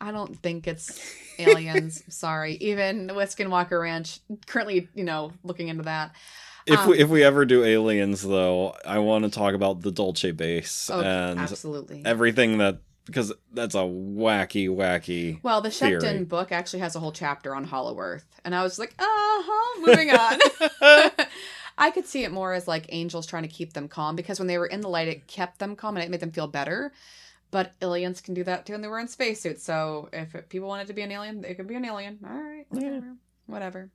I 0.00 0.10
don't 0.12 0.36
think 0.42 0.66
it's 0.66 1.14
aliens. 1.38 2.02
Sorry, 2.14 2.54
even 2.60 3.12
with 3.14 3.34
Skinwalker 3.34 3.82
Ranch 3.82 4.20
currently, 4.46 4.88
you 4.94 5.04
know, 5.04 5.32
looking 5.42 5.68
into 5.68 5.82
that. 5.82 6.12
If 6.66 6.80
Um, 6.80 6.90
we 6.90 6.98
if 6.98 7.08
we 7.08 7.22
ever 7.22 7.44
do 7.44 7.64
aliens, 7.64 8.22
though, 8.22 8.74
I 8.84 8.98
want 8.98 9.24
to 9.24 9.30
talk 9.30 9.54
about 9.54 9.82
the 9.82 9.90
Dulce 9.92 10.32
base 10.32 10.90
Oh, 10.92 11.00
and 11.00 11.38
absolutely. 11.38 12.02
everything 12.04 12.58
that 12.58 12.78
because 13.04 13.32
that's 13.52 13.76
a 13.76 13.78
wacky, 13.86 14.68
wacky. 14.68 15.38
well, 15.44 15.60
the 15.60 15.70
theory. 15.70 16.24
Book 16.24 16.50
actually 16.50 16.80
has 16.80 16.96
a 16.96 16.98
whole 17.00 17.12
chapter 17.12 17.54
on 17.54 17.62
Hollow 17.62 17.96
Earth, 18.00 18.26
and 18.44 18.52
I 18.54 18.64
was 18.64 18.78
like, 18.80 18.94
uh 18.98 19.04
huh. 19.06 19.80
Moving 19.80 20.10
on. 20.10 20.40
I 21.78 21.90
could 21.90 22.06
see 22.06 22.24
it 22.24 22.32
more 22.32 22.52
as 22.54 22.66
like 22.66 22.86
angels 22.88 23.26
trying 23.26 23.42
to 23.44 23.48
keep 23.48 23.74
them 23.74 23.86
calm 23.86 24.16
because 24.16 24.38
when 24.40 24.48
they 24.48 24.56
were 24.58 24.66
in 24.66 24.80
the 24.80 24.88
light, 24.88 25.06
it 25.08 25.26
kept 25.28 25.58
them 25.58 25.76
calm 25.76 25.96
and 25.96 26.02
it 26.04 26.10
made 26.10 26.20
them 26.20 26.32
feel 26.32 26.48
better. 26.48 26.92
But 27.52 27.74
aliens 27.80 28.20
can 28.20 28.34
do 28.34 28.42
that 28.44 28.66
too, 28.66 28.74
and 28.74 28.82
they 28.82 28.88
were 28.88 28.98
in 28.98 29.06
spacesuits. 29.08 29.62
So 29.62 30.08
if 30.12 30.48
people 30.48 30.66
wanted 30.68 30.88
to 30.88 30.94
be 30.94 31.02
an 31.02 31.12
alien, 31.12 31.42
they 31.42 31.54
could 31.54 31.68
be 31.68 31.76
an 31.76 31.84
alien. 31.84 32.18
All 32.26 32.34
right, 32.34 32.66
Yeah. 32.72 32.80
whatever, 32.88 33.16
whatever. 33.46 33.90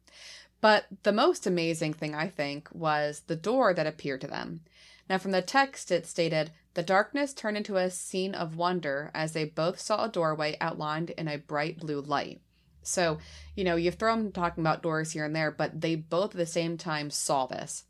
But 0.62 0.86
the 1.04 1.12
most 1.12 1.48
amazing 1.48 1.94
thing 1.94 2.16
I 2.16 2.28
think 2.28 2.70
was 2.72 3.22
the 3.28 3.36
door 3.36 3.74
that 3.74 3.88
appeared 3.88 4.22
to 4.22 4.28
them. 4.28 4.62
Now, 5.10 5.18
from 5.18 5.32
the 5.32 5.42
text, 5.42 5.92
it 5.92 6.06
stated 6.06 6.52
the 6.74 6.84
darkness 6.84 7.34
turned 7.34 7.58
into 7.58 7.76
a 7.76 7.90
scene 7.90 8.34
of 8.34 8.56
wonder 8.56 9.12
as 9.14 9.34
they 9.34 9.44
both 9.44 9.80
saw 9.80 10.06
a 10.06 10.10
doorway 10.10 10.56
outlined 10.62 11.10
in 11.12 11.28
a 11.28 11.38
bright 11.38 11.80
blue 11.80 12.00
light. 12.00 12.40
So, 12.84 13.18
you 13.56 13.64
know, 13.64 13.76
you've 13.76 13.96
thrown 13.96 14.32
talking 14.32 14.64
about 14.64 14.82
doors 14.82 15.12
here 15.12 15.26
and 15.26 15.36
there, 15.36 15.52
but 15.52 15.82
they 15.82 15.96
both 15.96 16.32
at 16.32 16.38
the 16.38 16.46
same 16.46 16.78
time 16.78 17.10
saw 17.10 17.46
this. 17.46 17.84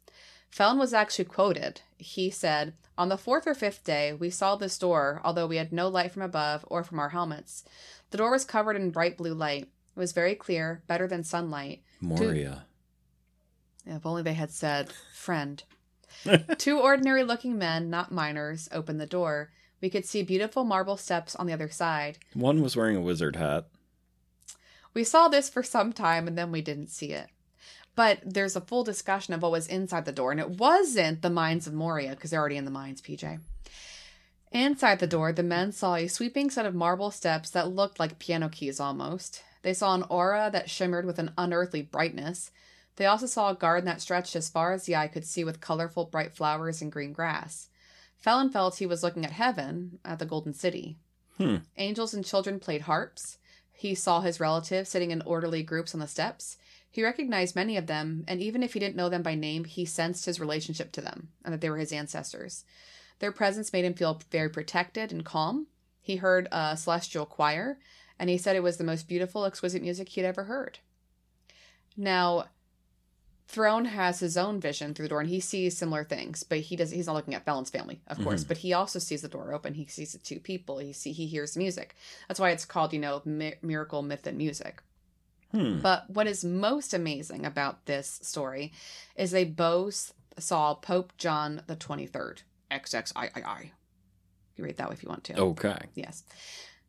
Fellin 0.50 0.78
was 0.78 0.94
actually 0.94 1.26
quoted. 1.26 1.82
He 1.98 2.30
said, 2.30 2.74
On 2.98 3.10
the 3.10 3.18
fourth 3.18 3.48
or 3.48 3.54
fifth 3.54 3.84
day, 3.84 4.14
we 4.14 4.30
saw 4.30 4.56
this 4.56 4.78
door, 4.78 5.22
although 5.24 5.48
we 5.48 5.58
had 5.58 5.72
no 5.72 5.88
light 5.88 6.12
from 6.12 6.24
above 6.24 6.66
or 6.68 6.84
from 6.84 7.00
our 7.00 7.10
helmets. 7.10 7.64
The 8.10 8.18
door 8.18 8.32
was 8.32 8.44
covered 8.44 8.76
in 8.76 8.92
bright 8.92 9.18
blue 9.18 9.34
light. 9.34 9.64
It 9.96 10.00
was 10.00 10.12
very 10.12 10.36
clear, 10.36 10.84
better 10.88 11.08
than 11.08 11.24
sunlight. 11.24 11.84
Moria. 12.02 12.66
If 13.86 14.06
only 14.06 14.24
they 14.24 14.34
had 14.34 14.52
said, 14.52 14.92
friend. 15.14 15.64
Two 16.58 16.80
ordinary 16.80 17.24
looking 17.24 17.58
men, 17.58 17.90
not 17.90 18.12
miners, 18.12 18.68
opened 18.72 19.00
the 19.00 19.06
door. 19.06 19.52
We 19.82 19.90
could 19.90 20.06
see 20.06 20.22
beautiful 20.22 20.64
marble 20.64 20.98
steps 20.98 21.36
on 21.36 21.48
the 21.48 21.54
other 21.54 21.70
side. 21.70 22.20
One 22.34 22.62
was 22.62 22.76
wearing 22.76 22.96
a 22.96 23.02
wizard 23.02 23.36
hat. 23.36 23.68
We 24.94 25.04
saw 25.04 25.28
this 25.28 25.50
for 25.50 25.64
some 25.64 25.94
time 25.94 26.28
and 26.28 26.38
then 26.38 26.52
we 26.52 26.62
didn't 26.62 26.90
see 26.90 27.12
it. 27.12 27.28
But 27.96 28.20
there's 28.26 28.56
a 28.56 28.62
full 28.62 28.84
discussion 28.84 29.34
of 29.34 29.42
what 29.42 29.52
was 29.52 29.68
inside 29.68 30.06
the 30.06 30.12
door, 30.14 30.32
and 30.32 30.40
it 30.40 30.52
wasn't 30.52 31.22
the 31.22 31.30
mines 31.30 31.68
of 31.68 31.74
Moria, 31.74 32.12
because 32.12 32.32
they're 32.32 32.40
already 32.40 32.56
in 32.56 32.64
the 32.64 32.72
mines, 32.72 33.02
PJ. 33.02 33.40
Inside 34.52 35.00
the 35.00 35.08
door, 35.08 35.34
the 35.34 35.44
men 35.44 35.72
saw 35.74 35.96
a 35.96 36.08
sweeping 36.08 36.50
set 36.50 36.66
of 36.66 36.74
marble 36.74 37.12
steps 37.12 37.50
that 37.50 37.70
looked 37.70 38.00
like 38.00 38.18
piano 38.18 38.48
keys 38.48 38.80
almost. 38.80 39.44
They 39.62 39.74
saw 39.74 39.94
an 39.94 40.04
aura 40.10 40.50
that 40.52 40.70
shimmered 40.70 41.06
with 41.06 41.20
an 41.20 41.32
unearthly 41.38 41.82
brightness. 41.82 42.52
They 42.96 43.06
also 43.06 43.26
saw 43.26 43.50
a 43.50 43.56
garden 43.56 43.86
that 43.86 44.02
stretched 44.02 44.36
as 44.36 44.50
far 44.50 44.74
as 44.74 44.86
the 44.86 44.96
eye 44.96 45.08
could 45.08 45.26
see 45.26 45.44
with 45.44 45.62
colorful, 45.62 46.06
bright 46.06 46.34
flowers 46.34 46.82
and 46.82 46.92
green 46.92 47.14
grass. 47.14 47.70
Fellin 48.18 48.50
felt 48.50 48.78
he 48.78 48.86
was 48.86 49.04
looking 49.04 49.26
at 49.26 49.32
heaven, 49.32 50.00
at 50.06 50.20
the 50.20 50.26
Golden 50.26 50.54
City. 50.54 50.98
Hmm. 51.38 51.58
Angels 51.78 52.14
and 52.14 52.24
children 52.26 52.60
played 52.60 52.82
harps. 52.82 53.40
He 53.72 53.96
saw 53.96 54.22
his 54.22 54.40
relatives 54.40 54.90
sitting 54.90 55.10
in 55.10 55.24
orderly 55.24 55.64
groups 55.64 55.94
on 55.96 56.00
the 56.00 56.08
steps. 56.08 56.58
He 56.92 57.04
recognized 57.04 57.56
many 57.56 57.78
of 57.78 57.88
them, 57.88 58.26
and 58.28 58.42
even 58.42 58.62
if 58.62 58.74
he 58.74 58.80
didn't 58.80 58.98
know 58.98 59.10
them 59.10 59.24
by 59.24 59.34
name, 59.34 59.64
he 59.64 59.86
sensed 59.86 60.26
his 60.26 60.40
relationship 60.40 60.92
to 60.92 61.02
them 61.02 61.30
and 61.44 61.54
that 61.54 61.62
they 61.62 61.70
were 61.70 61.78
his 61.78 61.94
ancestors. 61.94 62.66
Their 63.20 63.32
presence 63.32 63.72
made 63.72 63.86
him 63.86 63.94
feel 63.94 64.22
very 64.30 64.50
protected 64.50 65.12
and 65.12 65.24
calm. 65.24 65.68
He 66.02 66.18
heard 66.18 66.48
a 66.52 66.76
celestial 66.76 67.26
choir, 67.26 67.80
and 68.22 68.30
he 68.30 68.38
said 68.38 68.56
it 68.56 68.62
was 68.64 68.78
the 68.78 68.84
most 68.84 69.08
beautiful, 69.10 69.44
exquisite 69.46 69.82
music 69.82 70.08
he'd 70.10 70.24
ever 70.26 70.44
heard. 70.44 70.78
Now, 71.98 72.46
Throne 73.48 73.84
has 73.86 74.22
his 74.22 74.38
own 74.38 74.62
vision 74.62 74.94
through 74.94 75.06
the 75.06 75.10
door, 75.10 75.20
and 75.20 75.30
he 75.30 75.42
sees 75.42 75.76
similar 75.76 76.06
things, 76.06 76.44
but 76.44 76.60
he 76.60 76.78
does. 76.78 76.92
He's 76.92 77.08
not 77.08 77.16
looking 77.16 77.34
at 77.36 77.44
Fellin's 77.44 77.70
family, 77.70 78.00
of 78.08 78.24
course, 78.24 78.46
Mhm. 78.46 78.48
but 78.48 78.58
he 78.60 78.72
also 78.72 78.98
sees 78.98 79.24
the 79.24 79.28
door 79.28 79.54
open. 79.54 79.74
He 79.74 79.86
sees 79.88 80.14
the 80.14 80.20
two 80.20 80.40
people. 80.40 80.78
He 80.78 80.94
see 80.94 81.12
he 81.12 81.26
hears 81.28 81.58
music. 81.58 81.94
That's 82.30 82.40
why 82.40 82.52
it's 82.52 82.64
called, 82.64 82.94
you 82.94 83.00
know, 83.00 83.22
mi- 83.26 83.56
miracle, 83.62 84.04
myth, 84.04 84.26
and 84.26 84.38
music. 84.38 84.82
Hmm. 85.52 85.80
But 85.82 86.10
what 86.10 86.28
is 86.28 86.46
most 86.46 86.94
amazing 86.94 87.46
about 87.46 87.88
this 87.88 88.20
story 88.24 88.72
is 89.18 89.32
they 89.32 89.44
both 89.44 90.14
saw 90.38 90.74
Pope 90.76 91.12
John 91.18 91.64
the 91.68 91.76
23rd. 91.76 92.44
XXIII. 92.72 93.74
You 94.56 94.64
read 94.64 94.78
that 94.78 94.88
way 94.88 94.94
if 94.94 95.04
you 95.04 95.10
want 95.10 95.26
to. 95.26 95.38
Okay. 95.38 95.90
Yes. 95.94 96.24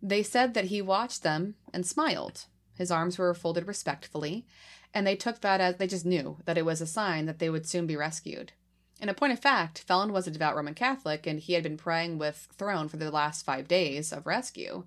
They 0.03 0.24
said 0.24 0.55
that 0.55 0.66
he 0.66 0.82
watched 0.82 1.22
them 1.22 1.55
and 1.72 1.86
smiled. 1.86 2.46
His 2.76 2.90
arms 2.90 3.18
were 3.18 3.32
folded 3.34 3.68
respectfully, 3.68 4.44
and 4.92 5.07
they 5.07 5.14
took 5.14 5.40
that 5.40 5.61
as 5.61 5.76
they 5.76 5.86
just 5.86 6.05
knew 6.05 6.38
that 6.44 6.59
it 6.59 6.64
was 6.64 6.80
a 6.80 6.86
sign 6.86 7.26
that 7.26 7.38
they 7.38 7.48
would 7.48 7.66
soon 7.66 7.86
be 7.86 7.96
rescued. 7.96 8.53
In 9.00 9.09
a 9.09 9.14
point 9.14 9.32
of 9.32 9.38
fact, 9.38 9.80
Fellin 9.80 10.12
was 10.12 10.26
a 10.26 10.30
devout 10.30 10.57
Roman 10.57 10.74
Catholic, 10.74 11.26
and 11.26 11.38
he 11.38 11.53
had 11.55 11.62
been 11.62 11.76
praying 11.76 12.18
with 12.18 12.48
Throne 12.57 12.88
for 12.88 12.96
the 12.96 13.11
last 13.11 13.44
five 13.44 13.68
days 13.68 14.12
of 14.12 14.26
rescue. 14.26 14.84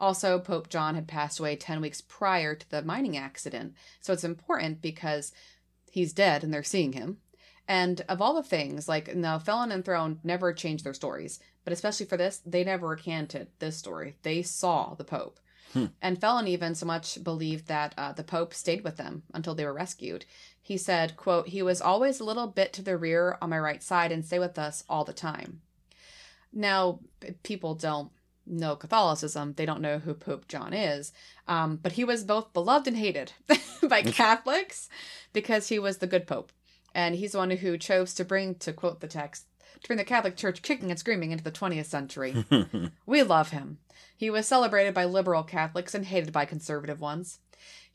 Also, 0.00 0.38
Pope 0.38 0.68
John 0.68 0.94
had 0.94 1.08
passed 1.08 1.38
away 1.38 1.56
10 1.56 1.80
weeks 1.80 2.00
prior 2.00 2.54
to 2.54 2.70
the 2.70 2.82
mining 2.82 3.16
accident, 3.16 3.74
so 4.00 4.12
it's 4.12 4.24
important 4.24 4.82
because 4.82 5.32
he's 5.90 6.12
dead 6.12 6.44
and 6.44 6.52
they're 6.52 6.62
seeing 6.62 6.92
him. 6.92 7.18
And 7.68 8.02
of 8.08 8.20
all 8.20 8.34
the 8.34 8.42
things, 8.42 8.88
like 8.88 9.14
now, 9.14 9.38
Fellin 9.38 9.72
and 9.72 9.84
Throne 9.84 10.20
never 10.22 10.52
changed 10.52 10.84
their 10.84 10.94
stories, 10.94 11.40
but 11.66 11.72
especially 11.72 12.06
for 12.06 12.16
this, 12.16 12.40
they 12.46 12.62
never 12.62 12.86
recanted 12.86 13.48
this 13.58 13.76
story. 13.76 14.14
They 14.22 14.40
saw 14.42 14.94
the 14.94 15.02
Pope. 15.02 15.40
Hmm. 15.72 15.86
And 16.00 16.20
Fellin 16.20 16.46
even 16.46 16.76
so 16.76 16.86
much 16.86 17.24
believed 17.24 17.66
that 17.66 17.92
uh, 17.98 18.12
the 18.12 18.22
Pope 18.22 18.54
stayed 18.54 18.84
with 18.84 18.98
them 18.98 19.24
until 19.34 19.56
they 19.56 19.64
were 19.64 19.72
rescued. 19.72 20.26
He 20.62 20.76
said, 20.76 21.16
quote, 21.16 21.48
he 21.48 21.62
was 21.62 21.80
always 21.80 22.20
a 22.20 22.24
little 22.24 22.46
bit 22.46 22.72
to 22.74 22.82
the 22.82 22.96
rear 22.96 23.36
on 23.42 23.50
my 23.50 23.58
right 23.58 23.82
side 23.82 24.12
and 24.12 24.24
stay 24.24 24.38
with 24.38 24.60
us 24.60 24.84
all 24.88 25.04
the 25.04 25.12
time. 25.12 25.60
Now, 26.52 27.00
people 27.42 27.74
don't 27.74 28.12
know 28.46 28.76
Catholicism. 28.76 29.54
They 29.56 29.66
don't 29.66 29.82
know 29.82 29.98
who 29.98 30.14
Pope 30.14 30.46
John 30.46 30.72
is. 30.72 31.12
Um, 31.48 31.80
but 31.82 31.92
he 31.92 32.04
was 32.04 32.22
both 32.22 32.52
beloved 32.52 32.86
and 32.86 32.96
hated 32.96 33.32
by 33.82 34.02
Catholics 34.02 34.88
because 35.32 35.66
he 35.66 35.80
was 35.80 35.98
the 35.98 36.06
good 36.06 36.28
Pope. 36.28 36.52
And 36.94 37.16
he's 37.16 37.32
the 37.32 37.38
one 37.38 37.50
who 37.50 37.76
chose 37.76 38.14
to 38.14 38.24
bring, 38.24 38.54
to 38.60 38.72
quote 38.72 39.00
the 39.00 39.08
text, 39.08 39.46
to 39.80 39.88
bring 39.88 39.96
the 39.96 40.04
Catholic 40.04 40.36
Church 40.36 40.62
kicking 40.62 40.90
and 40.90 40.98
screaming 40.98 41.30
into 41.30 41.44
the 41.44 41.50
20th 41.50 41.86
century. 41.86 42.44
we 43.06 43.22
love 43.22 43.50
him. 43.50 43.78
He 44.16 44.30
was 44.30 44.46
celebrated 44.46 44.94
by 44.94 45.04
liberal 45.04 45.42
Catholics 45.42 45.94
and 45.94 46.06
hated 46.06 46.32
by 46.32 46.44
conservative 46.44 47.00
ones. 47.00 47.38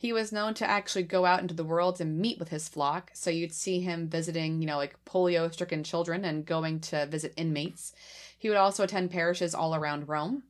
He 0.02 0.12
was 0.12 0.32
known 0.32 0.56
to 0.56 0.68
actually 0.68 1.04
go 1.04 1.26
out 1.26 1.42
into 1.42 1.54
the 1.54 1.64
world 1.64 2.02
and 2.02 2.18
meet 2.18 2.40
with 2.40 2.50
his 2.50 2.68
flock, 2.68 3.12
so 3.14 3.30
you'd 3.30 3.54
see 3.54 3.82
him 3.82 4.10
visiting, 4.10 4.60
you 4.60 4.68
know, 4.68 4.78
like 4.78 5.04
polio 5.06 5.52
stricken 5.54 5.84
children 5.84 6.26
and 6.26 6.46
going 6.46 6.80
to 6.80 7.06
visit 7.06 7.34
inmates. 7.38 7.94
He 8.36 8.50
would 8.50 8.58
also 8.58 8.84
attend 8.84 9.12
parishes 9.12 9.54
all 9.54 9.76
around 9.76 10.08
Rome. 10.08 10.42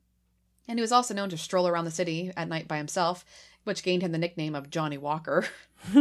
And 0.69 0.79
he 0.79 0.81
was 0.81 0.93
also 0.93 1.13
known 1.13 1.29
to 1.31 1.37
stroll 1.37 1.67
around 1.67 1.83
the 1.83 1.91
city 1.91 2.31
at 2.37 2.47
night 2.47 2.67
by 2.69 2.77
himself, 2.77 3.25
which 3.65 3.83
gained 3.83 4.03
him 4.03 4.13
the 4.13 4.17
nickname 4.17 4.55
of 4.55 4.69
Johnny 4.69 4.97
Walker. 4.97 5.45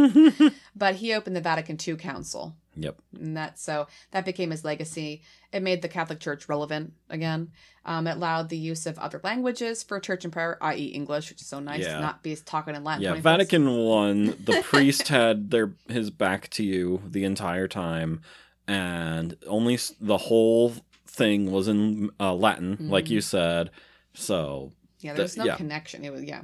but 0.75 0.95
he 0.95 1.13
opened 1.13 1.35
the 1.35 1.41
Vatican 1.41 1.77
II 1.85 1.97
Council, 1.97 2.55
yep. 2.75 2.97
and 3.19 3.35
that 3.37 3.59
so 3.59 3.87
that 4.11 4.25
became 4.25 4.51
his 4.51 4.63
legacy. 4.63 5.21
It 5.51 5.61
made 5.61 5.81
the 5.81 5.87
Catholic 5.89 6.19
Church 6.19 6.47
relevant 6.49 6.93
again. 7.09 7.51
Um, 7.85 8.05
it 8.07 8.17
allowed 8.17 8.49
the 8.49 8.57
use 8.57 8.85
of 8.85 8.99
other 8.99 9.19
languages 9.23 9.81
for 9.83 9.99
church 9.99 10.23
and 10.23 10.31
prayer, 10.31 10.57
i.e., 10.61 10.85
English, 10.85 11.29
which 11.31 11.41
is 11.41 11.47
so 11.47 11.59
nice 11.59 11.81
Yeah. 11.83 11.95
to 11.95 12.01
not 12.01 12.21
be 12.23 12.35
talking 12.35 12.75
in 12.75 12.83
Latin. 12.83 13.03
Yeah, 13.03 13.15
Vatican 13.15 13.75
One. 13.85 14.37
The 14.43 14.61
priest 14.63 15.07
had 15.07 15.49
their 15.51 15.73
his 15.87 16.09
back 16.11 16.49
to 16.51 16.63
you 16.63 17.01
the 17.07 17.23
entire 17.23 17.67
time, 17.67 18.21
and 18.67 19.35
only 19.47 19.79
the 19.99 20.17
whole 20.17 20.73
thing 21.07 21.51
was 21.51 21.67
in 21.67 22.09
uh, 22.19 22.33
Latin, 22.33 22.77
like 22.89 23.05
Mhm. 23.05 23.09
you 23.09 23.21
said. 23.21 23.71
So 24.13 24.71
Yeah, 24.99 25.13
there 25.13 25.23
was 25.23 25.35
no 25.37 25.45
yeah. 25.45 25.55
connection. 25.57 26.05
It 26.05 26.11
was 26.11 26.23
yeah. 26.23 26.43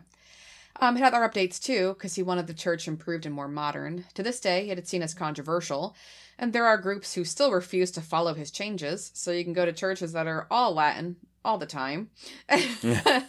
Um, 0.80 0.96
it 0.98 1.00
had 1.00 1.14
other 1.14 1.28
updates 1.28 1.62
too, 1.62 1.94
because 1.94 2.16
he 2.16 2.24
wanted 2.24 2.48
the 2.48 2.54
church 2.54 2.88
improved 2.88 3.26
and 3.26 3.34
more 3.34 3.48
modern. 3.48 4.06
To 4.14 4.24
this 4.24 4.40
day, 4.40 4.70
it 4.70 4.78
is 4.80 4.88
seen 4.88 5.02
as 5.02 5.14
controversial, 5.14 5.96
and 6.38 6.54
there 6.54 6.66
are 6.68 6.78
groups 6.78 7.14
who 7.16 7.24
still 7.24 7.52
refuse 7.52 7.90
to 7.92 8.02
follow 8.02 8.34
his 8.36 8.52
changes. 8.52 9.12
So 9.16 9.32
you 9.32 9.44
can 9.44 9.54
go 9.54 9.66
to 9.66 9.74
churches 9.74 10.12
that 10.14 10.28
are 10.28 10.46
all 10.52 10.74
Latin 10.74 11.16
all 11.44 11.58
the 11.58 11.66
time, 11.66 12.10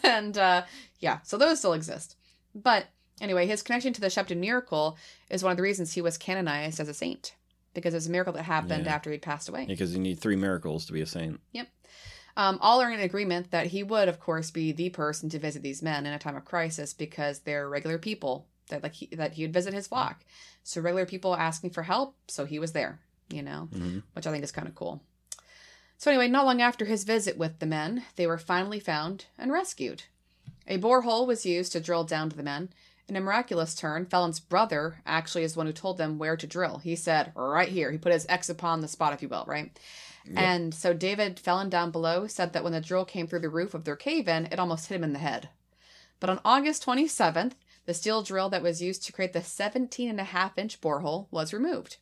and 0.03 0.37
uh, 0.37 0.63
yeah, 0.99 1.19
so 1.23 1.37
those 1.37 1.59
still 1.59 1.73
exist. 1.73 2.15
But 2.53 2.87
anyway, 3.21 3.47
his 3.47 3.61
connection 3.63 3.93
to 3.93 4.01
the 4.01 4.07
Sheppton 4.07 4.37
miracle 4.37 4.97
is 5.29 5.43
one 5.43 5.51
of 5.51 5.57
the 5.57 5.63
reasons 5.63 5.93
he 5.93 6.01
was 6.01 6.17
canonized 6.17 6.79
as 6.79 6.89
a 6.89 6.93
saint, 6.93 7.33
because 7.73 7.93
it 7.93 7.97
was 7.97 8.07
a 8.07 8.11
miracle 8.11 8.33
that 8.33 8.43
happened 8.43 8.85
Yeah. 8.85 8.93
after 8.95 9.11
he'd 9.11 9.21
passed 9.21 9.49
away. 9.49 9.65
because 9.65 9.93
you 9.93 9.99
need 9.99 10.19
three 10.19 10.35
miracles 10.35 10.85
to 10.87 10.93
be 10.93 11.01
a 11.01 11.05
saint. 11.05 11.39
Um, 12.37 12.57
all 12.61 12.81
are 12.81 12.91
in 12.91 12.99
agreement 12.99 13.51
that 13.51 13.67
he 13.67 13.83
would, 13.83 14.07
of 14.07 14.19
course, 14.19 14.51
be 14.51 14.71
the 14.71 14.89
person 14.89 15.29
to 15.29 15.39
visit 15.39 15.61
these 15.61 15.81
men 15.81 16.05
in 16.05 16.13
a 16.13 16.19
time 16.19 16.35
of 16.35 16.45
crisis 16.45 16.93
because 16.93 17.39
they're 17.39 17.67
regular 17.67 17.97
people 17.97 18.47
that 18.69 18.83
like 18.83 18.93
he, 18.93 19.07
that 19.07 19.33
he 19.33 19.43
would 19.43 19.53
visit 19.53 19.73
his 19.73 19.87
flock. 19.87 20.23
So 20.63 20.79
regular 20.81 21.05
people 21.05 21.35
asking 21.35 21.71
for 21.71 21.83
help, 21.83 22.15
so 22.27 22.45
he 22.45 22.59
was 22.59 22.71
there, 22.73 22.99
you 23.29 23.41
know, 23.41 23.67
Mhm. 23.73 24.03
which 24.13 24.27
I 24.27 24.31
think 24.31 24.43
is 24.43 24.51
kind 24.51 24.67
of 24.67 24.75
cool. 24.75 25.01
So 25.97 26.11
anyway, 26.11 26.27
not 26.29 26.45
long 26.45 26.61
after 26.61 26.85
his 26.85 27.03
visit 27.03 27.37
with 27.37 27.59
the 27.59 27.65
men, 27.65 28.05
they 28.15 28.25
were 28.25 28.37
finally 28.37 28.79
found 28.79 29.25
and 29.37 29.51
rescued. 29.51 30.03
A 30.67 30.77
borehole 30.77 31.27
was 31.27 31.45
used 31.45 31.71
to 31.73 31.79
drill 31.81 32.03
down 32.03 32.29
to 32.29 32.37
the 32.37 32.43
men. 32.43 32.69
In 33.07 33.15
a 33.15 33.21
miraculous 33.21 33.73
turn, 33.73 34.05
Fellin's 34.05 34.39
brother 34.39 35.01
actually 35.05 35.43
is 35.43 35.53
the 35.53 35.59
one 35.59 35.65
who 35.67 35.73
told 35.73 35.97
them 35.97 36.19
where 36.19 36.37
to 36.37 36.45
drill. 36.47 36.77
He 36.77 36.95
said, 36.95 37.31
right 37.35 37.69
here. 37.69 37.91
He 37.91 37.97
put 37.97 38.13
his 38.13 38.27
X 38.29 38.49
upon 38.49 38.81
the 38.81 38.87
spot, 38.87 39.13
if 39.13 39.21
you 39.23 39.27
will, 39.27 39.45
right? 39.47 39.77
And 40.37 40.73
so 40.73 40.93
David 40.93 41.39
Fellin 41.39 41.69
down 41.69 41.91
below 41.91 42.27
said 42.27 42.53
that 42.53 42.63
when 42.63 42.73
the 42.73 42.81
drill 42.81 43.05
came 43.05 43.27
through 43.27 43.39
the 43.39 43.49
roof 43.49 43.73
of 43.73 43.83
their 43.83 43.95
cave 43.95 44.27
in, 44.27 44.47
it 44.47 44.59
almost 44.59 44.87
hit 44.87 44.95
him 44.95 45.03
in 45.03 45.13
the 45.13 45.19
head. 45.19 45.49
But 46.19 46.29
on 46.29 46.41
August 46.45 46.85
27th, 46.85 47.53
the 47.85 47.93
steel 47.93 48.21
drill 48.21 48.49
that 48.49 48.61
was 48.61 48.81
used 48.81 49.03
to 49.05 49.11
create 49.11 49.33
the 49.33 49.41
17 49.41 50.09
and 50.09 50.19
a 50.19 50.25
half 50.25 50.57
inch 50.57 50.81
borehole 50.81 51.27
was 51.31 51.53
removed. 51.53 51.97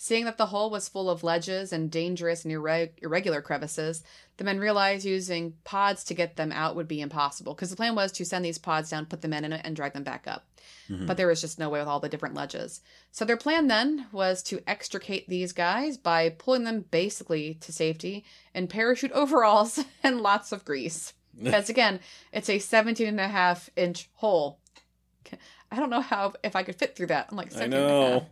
Seeing 0.00 0.26
that 0.26 0.38
the 0.38 0.46
hole 0.46 0.70
was 0.70 0.88
full 0.88 1.10
of 1.10 1.24
ledges 1.24 1.72
and 1.72 1.90
dangerous 1.90 2.44
and 2.44 2.54
irre- 2.54 2.90
irregular 3.02 3.42
crevices, 3.42 4.04
the 4.36 4.44
men 4.44 4.60
realized 4.60 5.04
using 5.04 5.54
pods 5.64 6.04
to 6.04 6.14
get 6.14 6.36
them 6.36 6.52
out 6.52 6.76
would 6.76 6.86
be 6.86 7.00
impossible 7.00 7.52
because 7.52 7.70
the 7.70 7.76
plan 7.76 7.96
was 7.96 8.12
to 8.12 8.24
send 8.24 8.44
these 8.44 8.58
pods 8.58 8.90
down, 8.90 9.06
put 9.06 9.22
the 9.22 9.28
men 9.28 9.44
in 9.44 9.52
it, 9.52 9.60
and 9.64 9.74
drag 9.74 9.94
them 9.94 10.04
back 10.04 10.28
up. 10.28 10.46
Mhm. 10.88 11.08
But 11.08 11.16
there 11.16 11.26
was 11.26 11.40
just 11.40 11.58
no 11.58 11.68
way 11.68 11.80
with 11.80 11.88
all 11.88 11.98
the 11.98 12.08
different 12.08 12.36
ledges. 12.36 12.80
So 13.10 13.24
their 13.24 13.36
plan 13.36 13.66
then 13.66 14.06
was 14.12 14.40
to 14.44 14.62
extricate 14.68 15.28
these 15.28 15.52
guys 15.52 15.96
by 15.96 16.28
pulling 16.30 16.62
them 16.62 16.84
basically 16.92 17.54
to 17.54 17.72
safety 17.72 18.24
in 18.54 18.68
parachute 18.68 19.10
overalls 19.14 19.80
and 20.04 20.20
lots 20.20 20.52
of 20.52 20.64
grease. 20.64 21.12
Because 21.42 21.68
again, 21.68 22.00
it's 22.32 22.48
a 22.48 22.58
17 22.58 23.06
and 23.06 23.20
a 23.20 23.28
half 23.28 23.68
inch 23.76 24.08
hole. 24.14 24.58
I 25.70 25.76
don't 25.76 25.90
know 25.90 26.00
how 26.00 26.32
if 26.42 26.56
I 26.56 26.62
could 26.62 26.74
fit 26.76 26.96
through 26.96 27.08
that. 27.08 27.28
I'm 27.30 27.36
like 27.36 27.52
I 27.52 27.58
17 27.58 27.78
and 27.80 27.90
a 27.90 28.10
half. 28.12 28.22
know. 28.22 28.26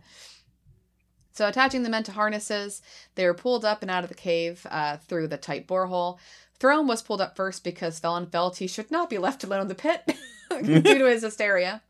So, 1.37 1.47
attaching 1.47 1.83
the 1.83 1.89
men 1.91 2.01
to 2.05 2.13
harnesses, 2.13 2.81
they 3.13 3.23
were 3.23 3.35
pulled 3.35 3.63
up 3.63 3.83
and 3.83 3.91
out 3.91 4.03
of 4.03 4.09
the 4.09 4.15
cave 4.15 4.65
uh, 4.71 4.97
through 4.97 5.27
the 5.27 5.37
tight 5.37 5.67
borehole. 5.67 6.17
Throne 6.59 6.87
was 6.87 7.03
pulled 7.03 7.21
up 7.21 7.35
first 7.35 7.63
because 7.63 7.99
Fellin 7.99 8.25
felt 8.25 8.57
he 8.57 8.65
should 8.65 8.89
not 8.89 9.07
be 9.07 9.17
left 9.19 9.43
alone 9.43 9.61
in 9.61 9.67
the 9.67 9.75
pit 9.75 10.01
due 10.49 10.81
to 10.81 11.05
his 11.05 11.21
hysteria. 11.21 11.83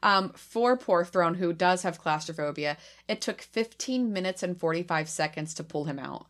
Um, 0.00 0.32
for 0.36 0.76
poor 0.76 1.04
Throne, 1.04 1.34
who 1.34 1.52
does 1.52 1.82
have 1.82 1.98
claustrophobia, 1.98 2.76
it 3.08 3.20
took 3.20 3.42
15 3.42 4.12
minutes 4.12 4.44
and 4.44 4.60
45 4.60 5.08
seconds 5.08 5.54
to 5.54 5.64
pull 5.64 5.86
him 5.86 5.98
out. 5.98 6.26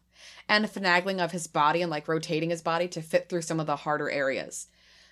And 0.48 0.64
finagling 0.64 1.22
of 1.22 1.32
his 1.32 1.46
body 1.46 1.82
and 1.82 1.90
like 1.90 2.08
rotating 2.08 2.48
his 2.48 2.62
body 2.62 2.88
to 2.88 3.02
fit 3.02 3.28
through 3.28 3.42
some 3.42 3.60
of 3.60 3.66
the 3.66 3.76
harder 3.76 4.08
areas. 4.08 4.68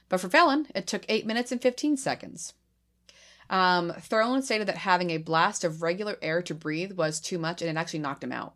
But 0.09 0.22
for 0.22 0.30
Fellin, 0.30 0.68
it 0.74 0.86
took 0.86 1.05
8 1.07 1.26
minutes 1.26 1.53
and 1.53 1.61
15 1.61 1.98
seconds. 1.98 2.55
Um, 3.51 3.93
Throne 4.01 4.43
stated 4.43 4.68
that 4.68 4.76
having 4.78 5.11
a 5.11 5.18
blast 5.18 5.64
of 5.64 5.82
regular 5.82 6.16
air 6.22 6.43
to 6.43 6.55
breathe 6.55 6.93
was 6.93 7.20
too 7.20 7.38
much 7.38 7.61
and 7.62 7.70
it 7.70 7.78
actually 7.78 7.99
knocked 8.01 8.24
him 8.24 8.32
out. 8.32 8.55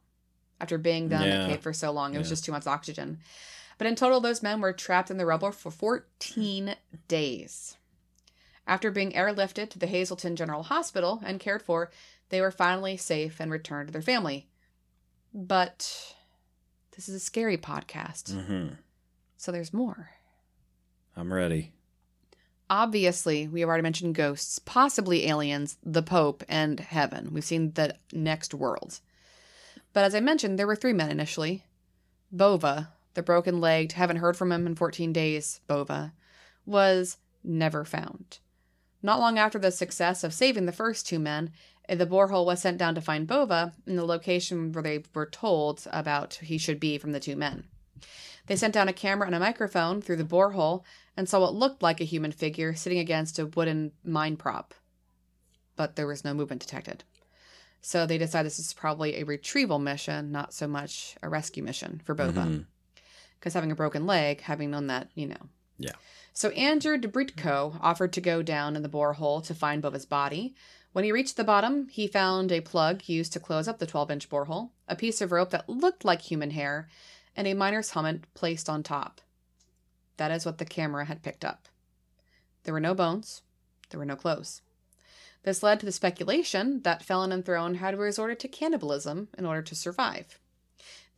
After 0.61 0.79
being 0.79 1.09
down 1.09 1.25
in 1.25 1.29
Yeah. 1.33 1.47
the 1.47 1.53
cave 1.53 1.61
for 1.63 1.73
so 1.73 1.91
long, 1.91 2.15
it 2.15 2.19
was 2.19 2.29
just 2.31 2.45
too 2.45 2.53
much 2.53 2.67
oxygen. 2.67 3.19
But 3.79 3.87
in 3.87 3.95
total, 3.95 4.21
those 4.21 4.43
men 4.43 4.61
were 4.63 4.73
trapped 4.73 5.11
in 5.11 5.19
the 5.19 5.27
rubble 5.27 5.53
for 5.53 5.71
14 5.71 6.77
days. 7.09 7.77
After 8.67 8.91
being 8.91 9.13
airlifted 9.13 9.69
to 9.71 9.79
the 9.79 9.87
Hazleton 9.87 10.35
General 10.35 10.63
Hospital 10.65 11.21
and 11.25 11.39
cared 11.39 11.63
for, 11.63 11.91
they 12.31 12.41
were 12.41 12.51
finally 12.51 12.97
safe 12.97 13.39
and 13.39 13.51
returned 13.53 13.89
to 13.89 13.93
their 13.93 14.01
family. 14.03 14.49
But 15.35 16.15
this 16.97 17.09
is 17.09 17.15
a 17.17 17.21
scary 17.21 17.59
podcast, 17.59 18.33
hmm 18.33 18.69
so 19.37 19.53
there's 19.53 19.75
more. 19.75 20.09
I'm 21.15 21.31
ready. 21.33 21.73
Obviously, 22.69 23.47
we 23.47 23.61
have 23.61 23.69
already 23.69 23.83
mentioned 23.83 24.15
ghosts, 24.15 24.59
possibly 24.59 25.29
aliens, 25.29 25.77
the 25.85 26.03
Pope, 26.03 26.43
and 26.49 26.81
heaven. 26.81 27.33
We've 27.33 27.45
seen 27.45 27.73
the 27.73 27.97
next 28.13 28.53
world. 28.53 29.01
But 29.93 30.05
as 30.05 30.15
I 30.15 30.21
mentioned, 30.21 30.59
there 30.59 30.67
were 30.67 30.77
three 30.77 30.93
men 30.93 31.11
initially. 31.11 31.65
Bova, 32.33 32.91
the 33.15 33.23
broken 33.23 33.61
legged, 33.61 33.93
haven't 33.93 34.17
heard 34.17 34.37
from 34.37 34.51
him 34.51 34.67
in 34.67 34.75
14 34.75 35.13
days, 35.13 35.61
Bova, 35.69 36.13
was 36.65 37.19
never 37.45 37.85
found. 37.85 38.41
Not 39.01 39.21
long 39.21 39.39
after 39.39 39.59
the 39.59 39.71
success 39.71 40.25
of 40.25 40.35
saving 40.35 40.67
the 40.67 40.73
first 40.73 41.07
two 41.07 41.21
men, 41.21 41.53
eh, 41.89 41.95
the 41.95 42.07
borehole 42.07 42.45
was 42.45 42.61
sent 42.61 42.79
down 42.79 42.97
to 42.97 43.01
find 43.01 43.29
Bova 43.29 43.75
in 43.87 43.95
the 43.95 44.05
location 44.05 44.73
where 44.73 44.83
they 44.83 45.05
were 45.15 45.27
told 45.27 45.87
about 45.93 46.35
he 46.35 46.59
should 46.59 46.81
be 46.81 46.99
from 46.99 47.13
the 47.13 47.21
two 47.21 47.37
men. 47.37 47.65
They 48.47 48.57
sent 48.57 48.75
down 48.75 48.89
a 48.89 48.93
camera 48.93 49.27
and 49.27 49.35
a 49.35 49.41
microphone 49.41 50.01
through 50.01 50.17
the 50.17 50.25
borehole 50.25 50.85
and 51.17 51.29
saw 51.29 51.41
what 51.41 51.55
looked 51.55 51.83
like 51.83 52.01
a 52.01 52.05
human 52.05 52.33
figure 52.33 52.75
sitting 52.75 52.99
against 52.99 53.39
a 53.39 53.47
wooden 53.47 53.93
mine 54.05 54.37
prop. 54.37 54.75
But 55.75 55.97
there 55.97 56.07
was 56.07 56.25
no 56.25 56.35
movement 56.35 56.63
detected. 56.63 57.05
So 57.83 58.07
they 58.07 58.19
decided 58.19 58.47
this 58.47 58.59
is 58.59 58.73
probably 58.73 59.17
a 59.17 59.25
retrieval 59.25 59.79
mission, 59.79 60.33
not 60.33 60.53
so 60.53 60.67
much 60.67 61.17
a 61.23 61.29
rescue 61.29 61.63
mission 61.63 62.01
for. 62.05 62.15
Mhm. 62.15 62.67
Because 63.39 63.55
having 63.55 63.71
a 63.71 63.77
broken 63.77 64.07
leg, 64.07 64.41
having 64.43 64.71
known 64.71 64.87
that, 64.89 65.11
you 65.15 65.27
know. 65.27 65.49
Yeah. 65.79 65.93
So 66.33 66.51
Andrew 66.51 66.99
DeBritko 66.99 67.79
offered 67.81 68.13
to 68.15 68.21
go 68.21 68.43
down 68.43 68.77
in 68.77 68.83
the 68.83 68.89
borehole 68.89 69.45
to 69.45 69.55
find 69.55 69.83
Bova's 69.83 70.07
body. 70.07 70.55
When 70.93 71.05
he 71.05 71.13
reached 71.13 71.37
the 71.37 71.45
bottom, 71.45 71.89
he 71.89 72.07
found 72.07 72.51
a 72.51 72.61
plug 72.61 73.07
used 73.07 73.33
to 73.35 73.41
close 73.41 73.69
up 73.69 73.79
the 73.79 73.87
12 73.87 74.11
inch 74.11 74.29
borehole, 74.31 74.71
a 74.89 74.97
piece 74.97 75.21
of 75.21 75.31
rope 75.31 75.51
that 75.51 75.69
looked 75.69 76.05
like 76.05 76.23
human 76.23 76.51
hair, 76.53 76.89
and 77.37 77.47
a 77.47 77.55
miner's 77.55 77.91
helmet 77.91 78.33
placed 78.35 78.69
on 78.69 78.83
top. 78.83 79.21
That 80.17 80.31
is 80.31 80.47
what 80.47 80.59
the 80.59 80.65
camera 80.65 81.05
had 81.05 81.23
picked 81.23 81.45
up. 81.45 81.69
There 82.65 82.75
were 82.75 82.81
no 82.81 82.95
bones, 82.95 83.43
there 83.91 84.01
were 84.01 84.07
no 84.07 84.17
clothes. 84.17 84.63
This 85.43 85.63
led 85.63 85.79
to 85.81 85.87
the 85.87 85.93
speculation 85.93 86.83
that 86.83 87.05
Fellin 87.05 87.31
and 87.31 87.45
Throne 87.45 87.77
had 87.77 87.97
resorted 87.97 88.41
to 88.41 88.49
cannibalism 88.49 89.29
in 89.39 89.47
order 89.47 89.63
to 89.63 89.77
survive. 89.77 90.41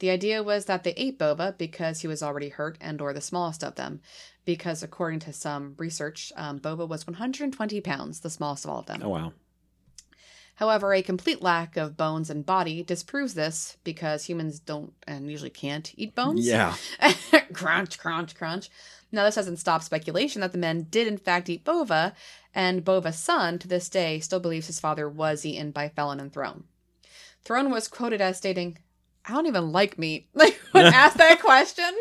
The 0.00 0.10
idea 0.10 0.42
was 0.42 0.66
that 0.66 0.84
they 0.84 0.92
ate 0.92 1.18
Bova 1.18 1.54
because 1.56 2.00
he 2.00 2.08
was 2.08 2.22
already 2.22 2.50
hurt 2.50 2.76
and 2.80 3.00
or 3.00 3.12
the 3.12 3.20
smallest 3.20 3.64
of 3.64 3.76
them, 3.76 4.00
because 4.44 4.82
according 4.82 5.20
to 5.20 5.32
some 5.32 5.74
research, 5.78 6.32
um, 6.36 6.58
Bova 6.58 6.86
was 6.86 7.06
120 7.06 7.80
pounds, 7.80 8.20
the 8.20 8.30
smallest 8.30 8.64
of 8.64 8.70
all 8.70 8.80
of 8.80 8.86
them. 8.86 9.00
Oh 9.02 9.08
wow. 9.08 9.32
However, 10.58 10.92
a 10.92 11.02
complete 11.02 11.40
lack 11.40 11.76
of 11.76 11.96
bones 11.96 12.30
and 12.30 12.44
body 12.44 12.82
disproves 12.82 13.34
this 13.34 13.76
because 13.84 14.24
humans 14.24 14.58
don't 14.58 14.92
and 15.06 15.30
usually 15.30 15.50
can't 15.50 15.92
eat 15.96 16.16
bones. 16.16 16.44
Yeah. 16.44 16.74
crunch, 17.52 17.96
crunch, 17.96 18.34
crunch. 18.34 18.68
Now, 19.12 19.22
this 19.22 19.36
hasn't 19.36 19.60
stopped 19.60 19.84
speculation 19.84 20.40
that 20.40 20.50
the 20.50 20.58
men 20.58 20.88
did 20.90 21.06
in 21.06 21.16
fact 21.16 21.48
eat 21.48 21.64
Bova, 21.64 22.12
and 22.52 22.84
Bova's 22.84 23.16
son, 23.20 23.60
to 23.60 23.68
this 23.68 23.88
day, 23.88 24.18
still 24.18 24.40
believes 24.40 24.66
his 24.66 24.80
father 24.80 25.08
was 25.08 25.46
eaten 25.46 25.70
by 25.70 25.90
Fellin 25.90 26.18
and 26.18 26.32
Throne. 26.32 26.64
Throne 27.44 27.70
was 27.70 27.86
quoted 27.86 28.20
as 28.20 28.36
stating, 28.36 28.78
I 29.24 29.34
don't 29.34 29.46
even 29.46 29.70
like 29.70 29.96
meat. 29.96 30.28
Like, 30.34 30.60
when 30.72 30.86
asked 30.86 31.18
that 31.18 31.40
question, 31.40 31.96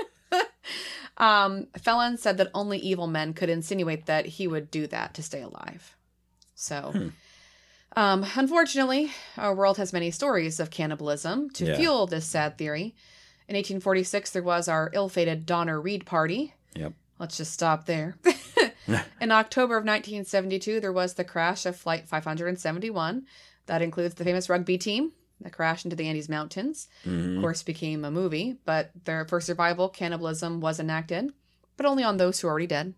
um, 1.18 1.68
Fellin 1.78 2.18
said 2.18 2.38
that 2.38 2.50
only 2.56 2.80
evil 2.80 3.06
men 3.06 3.36
could 3.36 3.50
insinuate 3.50 4.08
that 4.08 4.26
he 4.26 4.48
would 4.48 4.72
do 4.72 4.88
that 4.88 5.14
to 5.14 5.22
stay 5.22 5.42
alive. 5.44 5.96
So, 6.56 6.90
Hmm. 6.92 7.10
Um, 7.98 8.26
unfortunately, 8.36 9.12
our 9.38 9.54
world 9.56 9.78
has 9.78 9.92
many 9.92 10.12
stories 10.12 10.60
of 10.60 10.70
cannibalism 10.70 11.50
to 11.52 11.66
Yeah. 11.66 11.76
fuel 11.78 12.06
this 12.08 12.26
sad 12.26 12.58
theory. 12.58 12.96
In 13.50 13.56
1846, 13.56 14.30
there 14.32 14.44
was 14.44 14.68
our 14.68 14.92
ill 14.94 15.10
fated 15.10 15.46
Donner 15.46 15.82
Reed 15.82 16.06
Party. 16.06 16.54
Yep. 16.76 16.94
Let's 17.20 17.38
just 17.38 17.52
stop 17.54 17.86
there. 17.86 18.16
In 19.20 19.32
October 19.32 19.76
of 19.76 19.84
1972, 19.84 20.80
there 20.80 20.94
was 20.94 21.16
the 21.16 21.24
crash 21.26 21.66
of 21.66 21.76
Flight 21.76 22.08
571. 22.08 23.26
That 23.66 23.82
includes 23.82 24.16
the 24.16 24.24
famous 24.24 24.48
rugby 24.50 24.78
team 24.78 25.12
that 25.42 25.52
crashed 25.54 25.84
into 25.86 25.96
the 25.98 26.08
Andes 26.08 26.30
Mountains. 26.30 26.88
Of 27.04 27.12
Mhm. 27.12 27.42
course, 27.42 27.64
became 27.64 28.06
a 28.06 28.12
movie, 28.12 28.58
but 28.66 28.92
there, 29.06 29.26
for 29.26 29.42
survival, 29.42 29.90
cannibalism 29.90 30.62
was 30.62 30.80
enacted, 30.80 31.34
but 31.76 31.86
only 31.86 32.04
on 32.04 32.18
those 32.18 32.40
who 32.40 32.48
are 32.48 32.52
already 32.52 32.68
dead. 32.68 32.94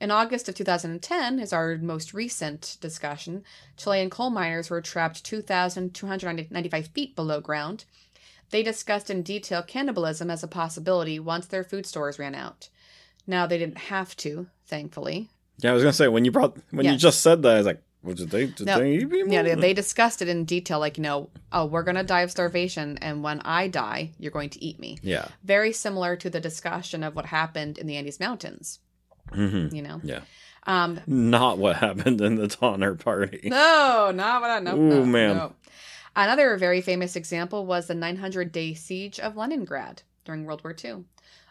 In 0.00 0.10
August 0.12 0.48
of 0.48 0.54
2010 0.54 1.40
is 1.40 1.52
our 1.52 1.76
most 1.78 2.14
recent 2.14 2.76
discussion. 2.80 3.42
Chilean 3.76 4.10
coal 4.10 4.30
miners 4.30 4.70
were 4.70 4.80
trapped 4.80 5.24
2,295 5.24 6.86
feet 6.88 7.16
below 7.16 7.40
ground. 7.40 7.84
They 8.50 8.62
discussed 8.62 9.10
in 9.10 9.22
detail 9.22 9.62
cannibalism 9.62 10.30
as 10.30 10.42
a 10.42 10.48
possibility 10.48 11.18
once 11.18 11.46
their 11.46 11.64
food 11.64 11.84
stores 11.84 12.18
ran 12.18 12.34
out. 12.34 12.68
Now 13.26 13.46
they 13.46 13.58
didn't 13.58 13.78
have 13.78 14.16
to, 14.18 14.46
thankfully. 14.66 15.28
Yeah, 15.58 15.72
I 15.72 15.74
was 15.74 15.82
gonna 15.82 15.92
say 15.92 16.08
when 16.08 16.24
you 16.24 16.30
brought 16.30 16.56
when 16.70 16.86
you 16.86 16.96
just 16.96 17.20
said 17.20 17.42
that, 17.42 17.54
I 17.54 17.58
was 17.58 17.66
like, 17.66 17.82
well, 18.02 18.14
did 18.14 18.30
they 18.30 18.46
did 18.46 18.66
No. 18.66 18.78
they? 18.78 19.04
Yeah, 19.26 19.42
they, 19.42 19.54
they 19.56 19.74
discussed 19.74 20.22
it 20.22 20.28
in 20.28 20.44
detail, 20.44 20.78
like, 20.78 20.96
you 20.96 21.02
know, 21.02 21.30
oh, 21.52 21.66
we're 21.66 21.82
going 21.82 21.96
to 21.96 22.04
die 22.04 22.20
of 22.20 22.30
starvation, 22.30 22.96
and 22.98 23.24
when 23.24 23.40
I 23.40 23.66
die, 23.66 24.12
you're 24.18 24.30
going 24.30 24.50
to 24.50 24.64
eat 24.64 24.78
me. 24.78 24.98
Yeah. 25.02 25.26
Very 25.42 25.72
similar 25.72 26.14
to 26.16 26.30
the 26.30 26.40
discussion 26.40 27.02
of 27.02 27.16
what 27.16 27.26
happened 27.26 27.76
in 27.76 27.88
the 27.88 27.96
Andes 27.96 28.20
Mountains, 28.20 28.78
hmm 29.32 29.68
you 29.72 29.82
know? 29.82 30.00
Yeah. 30.02 30.20
Um, 30.66 31.00
Not 31.06 31.58
what 31.58 31.76
happened 31.76 32.20
in 32.20 32.36
the 32.36 32.48
Donner 32.48 32.94
Party. 32.94 33.48
no, 33.48 34.10
not 34.14 34.40
what 34.42 34.50
I 34.50 34.58
know. 34.58 34.76
No, 34.76 35.04
man. 35.04 35.36
no. 35.36 35.54
Another 36.14 36.56
very 36.56 36.80
famous 36.80 37.16
example 37.16 37.64
was 37.64 37.86
the 37.86 37.94
900 37.94 38.52
day 38.52 38.74
siege 38.74 39.18
of 39.20 39.36
Leningrad 39.36 40.02
during 40.24 40.44
World 40.44 40.62
War 40.64 40.74
II. 40.84 41.04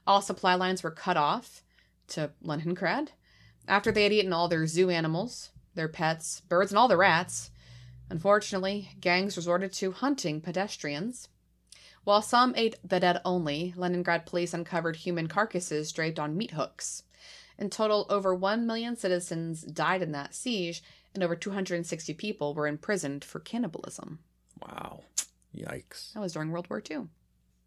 All 0.05 0.21
supply 0.21 0.55
lines 0.55 0.84
were 0.84 0.91
cut 0.91 1.17
off 1.17 1.63
to 2.09 2.32
Leningrad 2.41 3.11
after 3.67 3.91
they 3.91 4.03
had 4.03 4.13
eaten 4.13 4.34
all 4.34 4.47
their 4.47 4.67
zoo 4.67 4.89
animals, 4.89 5.49
their 5.75 5.88
pets, 5.88 6.41
birds, 6.41 6.71
and 6.71 6.78
all 6.78 6.88
the 6.88 6.97
rats. 6.97 7.49
Unfortunately, 8.09 8.91
gangs 9.01 9.36
resorted 9.36 9.73
to 9.73 9.91
hunting 9.91 10.41
pedestrians. 10.41 11.28
While 12.03 12.21
some 12.21 12.53
ate 12.55 12.75
the 12.84 12.99
dead 13.01 13.19
only, 13.25 13.73
Leningrad 13.75 14.25
police 14.25 14.53
uncovered 14.53 14.97
human 14.97 15.28
carcasses 15.28 15.91
draped 15.91 16.19
on 16.19 16.38
meat 16.38 16.51
hooks. 16.51 17.03
In 17.60 17.70
total, 17.70 18.05
over 18.10 18.36
1 18.36 18.68
million 18.68 18.95
citizens 18.95 19.64
died 19.64 20.01
in 20.01 20.12
that 20.12 20.36
siege, 20.36 20.84
and 21.14 21.24
over 21.24 21.36
260 21.36 22.14
people 22.14 22.53
were 22.53 22.68
imprisoned 22.68 23.24
for 23.24 23.39
cannibalism. 23.39 24.20
Wow. 24.62 25.01
Yikes. 25.55 26.14
That 26.14 26.20
was 26.20 26.34
during 26.34 26.51
World 26.51 26.70
War 26.70 26.82
II. 26.89 27.08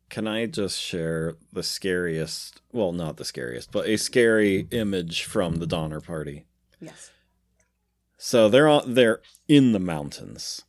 Can 0.08 0.26
I 0.26 0.46
just 0.46 0.80
share 0.80 1.36
the 1.52 1.62
scariest, 1.62 2.60
well, 2.72 2.92
not 2.92 3.16
the 3.16 3.24
scariest, 3.24 3.70
but 3.70 3.86
a 3.86 3.96
scary 3.96 4.66
image 4.70 5.24
from 5.24 5.56
the 5.56 5.66
Donner 5.66 6.00
Party? 6.00 6.46
Yes. 6.80 7.10
So 8.18 8.48
they're 8.48 8.68
on, 8.68 8.94
they're 8.94 9.20
in 9.48 9.72
the 9.72 9.78
mountains, 9.78 10.62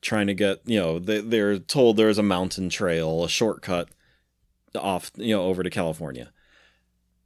trying 0.00 0.28
to 0.28 0.34
get 0.34 0.60
you 0.64 0.78
know 0.78 0.98
they 0.98 1.20
they're 1.20 1.58
told 1.58 1.96
there's 1.96 2.16
a 2.16 2.22
mountain 2.22 2.70
trail, 2.70 3.24
a 3.24 3.28
shortcut 3.28 3.88
off 4.74 5.10
you 5.16 5.34
know 5.34 5.44
over 5.44 5.62
to 5.62 5.68
California. 5.70 6.32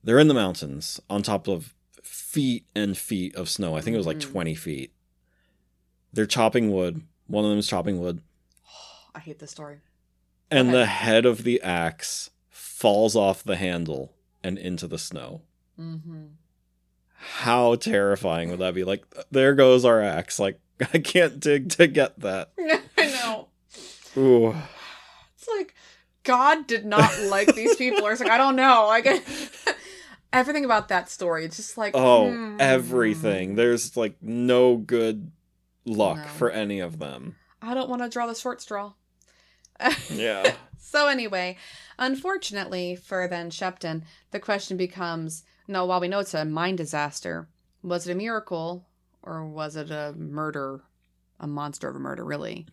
They're 0.02 0.18
in 0.18 0.28
the 0.28 0.34
mountains 0.34 1.00
on 1.10 1.22
top 1.22 1.46
of 1.48 1.74
feet 2.02 2.64
and 2.74 2.96
feet 2.96 3.34
of 3.34 3.48
snow. 3.48 3.76
I 3.76 3.80
think 3.80 3.94
it 3.94 3.98
was 3.98 4.06
like 4.06 4.18
Mhm. 4.18 4.32
twenty 4.32 4.54
feet. 4.54 4.92
They're 6.12 6.26
chopping 6.26 6.72
wood. 6.72 7.02
One 7.26 7.44
of 7.44 7.50
them 7.50 7.58
is 7.58 7.66
chopping 7.68 8.00
wood, 8.00 8.22
I 9.14 9.20
hate 9.20 9.38
this 9.38 9.50
story. 9.52 9.78
and 10.50 10.72
the 10.74 10.86
head 10.86 11.24
of 11.26 11.44
the 11.44 11.60
axe 11.62 12.30
falls 12.48 13.14
off 13.14 13.44
the 13.44 13.56
handle 13.56 14.14
and 14.42 14.58
into 14.58 14.86
the 14.88 14.98
snow. 14.98 15.42
Mm-hmm. 15.78 16.24
How 17.14 17.74
terrifying 17.76 18.50
would 18.50 18.60
that 18.60 18.74
be? 18.74 18.82
Like, 18.82 19.04
there 19.30 19.54
goes 19.54 19.84
our 19.84 20.00
axe. 20.00 20.38
Like, 20.40 20.58
I 20.94 20.98
can't 20.98 21.38
dig 21.38 21.68
to 21.70 21.86
get 21.86 22.18
that. 22.20 22.50
I 22.98 23.06
know. 23.06 23.48
Ooh. 24.16 24.54
It's 25.36 25.46
like 25.48 25.74
God 26.24 26.66
did 26.66 26.84
not 26.86 27.10
like 27.24 27.54
these 27.54 27.76
people. 27.76 28.04
Or 28.06 28.12
it's 28.12 28.20
like 28.20 28.30
I 28.30 28.38
don't 28.38 28.56
know. 28.56 28.86
Like 28.88 29.04
everything 30.32 30.64
about 30.64 30.88
that 30.88 31.08
story. 31.10 31.44
It's 31.44 31.56
just 31.56 31.76
like 31.78 31.92
Oh, 31.94 32.30
hmm. 32.30 32.56
everything. 32.60 33.54
There's 33.56 33.96
like 33.96 34.16
no 34.22 34.76
good 34.76 35.30
luck 35.84 36.18
No. 36.18 36.24
for 36.24 36.50
any 36.50 36.80
of 36.80 36.98
them. 36.98 37.36
I 37.62 37.74
don't 37.74 37.88
want 37.90 38.02
to 38.02 38.08
draw 38.08 38.26
the 38.26 38.34
short 38.34 38.60
straw. 38.60 38.92
Yeah. 40.10 40.54
So 40.82 41.06
anyway, 41.06 41.56
unfortunately 42.00 42.96
for 42.96 43.28
then 43.28 43.50
Sheppton, 43.50 44.02
the 44.32 44.40
question 44.40 44.76
becomes: 44.76 45.44
No, 45.68 45.84
while 45.84 46.00
we 46.00 46.08
know 46.08 46.18
it's 46.18 46.34
a 46.34 46.44
mine 46.44 46.74
disaster, 46.74 47.48
was 47.82 48.08
it 48.08 48.12
a 48.12 48.16
miracle 48.16 48.88
or 49.22 49.46
was 49.46 49.76
it 49.76 49.90
a 49.92 50.12
murder, 50.16 50.80
a 51.38 51.46
monster 51.46 51.88
of 51.88 51.94
a 51.94 52.00
murder, 52.00 52.24
really? 52.24 52.66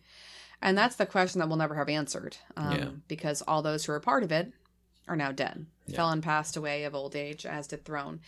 And 0.64 0.76
that's 0.76 0.95
the 0.95 1.05
question 1.05 1.39
that 1.39 1.47
we'll 1.47 1.58
never 1.58 1.76
have 1.76 1.89
answered, 1.89 2.38
um, 2.55 2.76
Yeah. 2.76 2.89
because 3.08 3.43
all 3.43 3.62
those 3.62 3.86
who 3.86 3.91
were 3.91 3.99
part 3.99 4.24
of 4.24 4.32
it 4.32 4.51
are 5.08 5.16
now 5.16 5.32
dead. 5.32 5.66
Yeah. 5.86 5.97
Fellin 5.97 6.22
passed 6.22 6.58
away 6.58 6.84
of 6.84 6.95
old 6.95 7.16
age, 7.16 7.45
as 7.45 7.68
did 7.68 7.86
Throne. 7.86 8.20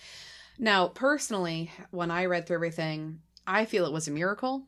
Now, 0.58 0.88
personally, 0.88 1.72
when 1.92 2.12
I 2.12 2.26
read 2.26 2.48
through 2.48 2.58
everything, 2.58 3.22
I 3.48 3.66
feel 3.66 3.86
it 3.86 3.94
was 3.94 4.08
a 4.08 4.12
miracle 4.12 4.64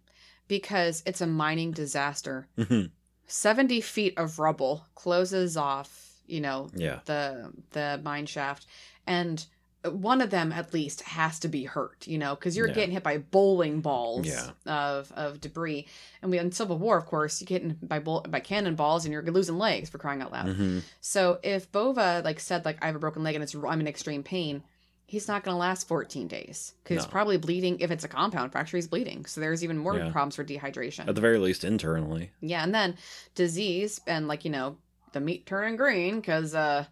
because 0.47 1.03
it's 1.05 1.21
a 1.21 1.27
mining 1.27 1.71
disaster. 1.71 2.47
Mhm. 2.57 2.91
70 3.27 3.79
feet 3.81 4.13
of 4.17 4.39
rubble 4.39 4.85
closes 4.93 5.55
off 5.55 6.11
you 6.27 6.41
know 6.41 6.69
yeah. 6.75 6.99
the 7.05 7.51
the 7.71 7.99
mine 8.03 8.25
shaft 8.25 8.65
and 9.05 9.45
one 9.89 10.21
of 10.21 10.29
them 10.29 10.51
at 10.51 10.73
least 10.73 11.01
has 11.01 11.39
to 11.39 11.47
be 11.47 11.63
hurt 11.63 12.05
you 12.07 12.17
know 12.17 12.35
because 12.35 12.55
you're 12.55 12.67
Yeah. 12.67 12.73
getting 12.75 12.91
hit 12.91 13.01
by 13.03 13.17
bowling 13.17 13.81
balls 13.81 14.27
Yeah. 14.27 14.51
of 14.67 15.11
of 15.13 15.41
debris 15.41 15.87
and 16.21 16.29
we 16.29 16.37
in 16.37 16.51
civil 16.51 16.77
war 16.77 16.97
of 16.97 17.05
course 17.07 17.41
you 17.41 17.47
get 17.47 17.63
hit 17.63 17.87
by 17.89 17.97
bull, 17.99 18.21
by 18.29 18.39
cannonballs 18.41 19.05
and 19.05 19.11
you're 19.11 19.23
losing 19.23 19.57
legs 19.57 19.89
for 19.89 19.97
crying 19.97 20.21
out 20.21 20.31
loud 20.31 20.47
Mhm. 20.47 20.83
so 20.99 21.39
if 21.41 21.71
bova 21.71 22.21
like 22.23 22.39
said 22.39 22.63
like 22.63 22.77
i 22.83 22.85
have 22.85 22.95
a 22.95 22.99
broken 22.99 23.23
leg 23.23 23.33
and 23.35 23.43
it's 23.43 23.55
i'm 23.55 23.79
in 23.81 23.87
extreme 23.87 24.21
pain 24.21 24.61
he's 25.07 25.27
not 25.27 25.43
going 25.43 25.53
to 25.55 25.59
last 25.59 25.87
14 25.89 26.27
days 26.27 26.73
because 26.83 27.03
he's 27.03 27.11
probably 27.11 27.37
bleeding 27.37 27.79
if 27.79 27.89
it's 27.91 28.03
a 28.03 28.07
compound 28.07 28.51
fracture 28.51 28.77
he's 28.77 28.87
bleeding 28.87 29.25
so 29.25 29.41
there's 29.41 29.63
even 29.63 29.77
more 29.77 29.97
Yeah. 29.97 30.09
problems 30.11 30.35
for 30.35 30.43
dehydration 30.45 31.07
At 31.07 31.15
the 31.15 31.21
very 31.21 31.37
least, 31.39 31.63
internally. 31.65 32.31
yeah, 32.39 32.63
and 32.63 32.73
then 32.73 32.95
disease 33.35 33.99
and 34.07 34.27
like 34.27 34.45
you 34.45 34.51
know 34.51 34.77
the 35.13 35.19
meat 35.19 35.45
turning 35.45 35.75
green 35.75 36.21
because 36.21 36.55
uh, 36.55 36.85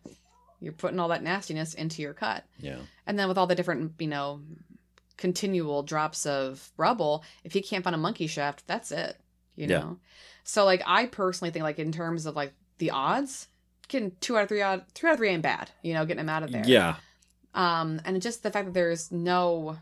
you're 0.61 0.73
putting 0.73 0.99
all 0.99 1.07
that 1.09 1.23
nastiness 1.23 1.73
into 1.73 2.01
your 2.01 2.13
cut, 2.13 2.45
Yeah. 2.59 2.79
and 3.07 3.17
then 3.17 3.27
with 3.27 3.37
all 3.37 3.47
the 3.47 3.55
different 3.55 3.93
you 3.99 4.07
know 4.07 4.41
continual 5.17 5.83
drops 5.83 6.25
of 6.25 6.71
rubble, 6.77 7.23
if 7.43 7.55
you 7.55 7.61
can't 7.61 7.83
find 7.83 7.95
a 7.95 7.99
monkey 7.99 8.27
shaft, 8.27 8.65
that's 8.67 8.91
it. 8.91 9.17
You 9.55 9.67
Yeah. 9.67 9.79
know, 9.79 9.99
so 10.43 10.63
like 10.65 10.81
I 10.85 11.05
personally 11.07 11.51
think 11.51 11.63
like 11.63 11.79
in 11.79 11.91
terms 11.91 12.25
of 12.25 12.35
like 12.35 12.53
the 12.77 12.91
odds, 12.91 13.47
getting 13.89 14.11
two 14.21 14.37
out 14.37 14.43
of 14.43 14.49
three 14.49 14.61
out 14.61 14.85
three 14.93 15.09
out 15.09 15.13
of 15.13 15.17
three 15.19 15.29
ain't 15.29 15.41
bad. 15.43 15.71
You 15.81 15.93
know, 15.93 16.05
getting 16.05 16.21
him 16.21 16.29
out 16.29 16.43
of 16.43 16.51
there. 16.51 16.63
Yeah. 16.65 16.95
Um, 17.53 17.99
and 18.05 18.21
just 18.21 18.43
the 18.43 18.51
fact 18.51 18.67
that 18.67 18.73
there's 18.73 19.11
no 19.11 19.79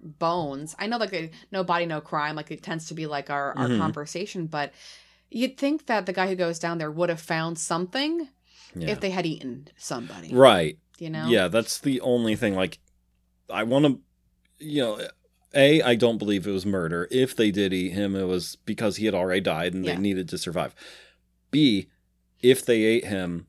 bones. 0.00 0.74
I 0.78 0.86
know 0.86 0.96
like 0.98 1.10
they, 1.10 1.30
no 1.50 1.64
body, 1.64 1.86
no 1.86 2.00
crime. 2.00 2.36
Like 2.36 2.50
it 2.50 2.62
tends 2.62 2.88
to 2.88 2.94
be 2.94 3.06
like 3.06 3.30
our 3.30 3.56
our 3.56 3.68
Mhm. 3.68 3.78
conversation, 3.78 4.46
but 4.46 4.72
you'd 5.30 5.56
think 5.56 5.86
that 5.86 6.06
the 6.06 6.12
guy 6.12 6.26
who 6.28 6.34
goes 6.34 6.58
down 6.58 6.78
there 6.78 6.90
would 6.90 7.08
have 7.08 7.20
found 7.20 7.58
something 7.58 8.28
Yeah. 8.74 8.90
if 8.90 9.00
they 9.00 9.10
had 9.10 9.26
eaten 9.26 9.68
somebody. 9.76 10.32
right. 10.34 10.78
You 10.98 11.10
know. 11.10 11.26
Yeah, 11.28 11.48
that's 11.48 11.78
the 11.78 12.00
only 12.00 12.34
thing. 12.36 12.54
Like, 12.54 12.78
I 13.48 13.62
want 13.62 13.84
to, 13.86 14.00
you 14.58 14.82
know, 14.82 15.00
A, 15.54 15.80
I 15.82 15.94
don't 15.94 16.18
believe 16.18 16.46
it 16.46 16.50
was 16.50 16.66
murder. 16.66 17.06
If 17.10 17.36
they 17.36 17.50
did 17.50 17.72
eat 17.72 17.90
him, 17.92 18.14
it 18.16 18.24
was 18.24 18.56
because 18.64 18.96
he 18.96 19.06
had 19.06 19.14
already 19.14 19.40
died 19.40 19.74
and 19.74 19.84
Yeah. 19.84 19.94
they 19.94 20.00
needed 20.00 20.28
to 20.30 20.38
survive. 20.38 20.74
B, 21.50 21.88
if 22.40 22.64
they 22.64 22.82
ate 22.82 23.04
him, 23.06 23.46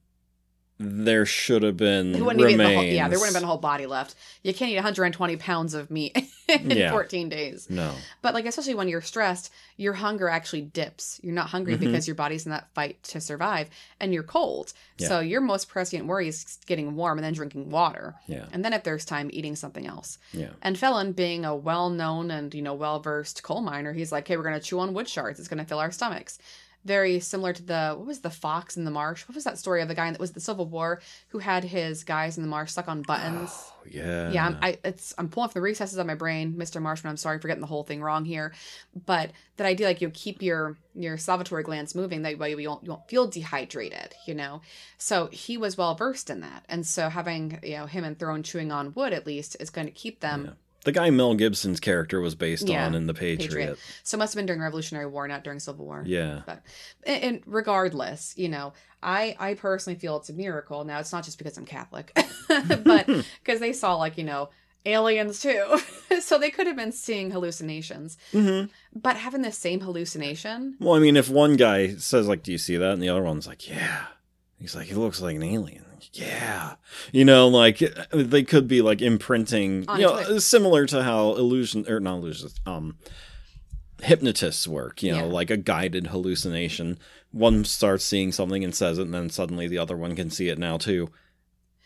there 0.81 1.25
should 1.25 1.61
have 1.63 1.75
been 1.75 2.13
There 2.13 2.23
wouldn't 2.23 2.39
even 2.49 2.57
be 2.57 2.63
the 2.63 2.73
whole, 2.73 2.83
yeah, 2.85 3.09
there 3.09 3.19
wouldn't 3.19 3.35
have 3.35 3.41
been 3.41 3.47
a 3.47 3.51
whole 3.51 3.57
body 3.57 3.85
left. 3.85 4.15
You 4.43 4.53
can't 4.53 4.71
eat 4.71 4.75
120 4.75 5.35
pounds 5.35 5.73
of 5.73 5.91
meat 5.91 6.17
in 6.47 6.71
Yeah. 6.71 6.91
14 6.91 7.27
days. 7.27 7.69
No. 7.69 7.93
But 8.21 8.33
like 8.33 8.45
especially 8.45 8.75
when 8.75 8.87
you're 8.87 9.01
stressed, 9.01 9.51
your 9.75 9.91
hunger 9.93 10.29
actually 10.29 10.61
dips. 10.61 11.19
You're 11.21 11.33
not 11.33 11.49
hungry 11.49 11.75
Mhm. 11.75 11.79
because 11.81 12.07
your 12.07 12.15
body's 12.15 12.45
in 12.45 12.51
that 12.51 12.69
fight 12.73 13.03
to 13.03 13.19
survive 13.19 13.69
and 13.99 14.13
you're 14.13 14.23
cold. 14.23 14.71
Yeah. 14.97 15.09
So 15.09 15.19
your 15.19 15.41
most 15.41 15.67
prescient 15.67 16.05
worry 16.05 16.29
is 16.29 16.57
getting 16.65 16.95
warm 16.95 17.17
and 17.17 17.25
then 17.25 17.33
drinking 17.33 17.69
water. 17.69 18.15
Yeah. 18.27 18.45
And 18.53 18.63
then 18.63 18.71
if 18.71 18.83
there's 18.83 19.03
time 19.03 19.29
eating 19.33 19.57
something 19.57 19.85
else. 19.85 20.17
Yeah. 20.31 20.51
And 20.61 20.77
Fellin 20.77 21.11
being 21.11 21.43
a 21.43 21.53
well-known 21.55 22.31
and, 22.31 22.53
you 22.53 22.61
know, 22.61 22.73
well-versed 22.73 23.43
coal 23.43 23.59
miner, 23.61 23.91
he's 23.91 24.13
like, 24.13 24.25
"Hey, 24.27 24.37
we're 24.37 24.43
going 24.43 24.57
to 24.59 24.65
chew 24.65 24.79
on 24.79 24.93
wood 24.93 25.09
shards. 25.09 25.39
It's 25.39 25.49
going 25.49 25.59
to 25.59 25.65
fill 25.65 25.79
our 25.79 25.91
stomachs." 25.91 26.39
Very 26.85 27.19
similar 27.19 27.51
to 27.53 27.61
the 27.61 27.93
what 27.97 28.07
was 28.07 28.19
the 28.19 28.29
fox 28.29 28.77
in 28.77 28.85
the 28.85 28.91
marsh? 28.91 29.27
What 29.27 29.35
was 29.35 29.43
that 29.43 29.57
story 29.57 29.81
of 29.81 29.87
the 29.87 29.95
guy 29.95 30.09
that 30.09 30.19
was 30.19 30.31
the 30.31 30.39
Civil 30.39 30.65
War 30.65 31.01
who 31.29 31.39
had 31.39 31.63
his 31.63 32.03
guys 32.03 32.37
in 32.37 32.43
the 32.43 32.49
marsh 32.49 32.71
stuck 32.71 32.87
on 32.87 33.01
buttons? 33.01 33.49
Oh, 33.51 33.73
yeah. 33.89 34.31
yeah, 34.31 34.45
I'm, 34.45 34.57
I 34.61 34.77
it's 34.83 35.13
I'm 35.17 35.29
pulling 35.29 35.49
from 35.49 35.59
the 35.59 35.63
recesses 35.63 35.97
of 35.97 36.07
my 36.07 36.15
brain, 36.15 36.53
Mr. 36.53 36.81
Marshman. 36.81 37.09
I'm 37.09 37.17
sorry 37.17 37.39
for 37.39 37.47
getting 37.47 37.61
the 37.61 37.67
whole 37.67 37.83
thing 37.83 38.01
wrong 38.01 38.23
here, 38.23 38.53
but 39.05 39.31
that 39.57 39.67
idea 39.67 39.87
like 39.87 40.01
you 40.01 40.09
keep 40.09 40.41
your 40.41 40.77
your 40.95 41.17
salivatory 41.17 41.63
glands 41.63 41.95
moving, 41.95 42.21
that 42.21 42.37
way 42.37 42.51
you 42.51 42.69
won't 42.69 42.83
you 42.83 42.91
won't 42.91 43.07
feel 43.09 43.27
dehydrated, 43.27 44.15
you 44.25 44.33
know. 44.33 44.61
So 44.97 45.27
he 45.27 45.57
was 45.57 45.77
well 45.77 45.95
versed 45.95 46.29
in 46.29 46.41
that, 46.41 46.63
and 46.69 46.85
so 46.85 47.09
having 47.09 47.59
you 47.61 47.77
know 47.77 47.85
him 47.87 48.03
and 48.03 48.17
Throne 48.17 48.43
chewing 48.43 48.71
on 48.71 48.93
wood 48.93 49.13
at 49.13 49.27
least 49.27 49.57
is 49.59 49.69
going 49.69 49.87
to 49.87 49.93
keep 49.93 50.21
them. 50.21 50.45
Yeah. 50.45 50.51
The 50.85 50.91
guy 50.93 51.09
Mel 51.09 51.33
Gibson's 51.35 51.79
character 51.79 52.21
was 52.21 52.35
based 52.35 52.69
Yeah, 52.69 52.85
on 52.85 52.95
in 52.95 53.05
The 53.07 53.13
Patriot. 53.13 53.49
Patriot. 53.49 53.79
So 54.03 54.15
it 54.15 54.19
must 54.19 54.33
have 54.33 54.39
been 54.39 54.45
during 54.45 54.61
Revolutionary 54.61 55.07
War, 55.07 55.27
not 55.27 55.43
during 55.43 55.59
Civil 55.59 55.85
War. 55.85 56.03
Yeah. 56.07 56.41
But 56.45 56.61
and, 57.05 57.41
regardless, 57.45 58.33
you 58.37 58.47
know, 58.49 58.73
I 59.03 59.35
I 59.39 59.53
personally 59.55 59.99
feel 59.99 60.17
it's 60.17 60.29
a 60.29 60.33
miracle. 60.33 60.83
Now 60.85 60.99
it's 60.99 61.11
not 61.11 61.23
just 61.25 61.37
because 61.37 61.57
I'm 61.57 61.65
Catholic, 61.65 62.11
but 62.47 63.05
because 63.43 63.59
they 63.59 63.73
saw 63.73 63.95
like 63.95 64.17
you 64.17 64.23
know 64.23 64.49
aliens 64.85 65.41
too, 65.41 65.77
so 66.21 66.37
they 66.37 66.49
could 66.49 66.65
have 66.65 66.77
been 66.77 66.93
seeing 66.93 67.31
hallucinations. 67.31 68.17
hmm 68.31 68.63
But 68.95 69.17
having 69.17 69.41
the 69.41 69.51
same 69.51 69.81
hallucination, 69.81 70.77
Well, 70.79 70.95
I 70.95 70.99
mean, 70.99 71.17
if 71.17 71.29
one 71.29 71.57
guy 71.57 71.95
says 71.95 72.27
like, 72.27 72.43
"Do 72.43 72.51
you 72.53 72.57
see 72.57 72.77
that?" 72.77 72.93
and 72.93 73.03
the 73.03 73.09
other 73.09 73.21
one's 73.23 73.47
like, 73.47 73.67
"Yeah," 73.67 74.05
he's 74.57 74.75
like, 74.75 74.87
"He 74.87 74.93
looks 74.95 75.19
like 75.21 75.35
an 75.35 75.43
alien." 75.43 75.83
Yeah, 76.13 76.75
you 77.11 77.25
know, 77.25 77.47
like 77.47 77.79
they 78.11 78.43
could 78.43 78.67
be 78.67 78.81
like 78.81 79.01
imprinting, 79.01 79.85
On 79.87 79.99
you 79.99 80.05
know, 80.07 80.35
each 80.35 80.41
similar 80.41 80.85
to 80.87 81.03
how 81.03 81.35
illusion 81.35 81.85
or 81.89 81.99
not 81.99 82.15
illusions, 82.17 82.55
um, 82.65 82.97
hypnotists 84.01 84.67
work. 84.67 85.03
You 85.03 85.11
know, 85.11 85.17
Yeah. 85.25 85.31
like 85.33 85.49
a 85.49 85.57
guided 85.57 86.07
hallucination. 86.07 86.97
One 87.31 87.65
starts 87.65 88.05
seeing 88.05 88.31
something 88.31 88.63
and 88.63 88.73
says 88.73 88.97
it, 88.97 89.03
and 89.03 89.13
then 89.13 89.29
suddenly 89.29 89.67
the 89.67 89.77
other 89.77 89.97
one 89.97 90.15
can 90.15 90.29
see 90.29 90.49
it 90.49 90.57
now 90.57 90.77
too. 90.77 91.09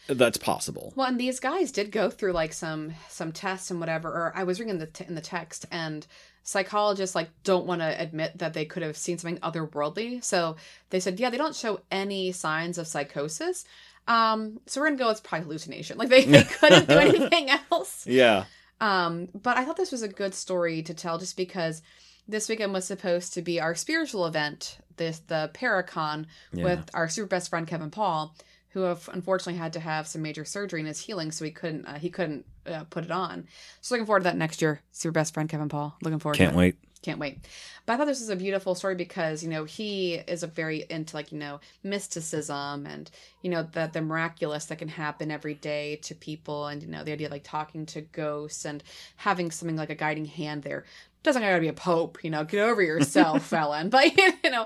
That's 0.08 0.38
possible. 0.38 0.92
well, 0.98 1.08
and 1.08 1.18
these 1.20 1.40
guys 1.40 1.72
did 1.72 1.90
go 1.92 2.10
through 2.10 2.34
like 2.34 2.52
some 2.52 2.94
some 3.08 3.32
tests 3.32 3.72
and 3.72 3.80
whatever. 3.80 4.10
Or 4.10 4.34
I 4.36 4.44
was 4.44 4.60
reading 4.60 4.78
the 4.80 4.88
t- 4.88 5.06
in 5.08 5.16
the 5.16 5.22
text, 5.22 5.66
and 5.72 6.06
psychologists 6.44 7.16
like 7.16 7.30
don't 7.46 7.66
want 7.66 7.80
to 7.80 8.02
admit 8.02 8.38
that 8.40 8.54
they 8.54 8.66
could 8.66 8.84
have 8.84 8.98
seen 8.98 9.18
something 9.18 9.40
otherworldly. 9.42 10.22
So 10.22 10.58
they 10.90 11.00
said, 11.00 11.18
yeah, 11.22 11.30
they 11.30 11.38
don't 11.38 11.56
show 11.56 11.80
any 11.90 12.34
signs 12.34 12.78
of 12.78 12.86
psychosis. 12.86 13.64
Um, 14.08 14.60
so 14.66 14.82
we're 14.82 14.88
gonna 14.88 14.98
go 15.00 15.08
with 15.10 15.24
probably 15.24 15.46
hallucination. 15.46 15.98
Like 15.98 16.10
they, 16.10 16.26
they 16.26 16.44
couldn't 16.60 16.90
do 16.90 16.98
anything 16.98 17.50
else. 17.72 18.06
Yeah. 18.08 18.46
Um, 18.82 19.30
but 19.34 19.58
I 19.58 19.64
thought 19.66 19.78
this 19.78 19.92
was 19.92 20.02
a 20.02 20.08
good 20.10 20.34
story 20.34 20.82
to 20.84 20.94
tell 20.94 21.18
just 21.18 21.38
because 21.38 21.82
this 22.28 22.50
weekend 22.50 22.74
was 22.74 22.86
supposed 22.86 23.34
to 23.34 23.42
be 23.42 23.60
our 23.62 23.76
spiritual 23.76 24.26
event, 24.26 24.78
this 24.98 25.20
the 25.20 25.52
Paracon 25.54 26.26
Yeah. 26.52 26.64
with 26.66 26.90
our 26.94 27.08
super 27.10 27.28
best 27.28 27.50
friend 27.50 27.68
Kevin 27.68 27.92
Paul, 27.92 28.36
who 28.70 28.82
have 28.82 29.10
unfortunately 29.14 29.60
had 29.60 29.74
to 29.74 29.80
have 29.80 30.08
some 30.08 30.22
major 30.22 30.44
surgery 30.46 30.80
in 30.82 30.86
his 30.86 31.00
healing, 31.02 31.32
so 31.32 31.46
he 31.46 31.52
couldn't 31.52 31.86
uh, 31.86 31.96
he 32.00 32.10
couldn't 32.10 32.46
uh, 32.66 32.84
put 32.90 33.06
it 33.06 33.12
on. 33.12 33.48
So 33.82 33.96
looking 33.96 34.06
forward 34.06 34.22
to 34.22 34.24
that 34.26 34.38
next 34.38 34.62
year. 34.62 34.82
Super 34.92 35.12
best 35.14 35.34
friend 35.34 35.48
Kevin 35.50 35.70
Paul. 35.70 35.96
Looking 36.02 36.20
forward. 36.20 36.38
Can't 36.38 36.52
to 36.52 36.58
it. 36.58 36.60
wait. 36.60 36.76
Can't 37.04 37.20
wait. 37.20 37.40
But 37.86 37.94
I 37.94 37.98
thought 37.98 38.08
this 38.08 38.22
was 38.22 38.30
a 38.30 38.36
beautiful 38.38 38.76
story 38.76 38.96
because, 38.96 39.44
you 39.44 39.50
know, 39.50 39.66
he 39.66 40.16
is 40.16 40.42
a 40.42 40.48
very 40.48 40.86
into 40.90 41.16
like, 41.18 41.34
you 41.34 41.38
know, 41.38 41.60
mysticism 41.84 42.86
and, 42.88 43.12
you 43.42 43.52
know, 43.52 43.64
the 43.64 43.90
the 43.92 44.02
miraculous 44.02 44.66
that 44.66 44.78
can 44.80 44.88
happen 44.88 45.30
every 45.30 45.54
day 45.54 45.98
to 45.98 46.16
people 46.16 46.68
and, 46.68 46.82
you 46.82 46.88
know, 46.88 47.04
the 47.04 47.12
idea 47.12 47.28
of 47.28 47.32
like 47.32 47.44
talking 47.44 47.86
to 47.88 48.02
ghosts 48.02 48.64
and 48.66 48.84
having 49.18 49.52
something 49.52 49.76
like 49.76 49.90
a 49.90 49.96
guiding 49.96 50.26
hand 50.26 50.64
there. 50.64 50.86
Doesn't 51.24 51.42
gotta 51.42 51.60
be 51.60 51.68
a 51.68 51.74
pope, 51.74 52.24
you 52.24 52.30
know, 52.30 52.46
get 52.46 52.62
over 52.62 52.82
yourself, 52.82 53.52
Ellen. 53.54 53.90
But 53.90 54.16
you 54.44 54.50
know, 54.50 54.66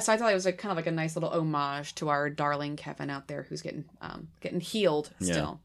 so 0.00 0.12
I 0.12 0.16
thought 0.16 0.30
it 0.30 0.34
was 0.34 0.46
like 0.46 0.56
kind 0.58 0.72
of 0.72 0.76
like 0.76 0.86
a 0.86 0.90
nice 0.90 1.14
little 1.14 1.30
homage 1.30 1.94
to 1.96 2.08
our 2.08 2.30
darling 2.30 2.76
Kevin 2.76 3.10
out 3.10 3.28
there 3.28 3.42
who's 3.48 3.60
getting 3.60 3.84
um 4.00 4.28
getting 4.40 4.60
healed 4.60 5.10
Yeah. 5.20 5.32
still. 5.32 5.60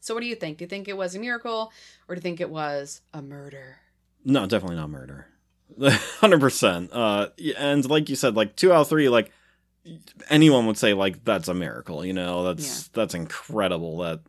So 0.00 0.14
what 0.14 0.20
do 0.20 0.26
you 0.26 0.36
think? 0.36 0.58
Do 0.58 0.64
you 0.64 0.68
think 0.68 0.88
it 0.88 0.96
was 0.96 1.14
a 1.14 1.18
miracle 1.18 1.72
or 2.06 2.14
do 2.14 2.18
you 2.18 2.22
think 2.22 2.40
it 2.40 2.50
was 2.50 3.00
a 3.14 3.22
murder? 3.22 3.78
No, 4.26 4.44
definitely 4.44 4.76
not 4.76 4.90
murder. 4.90 5.28
Hundred 6.20 6.40
percent. 6.40 6.92
Uh, 6.92 7.28
and 7.56 7.88
like 7.88 8.08
you 8.08 8.16
said, 8.16 8.34
like 8.34 8.56
two 8.56 8.72
out 8.72 8.82
of 8.82 8.88
three, 8.88 9.08
like 9.08 9.30
anyone 10.28 10.66
would 10.66 10.76
say, 10.76 10.94
like 10.94 11.24
that's 11.24 11.46
a 11.46 11.54
miracle. 11.54 12.04
You 12.04 12.12
know, 12.12 12.42
that's 12.42 12.88
that's 12.88 13.14
incredible 13.14 13.98
that 13.98 14.20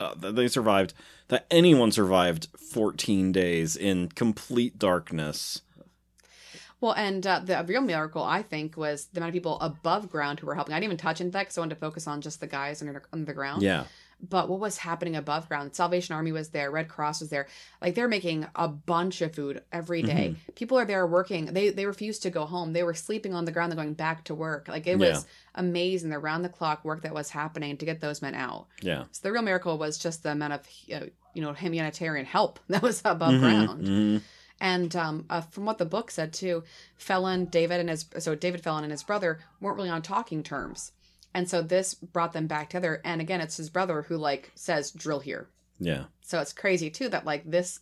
uh, 0.00 0.14
that 0.16 0.34
they 0.34 0.48
survived. 0.48 0.92
That 1.28 1.46
anyone 1.52 1.92
survived 1.92 2.48
fourteen 2.58 3.30
days 3.30 3.76
in 3.76 4.08
complete 4.08 4.76
darkness. 4.76 5.62
Well, 6.80 6.92
and 6.92 7.24
uh, 7.26 7.40
the 7.40 7.64
real 7.66 7.80
miracle, 7.80 8.22
I 8.22 8.42
think, 8.42 8.76
was 8.76 9.06
the 9.12 9.20
amount 9.20 9.30
of 9.30 9.34
people 9.34 9.60
above 9.60 10.10
ground 10.10 10.40
who 10.40 10.46
were 10.46 10.54
helping. 10.54 10.74
I 10.74 10.78
didn't 10.78 10.84
even 10.84 10.96
touch 10.96 11.20
into 11.20 11.32
that 11.32 11.40
because 11.42 11.58
I 11.58 11.60
wanted 11.60 11.74
to 11.74 11.80
focus 11.80 12.06
on 12.06 12.20
just 12.20 12.40
the 12.40 12.46
guys 12.46 12.82
under, 12.82 13.02
under 13.12 13.24
the 13.24 13.34
ground. 13.34 13.62
Yeah, 13.62 13.84
But 14.20 14.48
what 14.48 14.58
was 14.58 14.78
happening 14.78 15.14
above 15.14 15.48
ground? 15.48 15.76
Salvation 15.76 16.14
Army 16.14 16.32
was 16.32 16.48
there, 16.48 16.70
Red 16.72 16.88
Cross 16.88 17.20
was 17.20 17.30
there. 17.30 17.46
Like 17.80 17.94
they're 17.94 18.08
making 18.08 18.46
a 18.56 18.66
bunch 18.66 19.20
of 19.22 19.32
food 19.34 19.62
every 19.72 20.02
day. 20.02 20.34
People 20.56 20.76
are 20.76 20.84
there 20.84 21.06
working. 21.06 21.46
They 21.46 21.70
they 21.70 21.86
refused 21.86 22.22
to 22.24 22.30
go 22.30 22.44
home. 22.44 22.72
They 22.72 22.82
were 22.82 22.94
sleeping 22.94 23.32
on 23.32 23.44
the 23.44 23.52
ground. 23.52 23.70
They're 23.70 23.76
going 23.76 23.94
back 23.94 24.24
to 24.24 24.34
work. 24.34 24.66
Like 24.66 24.86
it 24.88 24.98
was 24.98 25.26
amazing 25.54 26.10
the 26.10 26.18
round 26.18 26.44
the 26.44 26.48
clock 26.48 26.84
work 26.84 27.02
that 27.02 27.14
was 27.14 27.30
happening 27.30 27.76
to 27.76 27.84
get 27.84 28.00
those 28.00 28.20
men 28.22 28.34
out. 28.34 28.66
yeah. 28.82 29.04
So 29.12 29.20
the 29.22 29.32
real 29.32 29.42
miracle 29.42 29.78
was 29.78 29.98
just 29.98 30.22
the 30.24 30.32
amount 30.32 30.52
of 30.54 30.60
uh, 30.92 31.06
you 31.34 31.42
know 31.42 31.52
humanitarian 31.52 32.26
help 32.26 32.58
that 32.68 32.82
was 32.82 33.02
above 33.04 33.34
Mhm, 33.34 33.40
ground. 33.40 33.84
mhm. 33.86 34.22
And 34.60 34.96
um, 34.96 35.24
uh, 35.30 35.42
from 35.42 35.64
what 35.66 35.78
the 35.78 35.84
book 35.84 36.10
said 36.10 36.32
too, 36.32 36.64
Fellin, 36.96 37.44
David, 37.46 37.78
and 37.78 37.88
his 37.88 38.06
so 38.18 38.34
David 38.34 38.62
Fellin 38.64 38.82
and 38.82 38.90
his 38.90 39.04
brother 39.04 39.38
weren't 39.60 39.76
really 39.76 39.88
on 39.88 40.02
talking 40.02 40.42
terms, 40.42 40.90
and 41.34 41.48
so 41.48 41.62
this 41.62 41.94
brought 41.94 42.32
them 42.32 42.46
back 42.46 42.70
together. 42.70 43.00
And 43.04 43.20
again, 43.20 43.40
it's 43.40 43.56
his 43.56 43.70
brother 43.70 44.02
who 44.02 44.16
like 44.16 44.52
says, 44.54 44.90
"Drill 44.90 45.20
here." 45.20 45.48
Yeah, 45.80 46.04
So 46.22 46.40
it's 46.40 46.52
crazy 46.52 46.90
too 46.90 47.08
that 47.10 47.24
like 47.24 47.48
this 47.48 47.78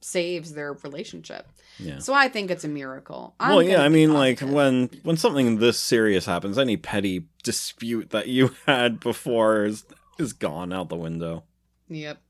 saves 0.00 0.52
their 0.54 0.72
relationship. 0.72 1.46
yeah. 1.78 1.98
So 1.98 2.12
I 2.14 2.28
think 2.28 2.50
it's 2.50 2.64
a 2.64 2.68
miracle. 2.68 3.34
I'm 3.38 3.50
well, 3.50 3.62
yeah. 3.62 3.82
I 3.82 3.88
mean, 3.88 4.12
like 4.12 4.38
positive. 4.40 4.54
when 4.54 4.90
when 5.04 5.16
something 5.16 5.58
this 5.58 5.78
serious 5.78 6.26
happens, 6.26 6.58
any 6.58 6.76
petty 6.76 7.26
dispute 7.44 8.10
that 8.10 8.26
you 8.28 8.54
had 8.66 8.98
before 9.00 9.64
is 9.64 9.84
is 10.18 10.32
gone 10.32 10.72
out 10.72 10.88
the 10.88 10.96
window. 10.96 11.44
Yep. 11.88 12.20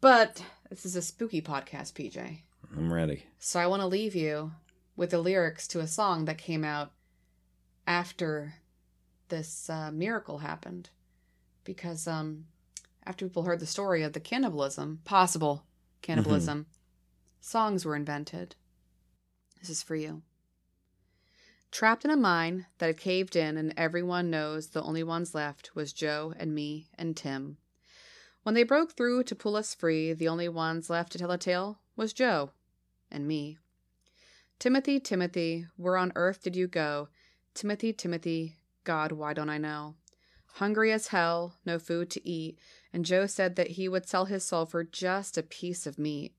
But 0.00 0.42
this 0.70 0.86
is 0.86 0.94
a 0.94 1.02
spooky 1.02 1.42
podcast, 1.42 1.94
PJ. 1.94 2.38
I'm 2.76 2.92
ready. 2.92 3.24
So 3.38 3.58
I 3.58 3.66
want 3.66 3.80
to 3.82 3.86
leave 3.86 4.14
you 4.14 4.52
with 4.96 5.10
the 5.10 5.18
lyrics 5.18 5.66
to 5.68 5.80
a 5.80 5.86
song 5.88 6.26
that 6.26 6.38
came 6.38 6.62
out 6.64 6.92
after 7.86 8.54
this 9.28 9.68
uh, 9.70 9.90
miracle 9.90 10.38
happened, 10.38 10.90
because 11.64 12.06
um, 12.06 12.46
after 13.06 13.26
people 13.26 13.44
heard 13.44 13.60
the 13.60 13.66
story 13.66 14.02
of 14.02 14.12
the 14.12 14.20
cannibalism, 14.20 15.00
possible 15.04 15.64
cannibalism, 16.02 16.66
songs 17.40 17.84
were 17.84 17.96
invented. 17.96 18.56
This 19.60 19.70
is 19.70 19.82
for 19.82 19.96
you. 19.96 20.22
Trapped 21.72 22.04
in 22.04 22.10
a 22.10 22.16
mine 22.16 22.66
that 22.78 22.86
had 22.86 22.98
caved 22.98 23.36
in, 23.36 23.56
and 23.56 23.74
everyone 23.76 24.30
knows 24.30 24.68
the 24.68 24.82
only 24.82 25.02
ones 25.02 25.34
left 25.34 25.74
was 25.74 25.92
Joe 25.92 26.32
and 26.38 26.54
me 26.54 26.88
and 26.96 27.16
Tim. 27.16 27.58
When 28.44 28.54
they 28.54 28.62
broke 28.62 28.92
through 28.92 29.24
to 29.24 29.34
pull 29.34 29.56
us 29.56 29.74
free, 29.74 30.12
the 30.12 30.28
only 30.28 30.48
ones 30.48 30.88
left 30.88 31.12
to 31.12 31.18
tell 31.18 31.32
a 31.32 31.38
tale 31.38 31.80
was 31.96 32.12
Joe 32.12 32.52
and 33.10 33.26
me. 33.26 33.58
Timothy, 34.58 35.00
Timothy, 35.00 35.66
where 35.76 35.96
on 35.96 36.12
earth 36.14 36.42
did 36.42 36.56
you 36.56 36.66
go? 36.68 37.08
Timothy, 37.54 37.92
Timothy, 37.92 38.56
God, 38.86 39.10
why 39.10 39.34
don't 39.34 39.50
I 39.50 39.58
know? 39.58 39.96
Hungry 40.54 40.92
as 40.92 41.08
hell, 41.08 41.56
no 41.66 41.78
food 41.78 42.08
to 42.10 42.26
eat, 42.26 42.56
and 42.92 43.04
Joe 43.04 43.26
said 43.26 43.56
that 43.56 43.72
he 43.72 43.88
would 43.88 44.08
sell 44.08 44.26
his 44.26 44.44
soul 44.44 44.64
for 44.64 44.84
just 44.84 45.36
a 45.36 45.42
piece 45.42 45.86
of 45.86 45.98
meat. 45.98 46.32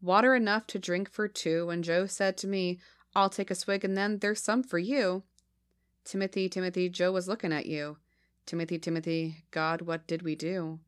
Water 0.00 0.34
enough 0.34 0.66
to 0.68 0.78
drink 0.78 1.10
for 1.10 1.28
two, 1.28 1.68
and 1.68 1.84
Joe 1.84 2.06
said 2.06 2.38
to 2.38 2.48
me, 2.48 2.80
I'll 3.14 3.28
take 3.28 3.50
a 3.50 3.54
swig 3.54 3.84
and 3.84 3.94
then 3.94 4.18
there's 4.18 4.42
some 4.42 4.62
for 4.62 4.78
you. 4.78 5.22
Timothy, 6.02 6.48
Timothy, 6.48 6.88
Joe 6.88 7.12
was 7.12 7.28
looking 7.28 7.52
at 7.52 7.66
you. 7.66 7.98
Timothy, 8.46 8.78
Timothy, 8.78 9.44
God, 9.50 9.82
what 9.82 10.06
did 10.06 10.22
we 10.22 10.34
do? 10.34 10.80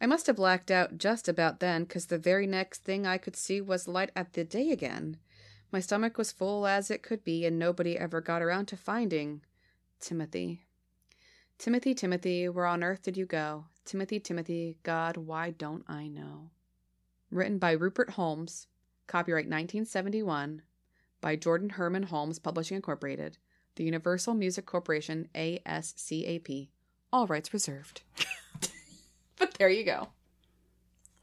I 0.00 0.06
must 0.06 0.26
have 0.26 0.36
blacked 0.36 0.70
out 0.70 0.96
just 0.96 1.28
about 1.28 1.60
then, 1.60 1.84
'cause 1.84 2.06
the 2.06 2.18
very 2.18 2.46
next 2.46 2.82
thing 2.82 3.06
I 3.06 3.18
could 3.18 3.36
see 3.36 3.60
was 3.60 3.86
light 3.86 4.10
at 4.16 4.32
the 4.32 4.42
day 4.42 4.70
again. 4.70 5.18
My 5.70 5.80
stomach 5.80 6.16
was 6.16 6.32
full 6.32 6.66
as 6.66 6.90
it 6.90 7.02
could 7.02 7.22
be, 7.22 7.44
and 7.44 7.58
nobody 7.58 7.98
ever 7.98 8.22
got 8.22 8.42
around 8.42 8.66
to 8.66 8.76
finding 8.76 9.42
Timothy. 10.02 10.66
Timothy, 11.58 11.94
Timothy, 11.94 12.48
where 12.48 12.66
on 12.66 12.82
earth 12.82 13.02
did 13.02 13.16
you 13.16 13.24
go? 13.24 13.66
Timothy, 13.84 14.20
Timothy, 14.20 14.76
God, 14.82 15.16
why 15.16 15.50
don't 15.50 15.84
I 15.88 16.08
know? 16.08 16.50
Written 17.30 17.58
by 17.58 17.70
Rupert 17.72 18.10
Holmes. 18.10 18.66
Copyright 19.06 19.46
1971 19.46 20.62
by 21.20 21.36
Jordan 21.36 21.70
Herman 21.70 22.02
Holmes 22.04 22.38
Publishing 22.38 22.76
Incorporated. 22.76 23.38
The 23.76 23.84
Universal 23.84 24.34
Music 24.34 24.66
Corporation, 24.66 25.28
ASCAP. 25.34 26.68
All 27.12 27.26
rights 27.26 27.54
reserved. 27.54 28.02
but 29.38 29.54
there 29.54 29.68
you 29.68 29.84
go. 29.84 30.08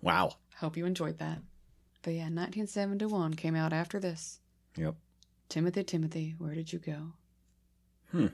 Wow. 0.02 0.32
Hope 0.58 0.78
you 0.78 0.86
enjoyed 0.86 1.20
that. 1.20 1.40
But 2.02 2.12
yeah, 2.12 2.24
1971 2.24 3.34
came 3.34 3.56
out 3.56 3.74
after 3.74 4.00
this. 4.00 4.40
Yep. 4.78 4.96
Timothy, 5.50 5.84
Timothy, 5.84 6.36
where 6.38 6.56
did 6.56 6.72
you 6.72 6.80
go? 6.80 7.14
Hmm. 8.12 8.28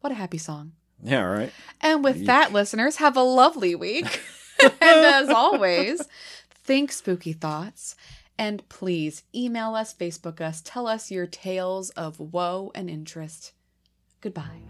What 0.00 0.12
a 0.12 0.16
happy 0.16 0.38
song. 0.38 0.72
Yeah, 1.02 1.22
right. 1.22 1.52
And 1.80 2.04
with 2.04 2.18
Yeek. 2.18 2.26
that, 2.26 2.52
listeners, 2.52 2.96
have 2.96 3.16
a 3.16 3.22
lovely 3.22 3.74
week. 3.74 4.20
and 4.62 4.72
as 4.82 5.28
always, 5.34 6.02
think 6.50 6.92
spooky 6.92 7.32
thoughts. 7.32 7.94
And 8.38 8.66
please 8.68 9.22
email 9.34 9.74
us, 9.74 9.94
Facebook 9.94 10.40
us, 10.40 10.62
tell 10.64 10.86
us 10.86 11.10
your 11.10 11.26
tales 11.26 11.90
of 11.90 12.18
woe 12.18 12.72
and 12.74 12.88
interest. 12.88 13.52
Goodbye. 14.22 14.62